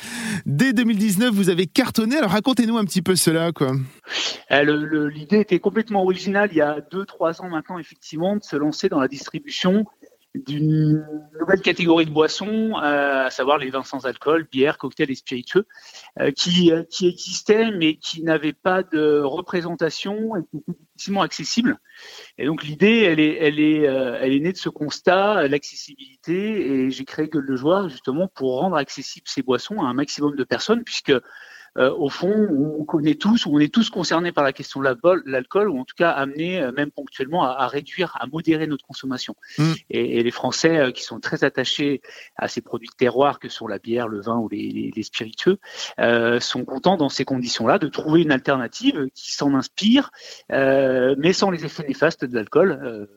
Dès 0.46 0.72
2019, 0.72 1.34
vous 1.34 1.50
avez 1.50 1.66
cartonné. 1.66 2.16
Alors 2.16 2.30
racontez-nous 2.30 2.78
un 2.78 2.84
petit 2.84 3.02
peu 3.02 3.16
cela, 3.16 3.50
quoi. 3.50 3.72
Euh, 4.52 5.10
l'idée 5.10 5.40
était 5.40 5.58
complètement 5.58 6.04
originale 6.04 6.50
il 6.52 6.58
y 6.58 6.62
a 6.62 6.78
2-3 6.92 7.42
ans 7.42 7.48
maintenant, 7.48 7.80
effectivement, 7.80 8.36
de 8.36 8.44
se 8.44 8.54
lancer 8.54 8.88
dans 8.88 9.00
la 9.00 9.08
distribution 9.08 9.84
d'une 10.34 11.06
nouvelle 11.38 11.60
catégorie 11.60 12.06
de 12.06 12.10
boissons, 12.10 12.72
euh, 12.76 13.26
à 13.26 13.30
savoir 13.30 13.58
les 13.58 13.70
vins 13.70 13.84
sans 13.84 14.04
alcool, 14.04 14.48
bière, 14.50 14.78
cocktails 14.78 15.10
et 15.10 15.14
spiritueux, 15.14 15.66
euh, 16.20 16.32
qui, 16.32 16.72
euh, 16.72 16.82
qui 16.90 17.06
existaient 17.06 17.70
mais 17.70 17.96
qui 17.96 18.22
n'avaient 18.22 18.52
pas 18.52 18.82
de 18.82 19.20
représentation 19.20 20.36
et 20.36 20.40
qui 20.50 20.56
étaient 20.56 20.78
difficilement 20.92 21.22
accessibles. 21.22 21.78
Et 22.38 22.46
donc 22.46 22.64
l'idée, 22.64 23.02
elle 23.02 23.20
est, 23.20 23.36
elle 23.40 23.60
est, 23.60 23.82
elle 23.82 24.32
est 24.32 24.40
née 24.40 24.52
de 24.52 24.58
ce 24.58 24.68
constat, 24.68 25.46
l'accessibilité, 25.46 26.66
et 26.66 26.90
j'ai 26.90 27.04
créé 27.04 27.28
Gueule 27.28 27.46
de 27.46 27.56
Joie 27.56 27.88
justement 27.88 28.26
pour 28.26 28.58
rendre 28.58 28.76
accessibles 28.76 29.28
ces 29.28 29.42
boissons 29.42 29.78
à 29.80 29.84
un 29.84 29.94
maximum 29.94 30.34
de 30.34 30.44
personnes, 30.44 30.82
puisque 30.82 31.12
au 31.76 32.08
fond, 32.08 32.32
on 32.78 32.84
connaît 32.84 33.16
tous, 33.16 33.46
ou 33.46 33.56
on 33.56 33.58
est 33.58 33.72
tous 33.72 33.90
concernés 33.90 34.32
par 34.32 34.44
la 34.44 34.52
question 34.52 34.80
de 34.80 34.86
l'alcool, 35.26 35.68
ou 35.68 35.78
en 35.78 35.84
tout 35.84 35.94
cas 35.96 36.10
amenés, 36.10 36.60
euh, 36.60 36.72
même 36.72 36.90
ponctuellement, 36.90 37.44
à, 37.44 37.66
réduire, 37.66 38.16
à 38.20 38.26
modérer 38.26 38.66
notre 38.66 38.86
consommation. 38.86 39.34
Mm. 39.58 39.72
Et, 39.90 40.22
les 40.22 40.30
Français, 40.30 40.78
euh, 40.78 40.90
qui 40.92 41.02
sont 41.02 41.20
très 41.20 41.44
attachés 41.44 42.00
à 42.36 42.48
ces 42.48 42.60
produits 42.60 42.88
de 42.88 42.94
terroir 42.94 43.38
que 43.40 43.48
sont 43.48 43.66
la 43.66 43.78
bière, 43.78 44.08
le 44.08 44.20
vin 44.20 44.36
ou 44.36 44.48
les, 44.48 44.92
spiritueux, 45.02 45.58
sont 46.40 46.64
contents 46.64 46.96
dans 46.96 47.08
ces 47.08 47.24
conditions-là 47.24 47.78
de 47.78 47.88
trouver 47.88 48.22
une 48.22 48.32
alternative 48.32 49.08
qui 49.14 49.32
s'en 49.32 49.54
inspire, 49.54 50.10
mais 50.50 51.32
sans 51.32 51.50
les 51.50 51.64
effets 51.64 51.86
néfastes 51.86 52.24
de 52.24 52.34
l'alcool 52.34 53.08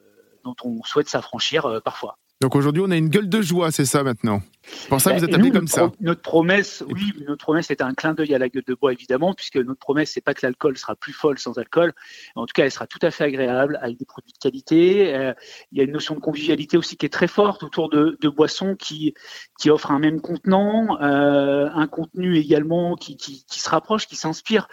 dont 0.43 0.55
on 0.63 0.83
souhaite 0.83 1.07
s'affranchir 1.07 1.81
parfois. 1.83 2.17
Donc 2.41 2.55
aujourd'hui, 2.55 2.83
on 2.85 2.91
a 2.91 2.97
une 2.97 3.09
gueule 3.09 3.29
de 3.29 3.41
joie, 3.41 3.71
c'est 3.71 3.85
ça 3.85 4.03
maintenant? 4.03 4.41
Pour 4.89 5.01
ça, 5.01 5.13
vous 5.13 5.23
êtes 5.23 5.33
appelé 5.33 5.51
comme 5.51 5.67
ça. 5.67 5.91
Notre 5.99 6.21
promesse, 6.21 6.83
oui, 6.89 7.13
notre 7.27 7.43
promesse 7.43 7.71
est 7.71 7.81
un 7.81 7.93
clin 7.93 8.13
d'œil 8.13 8.33
à 8.33 8.37
la 8.37 8.49
gueule 8.49 8.63
de 8.65 8.73
bois, 8.73 8.91
évidemment, 8.91 9.33
puisque 9.33 9.57
notre 9.57 9.79
promesse, 9.79 10.11
c'est 10.11 10.21
pas 10.21 10.33
que 10.33 10.45
l'alcool 10.45 10.77
sera 10.77 10.95
plus 10.95 11.13
folle 11.13 11.39
sans 11.39 11.57
alcool. 11.57 11.93
En 12.35 12.45
tout 12.45 12.53
cas, 12.53 12.65
elle 12.65 12.71
sera 12.71 12.87
tout 12.87 12.99
à 13.01 13.11
fait 13.11 13.23
agréable, 13.23 13.79
avec 13.81 13.97
des 13.97 14.05
produits 14.05 14.33
de 14.33 14.37
qualité. 14.37 15.15
Euh, 15.15 15.33
il 15.71 15.77
y 15.77 15.81
a 15.81 15.83
une 15.83 15.91
notion 15.91 16.15
de 16.15 16.19
convivialité 16.19 16.77
aussi 16.77 16.97
qui 16.97 17.05
est 17.05 17.09
très 17.09 17.27
forte 17.27 17.63
autour 17.63 17.89
de, 17.89 18.17
de 18.19 18.29
boissons 18.29 18.75
qui, 18.75 19.13
qui 19.59 19.69
offrent 19.69 19.91
un 19.91 19.99
même 19.99 20.21
contenant, 20.21 21.01
euh, 21.01 21.69
un 21.73 21.87
contenu 21.87 22.37
également 22.37 22.95
qui, 22.95 23.17
qui, 23.17 23.45
qui 23.47 23.59
se 23.59 23.69
rapproche, 23.69 24.07
qui 24.07 24.15
s'inspire. 24.15 24.67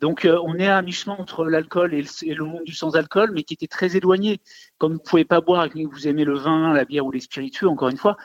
Donc, 0.00 0.24
euh, 0.24 0.38
on 0.44 0.56
est 0.56 0.68
à 0.68 0.80
mi-chemin 0.82 1.16
entre 1.18 1.44
l'alcool 1.44 1.94
et, 1.94 2.04
et, 2.22 2.34
le 2.34 2.44
monde 2.44 2.64
du 2.64 2.74
sans-alcool, 2.74 3.32
mais 3.34 3.42
qui 3.42 3.54
était 3.54 3.66
très 3.66 3.96
éloigné. 3.96 4.40
Comme 4.78 4.92
vous 4.92 4.98
ne 4.98 5.04
pouvez 5.04 5.24
pas 5.24 5.40
boire 5.40 5.66
et 5.66 5.70
que 5.70 5.88
vous 5.90 6.08
aimez 6.08 6.24
le 6.24 6.38
vin, 6.38 6.72
la 6.72 6.84
bière 6.84 7.04
ou 7.04 7.10
les 7.10 7.20
spiritueux, 7.20 7.68
encore 7.68 7.88
une 7.88 7.98
fois, 7.98 8.16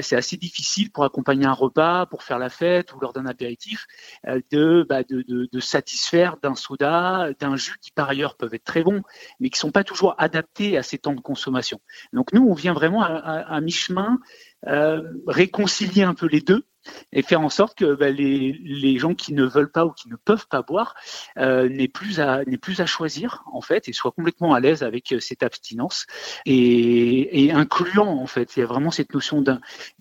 c'est 0.00 0.14
assez 0.14 0.36
difficile 0.36 0.57
pour 0.92 1.04
accompagner 1.04 1.46
un 1.46 1.52
repas, 1.52 2.06
pour 2.06 2.22
faire 2.22 2.38
la 2.38 2.48
fête 2.48 2.92
ou 2.94 3.00
lors 3.00 3.12
d'un 3.12 3.26
apéritif, 3.26 3.86
euh, 4.26 4.40
de, 4.50 4.86
bah, 4.88 5.02
de, 5.02 5.60
satisfaire 5.60 6.36
d'un 6.42 6.54
soda, 6.54 7.28
d'un 7.38 7.56
jus 7.56 7.78
qui 7.80 7.90
par 7.90 8.08
ailleurs 8.08 8.36
peuvent 8.36 8.54
être 8.54 8.64
très 8.64 8.82
bons, 8.82 9.02
mais 9.40 9.50
qui 9.50 9.58
sont 9.58 9.70
pas 9.70 9.84
toujours 9.84 10.14
adaptés 10.18 10.76
à 10.76 10.82
ces 10.82 10.98
temps 10.98 11.14
de 11.14 11.20
consommation. 11.20 11.80
Donc 12.12 12.32
nous, 12.32 12.46
on 12.46 12.54
vient 12.54 12.72
vraiment 12.72 13.02
à 13.02 13.60
mi-chemin 13.60 14.18
euh, 14.66 15.02
réconcilier 15.26 16.02
un 16.02 16.14
peu 16.14 16.26
les 16.26 16.40
deux 16.40 16.64
et 17.12 17.22
faire 17.22 17.40
en 17.40 17.48
sorte 17.48 17.76
que 17.76 17.94
bah, 17.94 18.10
les, 18.10 18.58
les, 18.62 18.98
gens 18.98 19.14
qui 19.14 19.32
ne 19.32 19.44
veulent 19.44 19.70
pas 19.70 19.84
ou 19.86 19.92
qui 19.92 20.08
ne 20.08 20.16
peuvent 20.16 20.46
pas 20.48 20.62
boire 20.62 20.94
euh, 21.38 21.68
n'aient 21.68 21.88
plus 21.88 22.20
à 22.20 22.44
n'aient 22.44 22.58
plus 22.58 22.80
à 22.80 22.86
choisir 22.86 23.44
en 23.52 23.60
fait 23.60 23.88
et 23.88 23.92
soient 23.92 24.12
complètement 24.12 24.54
à 24.54 24.60
l'aise 24.60 24.82
avec 24.82 25.12
euh, 25.12 25.20
cette 25.20 25.42
abstinence 25.42 26.06
et, 26.46 27.44
et, 27.44 27.52
incluant 27.52 28.08
en 28.08 28.26
fait 28.26 28.56
il 28.56 28.60
y 28.60 28.62
a 28.62 28.66
vraiment 28.66 28.90
cette 28.90 29.12
notion 29.14 29.42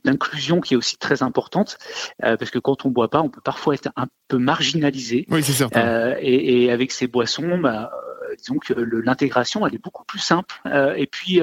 d'inclusion 0.04 0.62
qui 0.62 0.74
est 0.74 0.78
aussi 0.78 0.98
très 0.98 1.24
importante 1.24 1.78
euh, 2.24 2.38
parce 2.38 2.52
que 2.52 2.60
quand 2.60 2.86
on 2.86 2.90
boit 2.90 3.10
pas 3.10 3.22
on 3.22 3.30
peut 3.30 3.42
parfois 3.42 3.76
être 3.76 3.90
un 3.96 4.08
peu 4.28 4.38
marginalisé 4.38 5.26
oui, 5.30 5.44
c'est 5.44 5.54
certain. 5.54 5.80
Euh, 5.80 6.16
et, 6.20 6.64
et, 6.64 6.72
avec 6.72 6.92
ces 6.92 7.08
boissons 7.08 7.58
bah, 7.58 7.92
disons 8.38 8.58
que 8.58 8.74
l'intégration 8.74 9.66
elle 9.66 9.76
est 9.76 9.84
beaucoup 9.84 10.06
plus 10.06 10.20
simple. 10.20 10.56
Euh, 10.66 10.94
et 10.96 11.08
puis 11.08 11.42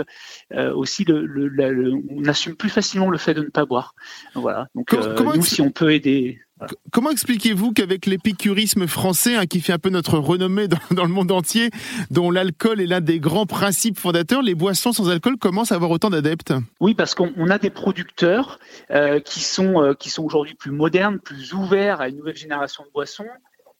euh, 0.52 0.74
aussi 0.74 1.04
le, 1.04 1.26
le, 1.26 1.48
le, 1.48 1.92
on 2.10 2.24
assume 2.26 2.54
plus 2.54 2.70
facilement 2.70 3.10
le 3.10 3.18
fait 3.18 3.34
de 3.34 3.42
ne 3.42 3.50
pas 3.50 3.64
boire. 3.64 3.94
Voilà. 4.34 4.68
Donc 4.74 4.86
comment, 4.88 5.14
comment 5.16 5.34
nous 5.34 5.44
si 5.44 5.60
on 5.60 5.70
peut 5.70 5.92
aider 5.92 6.40
voilà. 6.56 6.72
Comment 6.92 7.10
expliquez-vous 7.10 7.72
qu'avec 7.72 8.06
l'épicurisme 8.06 8.86
français, 8.86 9.34
hein, 9.34 9.46
qui 9.46 9.60
fait 9.60 9.72
un 9.72 9.78
peu 9.78 9.90
notre 9.90 10.18
renommée 10.18 10.68
dans, 10.68 10.78
dans 10.92 11.02
le 11.02 11.10
monde 11.10 11.32
entier, 11.32 11.70
dont 12.12 12.30
l'alcool 12.30 12.80
est 12.80 12.86
l'un 12.86 13.00
des 13.00 13.18
grands 13.18 13.46
principes 13.46 13.98
fondateurs, 13.98 14.40
les 14.40 14.54
boissons 14.54 14.92
sans 14.92 15.10
alcool 15.10 15.36
commencent 15.36 15.72
à 15.72 15.74
avoir 15.74 15.90
autant 15.90 16.10
d'adeptes? 16.10 16.54
Oui, 16.78 16.94
parce 16.94 17.16
qu'on 17.16 17.50
a 17.50 17.58
des 17.58 17.70
producteurs 17.70 18.60
euh, 18.92 19.18
qui 19.18 19.40
sont, 19.40 19.82
euh, 19.82 19.94
qui 19.94 20.10
sont 20.10 20.22
aujourd'hui 20.22 20.54
plus 20.54 20.70
modernes, 20.70 21.18
plus 21.18 21.54
ouverts 21.54 22.00
à 22.00 22.08
une 22.08 22.18
nouvelle 22.18 22.36
génération 22.36 22.84
de 22.84 22.90
boissons, 22.92 23.26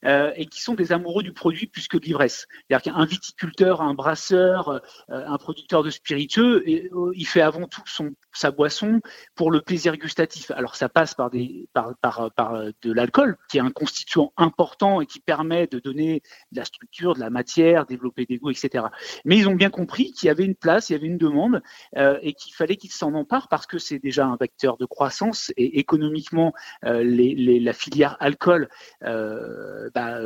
euh, 0.05 0.33
et 0.37 0.47
qui 0.47 0.61
sont 0.61 0.75
des 0.75 0.93
amoureux 0.93 1.23
du 1.23 1.33
produit 1.33 1.67
plus 1.67 1.89
que 1.89 1.97
de 1.97 2.05
l'ivresse. 2.05 2.47
C'est-à-dire 2.69 2.93
qu'un 2.93 3.05
viticulteur, 3.05 3.81
un 3.81 3.95
brasseur, 3.95 4.69
euh, 4.69 4.81
un 5.09 5.39
producteur 5.39 5.83
de 5.83 5.91
spiritueux, 5.91 6.65
euh, 6.67 7.13
il 7.15 7.27
fait 7.27 7.41
avant 7.41 7.67
tout 7.67 7.83
son, 7.87 8.15
sa 8.35 8.51
boisson 8.51 9.01
pour 9.35 9.51
le 9.51 9.61
plaisir 9.61 9.97
gustatif. 9.97 10.51
Alors 10.51 10.77
ça 10.77 10.89
passe 10.89 11.15
par, 11.15 11.31
des, 11.31 11.69
par, 11.73 11.95
par, 12.01 12.33
par 12.33 12.65
de 12.83 12.93
l'alcool, 12.93 13.37
qui 13.49 13.59
est 13.59 13.61
un 13.61 13.71
constituant 13.71 14.33
important 14.37 15.01
et 15.01 15.07
qui 15.07 15.21
permet 15.21 15.67
de 15.67 15.79
donner 15.79 16.23
de 16.53 16.59
la 16.59 16.65
structure, 16.65 17.15
de 17.15 17.21
la 17.21 17.31
matière, 17.31 17.87
développer 17.87 18.27
des 18.27 18.39
goûts, 18.39 18.51
etc. 18.51 18.87
Mais 19.25 19.37
ils 19.37 19.49
ont 19.49 19.55
bien 19.55 19.71
compris 19.71 20.13
qu'il 20.13 20.27
y 20.27 20.31
avait 20.31 20.45
une 20.45 20.55
place, 20.55 20.91
il 20.91 20.95
y 20.95 20.97
avait 20.97 21.07
une 21.07 21.19
demande, 21.19 21.63
euh, 21.97 22.19
et 22.23 22.35
qu'il 22.35 22.55
fallait 22.55 22.77
qu'ils 22.77 22.93
s'en 22.93 23.15
emparent 23.15 23.49
parce 23.49 23.67
que 23.67 23.79
c'est 23.79 23.99
déjà 23.99 24.27
un 24.27 24.37
vecteur 24.37 24.77
de 24.77 24.87
croissance 24.87 25.53
et 25.57 25.79
économiquement, 25.79 26.53
euh, 26.85 27.03
les, 27.03 27.35
les, 27.35 27.61
la 27.61 27.73
filière 27.73 28.17
alcool 28.21 28.69
euh, 29.05 29.91
bah, 29.95 30.21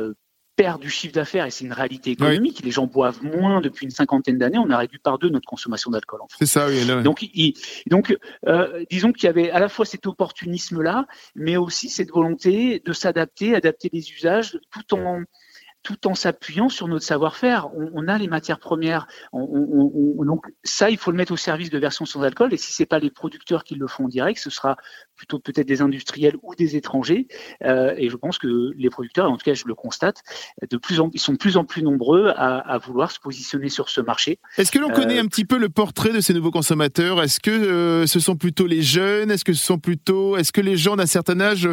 perd 0.59 0.81
du 0.81 0.89
chiffre 0.89 1.13
d'affaires 1.13 1.45
et 1.45 1.51
c'est 1.51 1.63
une 1.63 1.71
réalité 1.71 2.11
économique. 2.11 2.57
Oui. 2.59 2.65
Les 2.65 2.71
gens 2.71 2.85
boivent 2.85 3.23
moins 3.23 3.61
depuis 3.61 3.85
une 3.85 3.91
cinquantaine 3.91 4.37
d'années. 4.37 4.57
On 4.57 4.69
a 4.69 4.77
réduit 4.77 4.99
par 4.99 5.17
deux 5.17 5.29
notre 5.29 5.47
consommation 5.47 5.89
d'alcool 5.89 6.19
en 6.21 6.27
France. 6.27 6.37
C'est 6.37 6.45
ça, 6.45 6.67
oui. 6.67 6.83
Là, 6.83 6.97
oui. 6.97 7.03
Donc, 7.03 7.21
il, 7.21 7.53
donc 7.87 8.17
euh, 8.45 8.83
disons 8.91 9.13
qu'il 9.13 9.23
y 9.23 9.29
avait 9.29 9.51
à 9.51 9.59
la 9.59 9.69
fois 9.69 9.85
cet 9.85 10.05
opportunisme-là, 10.05 11.07
mais 11.33 11.55
aussi 11.55 11.87
cette 11.87 12.09
volonté 12.11 12.81
de 12.85 12.91
s'adapter, 12.91 13.55
adapter 13.55 13.89
les 13.93 14.11
usages, 14.11 14.59
tout 14.69 14.93
en 14.95 15.21
tout 15.89 16.07
en 16.07 16.13
s'appuyant 16.13 16.69
sur 16.69 16.87
notre 16.87 17.03
savoir-faire. 17.03 17.67
On, 17.75 17.89
on, 17.95 18.07
a 18.07 18.19
les 18.19 18.27
matières 18.27 18.59
premières. 18.59 19.07
On, 19.33 19.41
on, 19.41 20.23
donc 20.23 20.45
ça, 20.63 20.91
il 20.91 20.97
faut 20.97 21.09
le 21.09 21.17
mettre 21.17 21.31
au 21.31 21.37
service 21.37 21.71
de 21.71 21.79
versions 21.79 22.05
sans 22.05 22.21
alcool. 22.21 22.53
Et 22.53 22.57
si 22.57 22.71
c'est 22.71 22.85
pas 22.85 22.99
les 22.99 23.09
producteurs 23.09 23.63
qui 23.63 23.73
le 23.73 23.87
font 23.87 24.05
en 24.05 24.07
direct, 24.07 24.39
ce 24.39 24.51
sera 24.51 24.77
plutôt 25.15 25.39
peut-être 25.39 25.67
des 25.67 25.81
industriels 25.81 26.35
ou 26.43 26.53
des 26.53 26.75
étrangers. 26.75 27.27
Euh, 27.63 27.95
et 27.97 28.07
je 28.09 28.15
pense 28.17 28.37
que 28.37 28.71
les 28.77 28.91
producteurs, 28.91 29.31
en 29.31 29.35
tout 29.35 29.43
cas, 29.43 29.55
je 29.55 29.63
le 29.65 29.73
constate, 29.73 30.21
de 30.69 30.77
plus 30.77 30.99
en, 30.99 31.09
ils 31.11 31.19
sont 31.19 31.33
de 31.33 31.39
plus 31.39 31.57
en 31.57 31.65
plus 31.65 31.81
nombreux 31.81 32.27
à, 32.35 32.59
à 32.59 32.77
vouloir 32.77 33.09
se 33.09 33.19
positionner 33.19 33.69
sur 33.69 33.89
ce 33.89 33.99
marché. 33.99 34.39
Est-ce 34.57 34.71
que 34.71 34.77
l'on 34.77 34.91
euh, 34.91 34.93
connaît 34.93 35.17
un 35.17 35.25
petit 35.25 35.45
peu 35.45 35.57
le 35.57 35.69
portrait 35.69 36.13
de 36.13 36.21
ces 36.21 36.35
nouveaux 36.35 36.51
consommateurs? 36.51 37.23
Est-ce 37.23 37.39
que 37.39 37.49
euh, 37.49 38.05
ce 38.05 38.19
sont 38.19 38.35
plutôt 38.35 38.67
les 38.67 38.83
jeunes? 38.83 39.31
Est-ce 39.31 39.43
que 39.43 39.53
ce 39.53 39.65
sont 39.65 39.79
plutôt, 39.79 40.37
est-ce 40.37 40.51
que 40.51 40.61
les 40.61 40.77
gens 40.77 40.97
d'un 40.97 41.07
certain 41.07 41.41
âge 41.41 41.67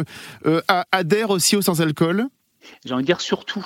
euh, 0.47 0.61
adhèrent 0.91 1.29
aussi 1.29 1.55
au 1.55 1.61
sans-alcool 1.61 2.25
J'ai 2.83 2.95
envie 2.95 3.03
de 3.03 3.07
dire 3.07 3.21
surtout. 3.21 3.65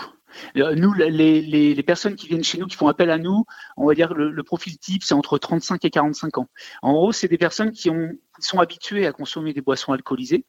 Nous, 0.56 0.94
les, 0.94 1.42
les, 1.42 1.84
personnes 1.84 2.16
qui 2.16 2.28
viennent 2.28 2.44
chez 2.44 2.58
nous, 2.58 2.68
qui 2.68 2.76
font 2.76 2.88
appel 2.88 3.10
à 3.10 3.18
nous, 3.18 3.46
on 3.78 3.88
va 3.88 3.94
dire 3.94 4.14
le, 4.14 4.32
le 4.32 4.44
profil 4.44 4.78
type, 4.78 5.04
c'est 5.04 5.14
entre 5.14 5.38
35 5.38 5.84
et 5.86 5.90
45 5.90 6.38
ans. 6.38 6.48
En 6.82 6.94
gros, 6.94 7.12
c'est 7.12 7.28
des 7.28 7.38
personnes 7.38 7.72
qui, 7.72 7.90
ont, 7.90 8.12
sont 8.40 8.60
habituées 8.60 9.08
à 9.08 9.14
consommer 9.14 9.54
des 9.54 9.62
boissons 9.62 9.94
alcoolisées 9.94 10.46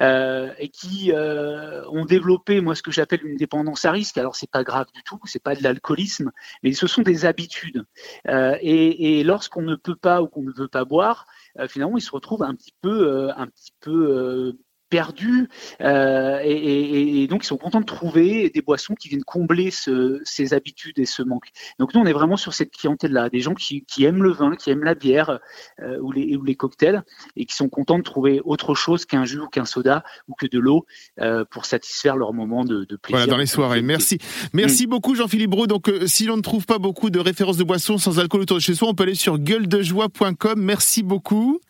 euh, 0.00 0.52
et 0.58 0.68
qui 0.68 1.12
euh, 1.12 1.84
ont 1.90 2.04
développé, 2.04 2.60
moi, 2.60 2.74
ce 2.74 2.82
que 2.82 2.90
j'appelle 2.90 3.24
une 3.24 3.36
dépendance 3.36 3.84
à 3.84 3.90
risque. 3.90 4.18
Alors, 4.18 4.36
c'est 4.36 4.50
pas 4.50 4.64
grave 4.64 4.86
du 4.94 5.02
tout, 5.02 5.20
c'est 5.24 5.42
pas 5.42 5.54
de 5.54 5.62
l'alcoolisme, 5.62 6.32
mais 6.62 6.72
ce 6.72 6.86
sont 6.86 7.02
des 7.02 7.24
habitudes. 7.24 7.84
Euh, 8.28 8.56
et, 8.60 9.18
et 9.18 9.24
lorsqu'on 9.24 9.62
ne 9.62 9.76
peut 9.76 9.96
pas 9.96 10.22
ou 10.22 10.28
qu'on 10.28 10.42
ne 10.42 10.52
veut 10.52 10.68
pas 10.68 10.84
boire, 10.84 11.26
euh, 11.58 11.68
finalement, 11.68 11.98
ils 11.98 12.02
se 12.02 12.10
retrouvent 12.10 12.42
un 12.42 12.54
petit 12.54 12.74
peu, 12.80 13.08
euh, 13.08 13.32
un 13.36 13.46
petit 13.46 13.72
peu 13.80 14.56
perdus 14.88 15.48
euh, 15.80 16.40
et, 16.42 16.52
et, 16.52 17.22
et, 17.22 17.26
donc 17.26 17.44
ils 17.44 17.46
sont 17.46 17.56
contents 17.56 17.80
de 17.80 17.86
trouver 17.86 18.50
des 18.50 18.62
boissons 18.62 18.94
qui 18.94 19.08
viennent 19.08 19.24
combler 19.24 19.70
ce, 19.70 20.20
ces 20.24 20.54
habitudes 20.54 20.98
et 20.98 21.06
ce 21.06 21.22
manque. 21.22 21.48
Donc 21.78 21.94
nous 21.94 22.00
on 22.00 22.06
est 22.06 22.12
vraiment 22.12 22.36
sur 22.36 22.54
cette 22.54 22.70
clientèle-là, 22.70 23.28
des 23.28 23.40
gens 23.40 23.54
qui, 23.54 23.84
qui, 23.84 24.04
aiment 24.04 24.22
le 24.22 24.32
vin, 24.32 24.56
qui 24.56 24.70
aiment 24.70 24.84
la 24.84 24.94
bière 24.94 25.40
euh, 25.80 25.98
ou, 26.00 26.12
les, 26.12 26.36
ou 26.36 26.44
les 26.44 26.54
cocktails 26.54 27.02
et 27.36 27.44
qui 27.44 27.54
sont 27.54 27.68
contents 27.68 27.98
de 27.98 28.02
trouver 28.02 28.40
autre 28.44 28.74
chose 28.74 29.04
qu'un 29.04 29.24
jus 29.24 29.40
ou 29.40 29.48
qu'un 29.48 29.64
soda 29.64 30.04
ou 30.28 30.34
que 30.34 30.46
de 30.46 30.58
l'eau 30.58 30.86
euh, 31.20 31.44
pour 31.44 31.66
satisfaire 31.66 32.16
leur 32.16 32.32
moment 32.32 32.64
de, 32.64 32.84
de 32.84 32.96
plaisir. 32.96 33.18
Voilà 33.18 33.26
dans 33.26 33.38
les 33.38 33.46
soirées. 33.46 33.82
Merci, 33.82 34.18
merci 34.52 34.86
mmh. 34.86 34.90
beaucoup 34.90 35.14
Jean-Philippe 35.14 35.50
Brault. 35.50 35.66
Donc 35.66 35.88
euh, 35.88 36.06
si 36.06 36.24
l'on 36.24 36.36
ne 36.36 36.42
trouve 36.42 36.66
pas 36.66 36.78
beaucoup 36.78 37.10
de 37.10 37.18
références 37.18 37.56
de 37.56 37.64
boissons 37.64 37.98
sans 37.98 38.18
alcool 38.18 38.42
autour 38.42 38.56
de 38.56 38.62
chez 38.62 38.74
soi, 38.74 38.88
on 38.88 38.94
peut 38.94 39.04
aller 39.04 39.14
sur 39.14 39.38
gueuledejoie.com. 39.38 40.60
Merci 40.60 41.02
beaucoup. 41.02 41.60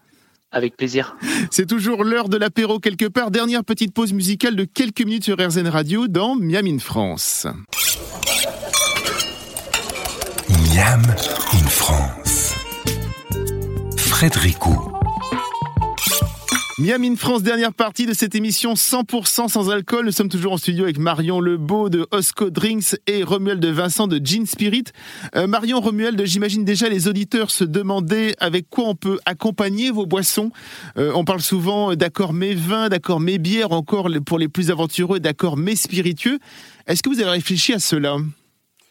Avec 0.51 0.77
plaisir. 0.77 1.17
C'est 1.51 1.67
toujours 1.67 2.05
l'heure 2.05 2.29
de 2.29 2.37
l'apéro 2.37 2.79
quelque 2.79 3.07
part. 3.07 3.31
Dernière 3.31 3.65
petite 3.65 3.93
pause 3.93 4.13
musicale 4.13 4.57
de 4.57 4.65
quelques 4.65 5.03
minutes 5.03 5.25
sur 5.25 5.37
RZN 5.37 5.69
Radio 5.69 6.09
dans 6.09 6.37
Miam 6.37 6.67
in 6.67 6.79
France. 6.79 7.47
Miam 10.49 11.03
in 11.53 11.67
France. 11.69 12.55
Frédéricot. 13.97 14.98
Miam 16.81 17.03
in 17.03 17.17
France, 17.17 17.43
dernière 17.43 17.75
partie 17.75 18.07
de 18.07 18.13
cette 18.13 18.37
émission 18.37 18.75
100% 18.75 19.49
sans 19.49 19.69
alcool. 19.69 20.07
Nous 20.07 20.13
sommes 20.13 20.29
toujours 20.29 20.53
en 20.53 20.59
studio 20.59 20.85
avec 20.85 20.99
Marion 20.99 21.41
Lebeau 21.41 21.89
de 21.89 22.07
Osco 22.13 22.51
Drinks 22.51 22.95
et 23.09 23.25
Romuald 23.25 23.59
de 23.59 23.67
Vincent 23.67 24.07
de 24.07 24.25
Gin 24.25 24.47
Spirit. 24.47 24.85
Euh, 25.35 25.49
Marion 25.49 25.81
Romuald, 25.81 26.25
j'imagine 26.25 26.65
déjà 26.65 26.89
les 26.89 27.09
auditeurs 27.09 27.51
se 27.51 27.65
demandaient 27.65 28.37
avec 28.39 28.71
quoi 28.71 28.85
on 28.85 28.95
peut 28.95 29.19
accompagner 29.27 29.91
vos 29.91 30.07
boissons. 30.07 30.53
Euh, 30.99 31.11
on 31.17 31.25
parle 31.25 31.41
souvent 31.41 31.97
d'accord 31.97 32.33
mes 32.33 32.55
vins, 32.55 32.89
d'accord 32.89 33.19
mes 33.19 33.39
bières, 33.39 33.73
encore 33.73 34.09
pour 34.25 34.39
les 34.39 34.49
plus 34.49 34.71
aventureux, 34.71 35.19
d'accord 35.19 35.57
mes 35.57 35.75
spiritueux. 35.75 36.39
Est-ce 36.87 37.03
que 37.03 37.09
vous 37.09 37.19
avez 37.19 37.31
réfléchi 37.31 37.75
à 37.75 37.81
cela? 37.81 38.19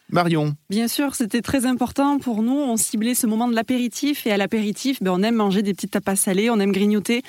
Marion. 0.10 0.56
Bien 0.70 0.88
sûr, 0.88 1.16
c'était 1.16 1.42
très 1.42 1.66
important 1.66 2.18
pour 2.18 2.42
nous. 2.42 2.54
On 2.54 2.78
ciblait 2.78 3.14
ce 3.14 3.28
moment 3.28 3.48
de 3.48 3.56
l'apéritif 3.56 4.26
et 4.26 4.32
à 4.32 4.38
l'apéritif, 4.38 5.04
ben, 5.04 5.12
on 5.12 5.22
aime 5.22 5.36
manger 5.36 5.62
des 5.62 5.74
petites 5.74 5.92
tapas 5.92 6.16
salées, 6.16 6.50
on 6.50 6.60
aime 6.60 6.72
grignoter. 6.72 7.24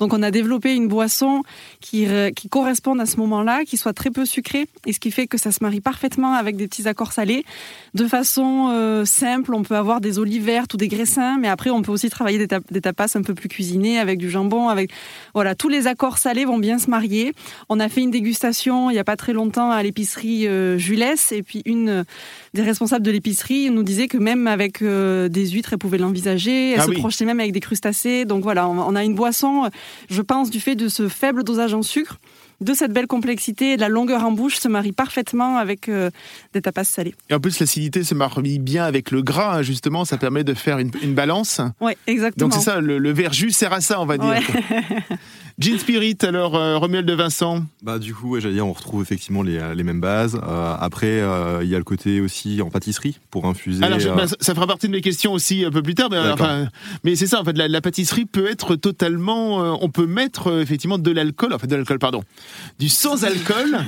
Donc 0.00 0.12
on 0.12 0.22
a 0.22 0.30
développé 0.32 0.74
une 0.74 0.88
boisson 0.88 1.42
qui, 1.80 2.06
qui 2.34 2.48
corresponde 2.48 3.00
à 3.00 3.06
ce 3.06 3.18
moment-là, 3.18 3.64
qui 3.64 3.76
soit 3.76 3.92
très 3.92 4.10
peu 4.10 4.24
sucrée 4.26 4.66
et 4.86 4.92
ce 4.92 4.98
qui 4.98 5.12
fait 5.12 5.26
que 5.28 5.38
ça 5.38 5.52
se 5.52 5.62
marie 5.62 5.80
parfaitement 5.80 6.32
avec 6.32 6.56
des 6.56 6.66
petits 6.66 6.88
accords 6.88 7.12
salés. 7.12 7.44
De 7.94 8.06
façon 8.06 8.70
euh, 8.72 9.04
simple, 9.04 9.54
on 9.54 9.62
peut 9.62 9.76
avoir 9.76 10.00
des 10.00 10.18
olives 10.18 10.44
vertes 10.44 10.74
ou 10.74 10.76
des 10.76 10.88
graissins, 10.88 11.38
mais 11.38 11.48
après 11.48 11.70
on 11.70 11.82
peut 11.82 11.92
aussi 11.92 12.10
travailler 12.10 12.38
des, 12.38 12.48
tap 12.48 12.64
des 12.70 12.80
tapas 12.80 13.06
un 13.14 13.22
peu 13.22 13.34
plus 13.34 13.48
cuisinées 13.48 14.00
avec 14.00 14.18
du 14.18 14.28
jambon, 14.28 14.68
avec 14.68 14.90
voilà 15.34 15.54
tous 15.54 15.68
les 15.68 15.86
accords 15.86 16.18
salés 16.18 16.44
vont 16.44 16.58
bien 16.58 16.78
se 16.78 16.90
marier. 16.90 17.32
On 17.68 17.78
a 17.78 17.88
fait 17.88 18.00
une 18.00 18.10
dégustation 18.10 18.90
il 18.90 18.96
y 18.96 18.98
a 18.98 19.04
pas 19.04 19.16
très 19.16 19.32
longtemps 19.32 19.70
à 19.70 19.82
l'épicerie 19.82 20.48
euh, 20.48 20.76
Jules 20.78 21.04
et 21.32 21.42
puis 21.42 21.62
une 21.66 22.04
des 22.54 22.62
responsables 22.62 23.04
de 23.04 23.10
l'épicerie 23.10 23.70
nous 23.70 23.82
disaient 23.82 24.08
que 24.08 24.18
même 24.18 24.46
avec 24.46 24.82
des 24.82 25.46
huîtres, 25.50 25.72
elles 25.72 25.78
pouvaient 25.78 25.98
l'envisager. 25.98 26.72
Elles 26.72 26.80
Ah 26.80 26.84
se 26.84 26.90
oui. 26.90 26.98
projetaient 26.98 27.24
même 27.24 27.40
avec 27.40 27.52
des 27.52 27.60
crustacés. 27.60 28.24
Donc 28.24 28.42
voilà, 28.42 28.68
on 28.68 28.78
on 28.78 28.94
a 28.96 29.02
une 29.04 29.14
boisson, 29.14 29.70
je 30.10 30.22
pense, 30.22 30.50
du 30.50 30.60
fait 30.60 30.74
de 30.76 30.88
ce 30.88 31.08
faible 31.08 31.42
dosage 31.42 31.74
en 31.74 31.82
sucre, 31.82 32.18
de 32.64 32.74
cette 32.74 32.92
belle 32.92 33.06
complexité 33.06 33.72
et 33.72 33.76
de 33.76 33.80
la 33.80 33.88
longueur 33.88 34.24
en 34.24 34.32
bouche, 34.32 34.56
se 34.56 34.68
marie 34.68 34.92
parfaitement 34.92 35.56
avec 35.58 35.88
euh, 35.88 36.10
des 36.52 36.62
tapas 36.62 36.84
salés. 36.84 37.14
Et 37.30 37.34
en 37.34 37.40
plus, 37.40 37.58
l'acidité 37.60 38.02
se 38.04 38.14
marie 38.14 38.58
bien 38.58 38.84
avec 38.84 39.10
le 39.10 39.22
gras, 39.22 39.58
hein, 39.58 39.62
justement, 39.62 40.04
ça 40.04 40.16
permet 40.18 40.44
de 40.44 40.54
faire 40.54 40.78
une, 40.78 40.90
une 41.02 41.14
balance. 41.14 41.60
Ouais, 41.80 41.96
exactement. 42.06 42.48
Donc 42.48 42.54
c'est 42.58 42.64
ça, 42.64 42.80
le, 42.80 42.98
le 42.98 43.12
verjus 43.12 43.50
sert 43.52 43.72
à 43.72 43.80
ça, 43.80 44.00
on 44.00 44.06
va 44.06 44.18
dire. 44.18 44.28
Ouais. 44.28 44.42
Gin 45.60 45.78
Spirit, 45.78 46.18
alors 46.22 46.56
euh, 46.56 46.78
Romuald 46.78 47.06
de 47.06 47.12
Vincent. 47.12 47.64
Bah 47.82 48.00
du 48.00 48.12
coup, 48.12 48.30
ouais, 48.30 48.40
j'allais 48.40 48.54
dire, 48.54 48.66
on 48.66 48.72
retrouve 48.72 49.02
effectivement 49.02 49.42
les, 49.42 49.60
les 49.76 49.82
mêmes 49.84 50.00
bases. 50.00 50.34
Euh, 50.42 50.74
après, 50.80 51.20
euh, 51.20 51.60
il 51.62 51.68
y 51.68 51.76
a 51.76 51.78
le 51.78 51.84
côté 51.84 52.20
aussi 52.20 52.60
en 52.60 52.70
pâtisserie 52.70 53.20
pour 53.30 53.46
infuser. 53.46 53.84
Alors, 53.84 54.00
je- 54.00 54.08
euh, 54.08 54.14
bah, 54.16 54.24
ça- 54.26 54.54
fera 54.54 54.66
partie 54.66 54.88
de 54.88 54.92
mes 54.92 55.00
questions 55.00 55.32
aussi 55.32 55.64
un 55.64 55.70
peu 55.70 55.80
plus 55.82 55.94
tard, 55.94 56.08
mais, 56.10 56.18
enfin, 56.18 56.66
mais 57.04 57.14
c'est 57.14 57.28
ça, 57.28 57.40
en 57.40 57.44
fait, 57.44 57.56
la, 57.56 57.68
la 57.68 57.80
pâtisserie 57.80 58.24
peut 58.24 58.50
être 58.50 58.74
totalement, 58.74 59.62
euh, 59.62 59.76
on 59.80 59.90
peut 59.90 60.06
mettre 60.06 60.48
euh, 60.48 60.60
effectivement 60.62 60.98
de 60.98 61.10
l'alcool, 61.12 61.52
enfin 61.54 61.68
de 61.68 61.76
l'alcool, 61.76 62.00
pardon, 62.00 62.24
du 62.78 62.88
sans-alcool. 62.88 63.78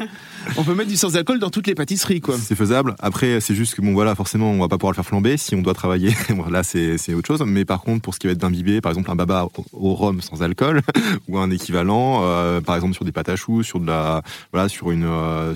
on 0.57 0.65
peut 0.65 0.75
mettre 0.75 0.91
du 0.91 0.97
sans-alcool 0.97 1.39
dans 1.39 1.51
toutes 1.51 1.67
les 1.67 1.75
pâtisseries, 1.75 2.21
quoi. 2.21 2.37
C'est 2.39 2.55
faisable. 2.55 2.95
Après, 3.01 3.41
c'est 3.41 3.55
juste 3.55 3.75
que 3.75 3.83
bon, 3.83 3.93
voilà, 3.93 4.15
forcément, 4.15 4.51
on 4.51 4.59
va 4.59 4.69
pas 4.69 4.79
pouvoir 4.79 4.93
le 4.93 4.97
faire 4.97 5.07
flamber 5.07 5.37
si 5.37 5.55
on 5.55 5.63
doit 5.63 5.75
travailler. 5.75 6.15
Là, 6.51 6.63
c'est 6.63 7.15
autre 7.15 7.27
chose. 7.27 7.43
Mais 7.47 7.65
par 7.65 7.81
contre, 7.81 8.03
pour 8.03 8.15
ce 8.15 8.21
qui 8.21 8.27
va 8.27 8.33
être 8.33 8.39
d'imbibé, 8.39 8.81
par 8.81 8.91
exemple, 8.91 9.11
un 9.11 9.17
baba 9.17 9.49
au, 9.73 9.95
rhum 9.95 10.21
sans 10.21 10.43
alcool 10.43 10.83
ou 11.29 11.39
un 11.39 11.51
équivalent, 11.51 12.21
euh, 12.23 12.61
par 12.61 12.77
exemple 12.77 12.95
sur 12.95 13.05
des 13.05 13.13
pâtes 13.13 13.29
à 13.29 13.37
choux, 13.37 13.63
sur 13.63 13.81
de 13.81 13.87
la, 13.87 14.23
voilà, 14.53 14.69
sur 14.69 14.91
une 14.91 15.05
euh, 15.05 15.55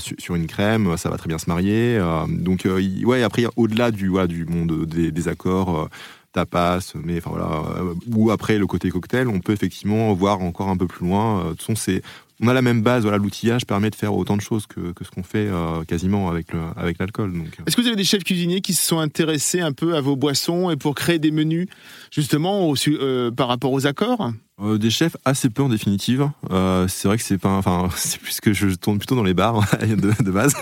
crème, 0.48 0.96
ça 0.96 1.11
va 1.11 1.16
très 1.16 1.28
bien 1.28 1.38
se 1.38 1.48
marier. 1.48 1.96
Euh, 1.98 2.26
donc, 2.28 2.66
ouais, 3.04 3.22
après, 3.22 3.44
au-delà 3.56 3.90
du 3.90 4.08
voilà 4.08 4.26
du 4.26 4.44
monde 4.46 4.86
des, 4.86 5.28
accords. 5.28 5.88
tapas, 6.32 6.94
mais 6.94 7.18
enfin 7.18 7.30
voilà, 7.30 7.62
ou 8.14 8.30
après 8.30 8.56
le 8.56 8.66
côté 8.66 8.88
cocktail, 8.90 9.28
on 9.28 9.40
peut 9.40 9.52
effectivement 9.52 10.12
voir 10.14 10.40
encore 10.40 10.68
un 10.68 10.76
peu 10.76 10.86
plus 10.86 11.06
loin. 11.06 11.44
De 11.44 11.50
toute 11.50 11.62
façon, 11.62 12.00
on 12.41 12.49
a 12.49 12.55
la 12.55 12.62
même 12.62 12.82
base, 12.82 13.03
voilà, 13.03 13.18
l'outillage 13.18 13.66
permet 13.66 13.91
de 13.91 13.95
faire 13.95 14.14
autant 14.14 14.36
de 14.36 14.41
choses 14.41 14.66
que, 14.66 14.93
ce 15.01 15.11
qu'on 15.11 15.22
fait 15.22 15.49
euh, 15.49 15.84
quasiment 15.84 16.30
avec 16.30 16.99
l'alcool. 16.99 17.32
Euh. 17.34 17.62
Est-ce 17.66 17.76
que 17.76 17.82
vous 17.82 17.86
avez 17.86 17.97
des 17.97 18.05
chefs 18.05 18.24
cuisiniers 18.24 18.61
qui 18.61 18.72
se 18.72 18.86
sont 18.86 18.99
intéressés 18.99 19.61
un 19.61 19.72
peu 19.72 19.95
à 19.97 20.01
vos 20.01 20.16
boissons 20.16 20.70
et 20.70 20.76
pour 20.76 20.95
créer 20.95 21.18
des 21.18 21.30
menus, 21.30 21.68
justement, 22.11 22.72
euh, 22.88 23.30
par 23.30 23.49
rapport 23.49 23.72
aux 23.72 23.86
accords? 23.86 24.32
Euh, 24.62 24.76
des 24.78 24.90
chefs 24.90 25.16
assez 25.24 25.48
peu 25.48 25.62
en 25.62 25.68
définitive. 25.68 26.28
Euh, 26.50 26.86
c'est 26.88 27.08
vrai 27.08 27.16
que 27.16 27.22
c'est 27.22 27.38
pas, 27.38 27.50
enfin, 27.52 27.88
c'est 27.96 28.20
plus 28.20 28.40
que 28.40 28.52
je 28.52 28.68
tourne 28.74 28.98
plutôt 28.98 29.14
dans 29.16 29.22
les 29.22 29.34
bars 29.34 29.61
de, 29.82 30.22
de 30.22 30.30
base. 30.30 30.54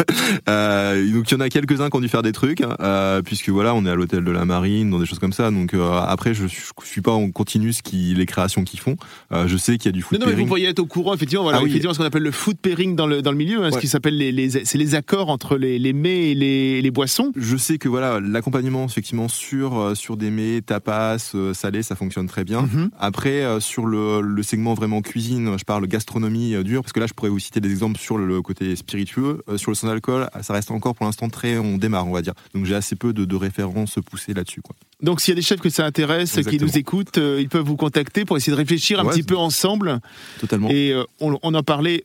Euh, 0.48 1.12
donc 1.12 1.30
il 1.30 1.34
y 1.34 1.36
en 1.36 1.40
a 1.40 1.48
quelques-uns 1.48 1.90
qui 1.90 1.96
ont 1.96 2.00
dû 2.00 2.08
faire 2.08 2.22
des 2.22 2.32
trucs, 2.32 2.62
euh, 2.80 3.22
puisque 3.22 3.48
voilà, 3.48 3.74
on 3.74 3.84
est 3.86 3.90
à 3.90 3.94
l'hôtel 3.94 4.24
de 4.24 4.30
la 4.30 4.44
Marine, 4.44 4.90
dans 4.90 4.98
des 5.00 5.06
choses 5.06 5.18
comme 5.18 5.32
ça. 5.32 5.50
Donc 5.50 5.74
euh, 5.74 5.98
après, 6.00 6.34
je, 6.34 6.46
suis- 6.46 6.62
je 6.82 6.86
suis 6.88 7.00
pas 7.00 7.12
en 7.12 7.30
continu 7.30 7.72
ce 7.72 7.82
qui, 7.82 8.14
les 8.14 8.26
créations 8.26 8.64
qu'ils 8.64 8.80
font. 8.80 8.96
Euh, 9.32 9.48
je 9.48 9.56
sais 9.56 9.78
qu'il 9.78 9.86
y 9.86 9.88
a 9.88 9.92
du 9.92 10.00
Non, 10.00 10.06
food 10.06 10.20
non, 10.20 10.26
mais 10.28 10.34
vous 10.34 10.46
pourriez 10.46 10.68
être 10.68 10.78
au 10.78 10.86
courant, 10.86 11.14
effectivement, 11.14 11.42
voilà, 11.42 11.58
Ah 11.58 11.62
oui. 11.62 11.68
effectivement, 11.70 11.92
ce 11.94 11.98
qu'on 11.98 12.04
appelle 12.04 12.22
le 12.22 12.30
food 12.30 12.56
pairing 12.58 12.94
dans 12.96 13.06
le, 13.06 13.22
dans 13.22 13.32
le 13.32 13.36
milieu, 13.36 13.64
hein, 13.64 13.70
ce 13.70 13.76
Ouais. 13.76 13.80
qui 13.80 13.88
s'appelle 13.88 14.16
les, 14.16 14.32
les- 14.32 14.64
c'est 14.64 14.78
les 14.78 14.94
accords 14.94 15.28
entre 15.30 15.56
les, 15.56 15.78
les 15.78 15.92
mets 15.92 16.30
et 16.30 16.34
les, 16.34 16.82
les 16.82 16.90
boissons. 16.90 17.32
Je 17.36 17.56
sais 17.56 17.78
que 17.78 17.88
voilà, 17.88 18.20
l'accompagnement 18.20 18.84
effectivement 18.84 19.28
sur 19.28 19.92
sur 19.96 20.16
des 20.16 20.30
mets, 20.30 20.60
tapas, 20.62 21.18
salés, 21.52 21.82
ça 21.82 21.96
fonctionne 21.96 22.26
très 22.28 22.44
bien. 22.44 22.62
Mhm. 22.62 22.90
Après, 22.98 23.42
euh, 23.42 23.60
sur 23.60 23.86
le, 23.88 24.20
le 24.20 24.42
segment 24.42 24.74
vraiment 24.74 25.02
cuisine, 25.02 25.58
je 25.58 25.64
parle 25.64 25.86
gastronomie 25.86 26.54
euh, 26.54 26.62
dure, 26.62 26.82
parce 26.82 26.92
que 26.92 27.00
là, 27.00 27.06
je 27.06 27.14
pourrais 27.14 27.30
vous 27.30 27.38
citer 27.38 27.60
des 27.60 27.70
exemples 27.70 27.98
sur 27.98 28.18
le 28.18 28.42
côté 28.42 28.76
spiritueux. 28.76 29.42
Euh, 29.48 29.56
sur 29.58 29.70
le 29.70 29.74
sans-alcool, 29.74 30.28
ça 30.42 30.52
reste 30.52 30.70
encore 30.70 30.94
pour 30.94 31.06
l'instant 31.06 31.28
très, 31.28 31.58
on 31.58 31.78
démarre, 31.78 32.06
on 32.06 32.12
va 32.12 32.22
dire. 32.22 32.34
Donc 32.54 32.64
j'ai 32.66 32.74
assez 32.74 32.94
peu 32.94 33.12
de, 33.12 33.24
de 33.24 33.36
références 33.36 33.98
poussées 34.04 34.34
là-dessus. 34.34 34.62
Quoi. 34.62 34.76
Donc, 35.02 35.20
s'il 35.20 35.32
y 35.32 35.36
a 35.36 35.36
des 35.36 35.42
chefs 35.42 35.60
que 35.60 35.70
ça 35.70 35.84
intéresse, 35.86 36.38
qui 36.48 36.58
nous 36.58 36.76
écoutent, 36.76 37.18
euh, 37.18 37.40
ils 37.40 37.48
peuvent 37.48 37.64
vous 37.64 37.76
contacter 37.76 38.24
pour 38.24 38.36
essayer 38.36 38.52
de 38.52 38.56
réfléchir 38.56 39.00
un 39.00 39.04
Ouais, 39.04 39.12
petit 39.14 39.22
peu 39.22 39.36
ensemble. 39.36 40.00
Totalement. 40.40 40.68
Et 40.70 40.92
on, 41.20 41.38
on 41.42 41.54
en 41.54 41.62
parlait 41.62 42.04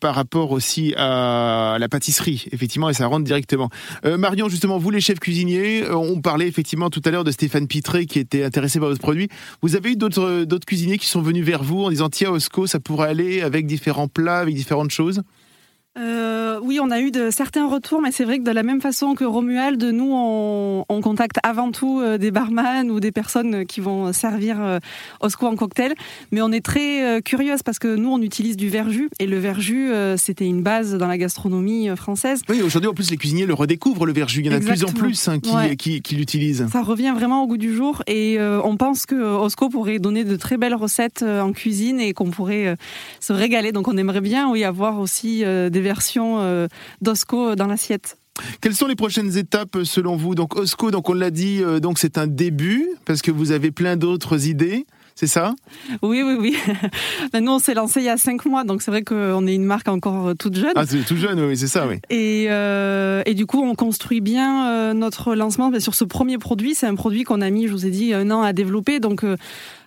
par 0.00 0.14
rapport 0.14 0.52
aussi 0.52 0.94
à 0.96 1.76
la 1.80 1.88
pâtisserie, 1.88 2.46
effectivement, 2.52 2.88
et 2.90 2.94
ça 2.94 3.06
rentre 3.06 3.24
directement. 3.24 3.70
Marion, 4.04 4.48
justement, 4.48 4.78
vous 4.78 4.90
les 4.90 5.00
chefs 5.00 5.18
cuisiniers, 5.18 5.84
on 5.90 6.20
parlait 6.20 6.46
effectivement 6.46 6.90
tout 6.90 7.02
à 7.04 7.10
l'heure 7.10 7.24
de 7.24 7.30
Stéphane 7.30 7.66
Pitré 7.66 8.06
qui 8.06 8.18
était 8.18 8.44
intéressé 8.44 8.78
par 8.78 8.88
votre 8.88 9.00
produit. 9.00 9.28
Vous 9.62 9.76
avez 9.76 9.92
eu 9.92 9.96
d'autres 9.96 10.44
d'autres 10.44 10.66
cuisiniers 10.66 10.98
qui 10.98 11.06
sont 11.06 11.15
venus 11.22 11.44
vers 11.44 11.62
vous 11.62 11.84
en 11.84 11.90
disant 11.90 12.08
tiens 12.08 12.30
Osco, 12.30 12.66
ça 12.66 12.80
pourrait 12.80 13.08
aller 13.08 13.42
avec 13.42 13.66
différents 13.66 14.08
plats, 14.08 14.38
avec 14.38 14.54
différentes 14.54 14.90
choses? 14.90 15.22
Euh, 15.98 16.58
oui, 16.62 16.78
on 16.80 16.90
a 16.90 17.00
eu 17.00 17.10
de 17.10 17.30
certains 17.30 17.66
retours, 17.66 18.02
mais 18.02 18.12
c'est 18.12 18.24
vrai 18.24 18.38
que 18.38 18.44
de 18.44 18.50
la 18.50 18.62
même 18.62 18.80
façon 18.80 19.14
que 19.14 19.24
Romuald, 19.24 19.82
nous, 19.82 20.10
on, 20.12 20.84
on 20.88 21.00
contacte 21.00 21.38
avant 21.42 21.70
tout 21.72 22.00
euh, 22.00 22.18
des 22.18 22.30
barman 22.30 22.90
ou 22.90 23.00
des 23.00 23.12
personnes 23.12 23.64
qui 23.64 23.80
vont 23.80 24.12
servir 24.12 24.60
euh, 24.60 24.78
Osco 25.20 25.46
en 25.46 25.56
cocktail. 25.56 25.94
Mais 26.32 26.42
on 26.42 26.52
est 26.52 26.64
très 26.64 27.02
euh, 27.02 27.20
curieuse 27.20 27.62
parce 27.62 27.78
que 27.78 27.94
nous, 27.96 28.10
on 28.10 28.20
utilise 28.20 28.56
du 28.56 28.68
verjus. 28.68 29.08
Et 29.20 29.26
le 29.26 29.38
verjus, 29.38 29.90
euh, 29.90 30.16
c'était 30.18 30.44
une 30.46 30.62
base 30.62 30.94
dans 30.96 31.06
la 31.06 31.16
gastronomie 31.16 31.88
euh, 31.88 31.96
française. 31.96 32.42
Oui, 32.48 32.60
aujourd'hui 32.62 32.88
en 32.90 32.94
plus 32.94 33.10
les 33.10 33.16
cuisiniers 33.16 33.46
le 33.46 33.54
redécouvrent 33.54 34.04
le 34.06 34.12
verjus. 34.12 34.40
Il 34.40 34.46
y 34.46 34.50
en 34.50 34.52
a 34.56 34.58
de 34.60 34.64
plus 34.64 34.84
en 34.84 34.92
plus 34.92 35.28
hein, 35.28 35.38
qui, 35.40 35.50
Ouais. 35.54 35.76
qui, 35.76 36.02
qui 36.02 36.14
l'utilisent. 36.16 36.66
Ça 36.70 36.82
revient 36.82 37.14
vraiment 37.16 37.42
au 37.42 37.46
goût 37.46 37.56
du 37.56 37.74
jour 37.74 38.02
et 38.06 38.38
euh, 38.38 38.60
on 38.64 38.76
pense 38.76 39.06
que 39.06 39.14
Osco 39.14 39.70
pourrait 39.70 39.98
donner 39.98 40.24
de 40.24 40.36
très 40.36 40.58
belles 40.58 40.74
recettes 40.74 41.22
euh, 41.22 41.40
en 41.40 41.52
cuisine 41.52 42.00
et 42.00 42.12
qu'on 42.12 42.30
pourrait 42.30 42.66
euh, 42.66 42.76
se 43.20 43.32
régaler. 43.32 43.72
Donc 43.72 43.88
on 43.88 43.96
aimerait 43.96 44.20
bien 44.20 44.50
oui, 44.50 44.62
avoir 44.64 45.00
aussi 45.00 45.42
euh, 45.44 45.70
des 45.70 45.85
versions 45.86 46.40
euh, 46.40 46.66
d'Osco 47.00 47.54
dans 47.54 47.66
l'assiette. 47.66 48.18
Quelles 48.60 48.74
sont 48.74 48.86
les 48.86 48.96
prochaines 48.96 49.36
étapes 49.38 49.78
selon 49.84 50.16
vous? 50.16 50.34
Donc 50.34 50.56
Osco, 50.56 50.90
donc 50.90 51.08
on 51.08 51.14
l'a 51.14 51.30
dit, 51.30 51.62
euh, 51.62 51.80
donc 51.80 51.98
c'est 51.98 52.18
un 52.18 52.26
début 52.26 52.88
parce 53.04 53.22
que 53.22 53.30
vous 53.30 53.52
avez 53.52 53.70
plein 53.70 53.96
d'autres 53.96 54.46
idées. 54.46 54.84
C'est 55.18 55.26
ça? 55.26 55.54
Oui, 56.02 56.22
oui, 56.22 56.36
oui. 56.38 56.56
Ben, 57.32 57.42
Nous, 57.42 57.50
on 57.50 57.58
s'est 57.58 57.72
lancé 57.72 58.00
il 58.00 58.04
y 58.04 58.10
a 58.10 58.18
cinq 58.18 58.44
mois, 58.44 58.64
donc 58.64 58.82
c'est 58.82 58.90
vrai 58.90 59.02
qu'on 59.02 59.46
est 59.46 59.54
une 59.54 59.64
marque 59.64 59.88
encore 59.88 60.28
euh, 60.28 60.34
toute 60.34 60.54
jeune. 60.54 60.74
Ah, 60.76 60.84
c'est 60.86 60.98
tout 61.06 61.16
jeune, 61.16 61.40
oui, 61.40 61.56
c'est 61.56 61.68
ça, 61.68 61.86
oui. 61.88 61.96
Et, 62.10 62.48
euh, 62.50 63.22
et 63.24 63.32
du 63.32 63.46
coup, 63.46 63.62
on 63.62 63.74
construit 63.74 64.20
bien 64.20 64.68
euh, 64.68 64.92
notre 64.92 65.34
lancement 65.34 65.70
Ben, 65.70 65.80
sur 65.80 65.94
ce 65.94 66.04
premier 66.04 66.36
produit. 66.36 66.74
C'est 66.74 66.86
un 66.86 66.94
produit 66.94 67.24
qu'on 67.24 67.40
a 67.40 67.48
mis, 67.48 67.66
je 67.66 67.72
vous 67.72 67.86
ai 67.86 67.90
dit, 67.90 68.12
un 68.12 68.30
an 68.30 68.42
à 68.42 68.52
développer. 68.52 69.00
Donc, 69.00 69.24
euh, 69.24 69.38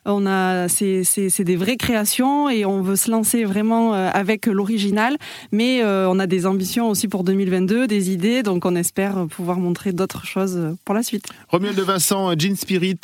on 0.05 0.25
a, 0.25 0.67
c'est, 0.67 1.03
c'est, 1.03 1.29
c'est 1.29 1.43
des 1.43 1.55
vraies 1.55 1.77
créations 1.77 2.49
et 2.49 2.65
on 2.65 2.81
veut 2.81 2.95
se 2.95 3.09
lancer 3.11 3.43
vraiment 3.43 3.93
euh, 3.93 4.09
avec 4.13 4.45
l'original. 4.45 5.17
Mais 5.51 5.83
euh, 5.83 6.09
on 6.09 6.19
a 6.19 6.27
des 6.27 6.45
ambitions 6.45 6.89
aussi 6.89 7.07
pour 7.07 7.23
2022, 7.23 7.87
des 7.87 8.11
idées. 8.11 8.43
Donc, 8.43 8.65
on 8.65 8.75
espère 8.75 9.25
pouvoir 9.27 9.57
montrer 9.59 9.91
d'autres 9.93 10.25
choses 10.25 10.57
euh, 10.57 10.73
pour 10.85 10.95
la 10.95 11.03
suite. 11.03 11.25
Romuald 11.49 11.75
de 11.75 11.83
Vincent, 11.83 12.31
Gin 12.37 12.55
Spirit, 12.55 12.99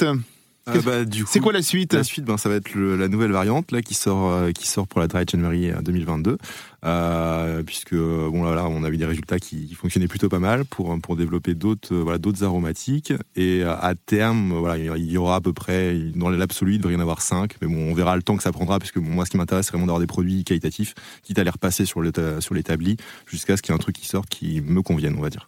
Euh, 0.67 0.81
bah, 0.83 1.05
du 1.05 1.23
coup, 1.23 1.29
c'est 1.31 1.39
quoi 1.39 1.53
la 1.53 1.61
suite? 1.61 1.93
La 1.93 2.03
suite, 2.03 2.25
ben, 2.25 2.37
ça 2.37 2.49
va 2.49 2.55
être 2.55 2.73
le- 2.73 2.95
la 2.97 3.07
nouvelle 3.07 3.31
variante 3.31 3.71
là 3.71 3.83
qui 3.83 3.93
sort, 3.93 4.31
euh, 4.31 4.49
qui 4.51 4.67
sort 4.67 4.87
pour 4.87 4.99
la 4.99 5.05
Dry 5.05 5.23
January 5.29 5.69
euh, 5.69 5.79
2022, 5.83 6.39
euh, 6.85 7.63
puisque 7.63 7.93
euh, 7.93 8.29
bon 8.29 8.43
là, 8.43 8.53
là, 8.53 8.67
on 8.69 8.83
a 8.83 8.89
eu 8.89 8.97
des 8.97 9.05
résultats 9.05 9.39
qui, 9.39 9.73
fonctionnaient 9.73 10.07
plutôt 10.07 10.29
pas 10.29 10.39
mal 10.39 10.65
pour 10.65 10.97
pour 11.01 11.15
développer 11.15 11.55
d'autres 11.55 11.93
euh, 11.93 12.01
voilà 12.03 12.17
d'autres 12.17 12.43
aromatiques 12.43 13.13
et 13.35 13.63
à 13.63 13.93
terme 14.05 14.53
voilà 14.53 14.77
il 14.77 15.11
y 15.11 15.17
aura 15.17 15.35
à 15.35 15.41
peu 15.41 15.51
près 15.51 15.95
dans 16.15 16.29
l'absolu 16.29 16.75
il 16.75 16.77
devrait 16.77 16.93
y 16.93 16.97
en 16.97 17.01
avoir 17.01 17.21
cinq, 17.21 17.55
mais 17.61 17.67
bon 17.67 17.91
on 17.91 17.93
verra 17.93 18.15
le 18.15 18.21
temps 18.21 18.37
que 18.37 18.43
ça 18.43 18.51
prendra 18.51 18.79
puisque 18.79 18.97
moi 18.97 19.25
ce 19.25 19.31
qui 19.31 19.37
m'intéresse 19.37 19.65
c'est 19.65 19.71
vraiment 19.71 19.87
d'avoir 19.87 19.99
des 19.99 20.07
produits 20.07 20.43
qualitatifs, 20.43 20.93
quitte 21.23 21.39
à 21.39 21.43
les 21.43 21.49
repasser 21.49 21.85
sur 21.85 22.01
sur 22.39 22.53
l'établi 22.53 22.97
jusqu'à 23.25 23.57
ce 23.57 23.61
qu'il 23.61 23.71
y 23.71 23.73
ait 23.73 23.75
un 23.75 23.81
truc 23.81 23.95
qui 23.95 24.07
sorte 24.07 24.29
qui 24.29 24.61
me 24.61 24.81
convienne 24.81 25.15
on 25.17 25.21
va 25.21 25.29
dire. 25.29 25.47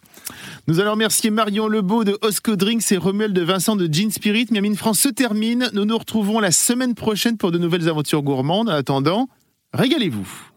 Nous 0.66 0.80
allons 0.80 0.92
remercier 0.92 1.30
Marion 1.30 1.68
Lebeau 1.68 2.04
de 2.04 2.18
Osco 2.22 2.56
Drinks 2.56 2.90
et 2.92 2.96
Romuald 2.96 3.34
de 3.34 3.42
Vincent 3.42 3.76
de 3.76 3.86
Gin 3.86 4.10
Spirit. 4.10 4.48
Miamine 4.50 4.76
France 4.76 5.00
se 5.00 5.08
termine. 5.08 5.70
Nous 5.72 5.84
nous 5.84 5.96
retrouvons 5.98 6.40
la 6.40 6.50
semaine 6.50 6.94
prochaine 6.94 7.36
pour 7.36 7.52
de 7.52 7.58
nouvelles 7.58 7.88
aventures 7.88 8.22
gourmandes. 8.22 8.68
En 8.68 8.72
attendant, 8.72 9.28
régalez-vous. 9.72 10.47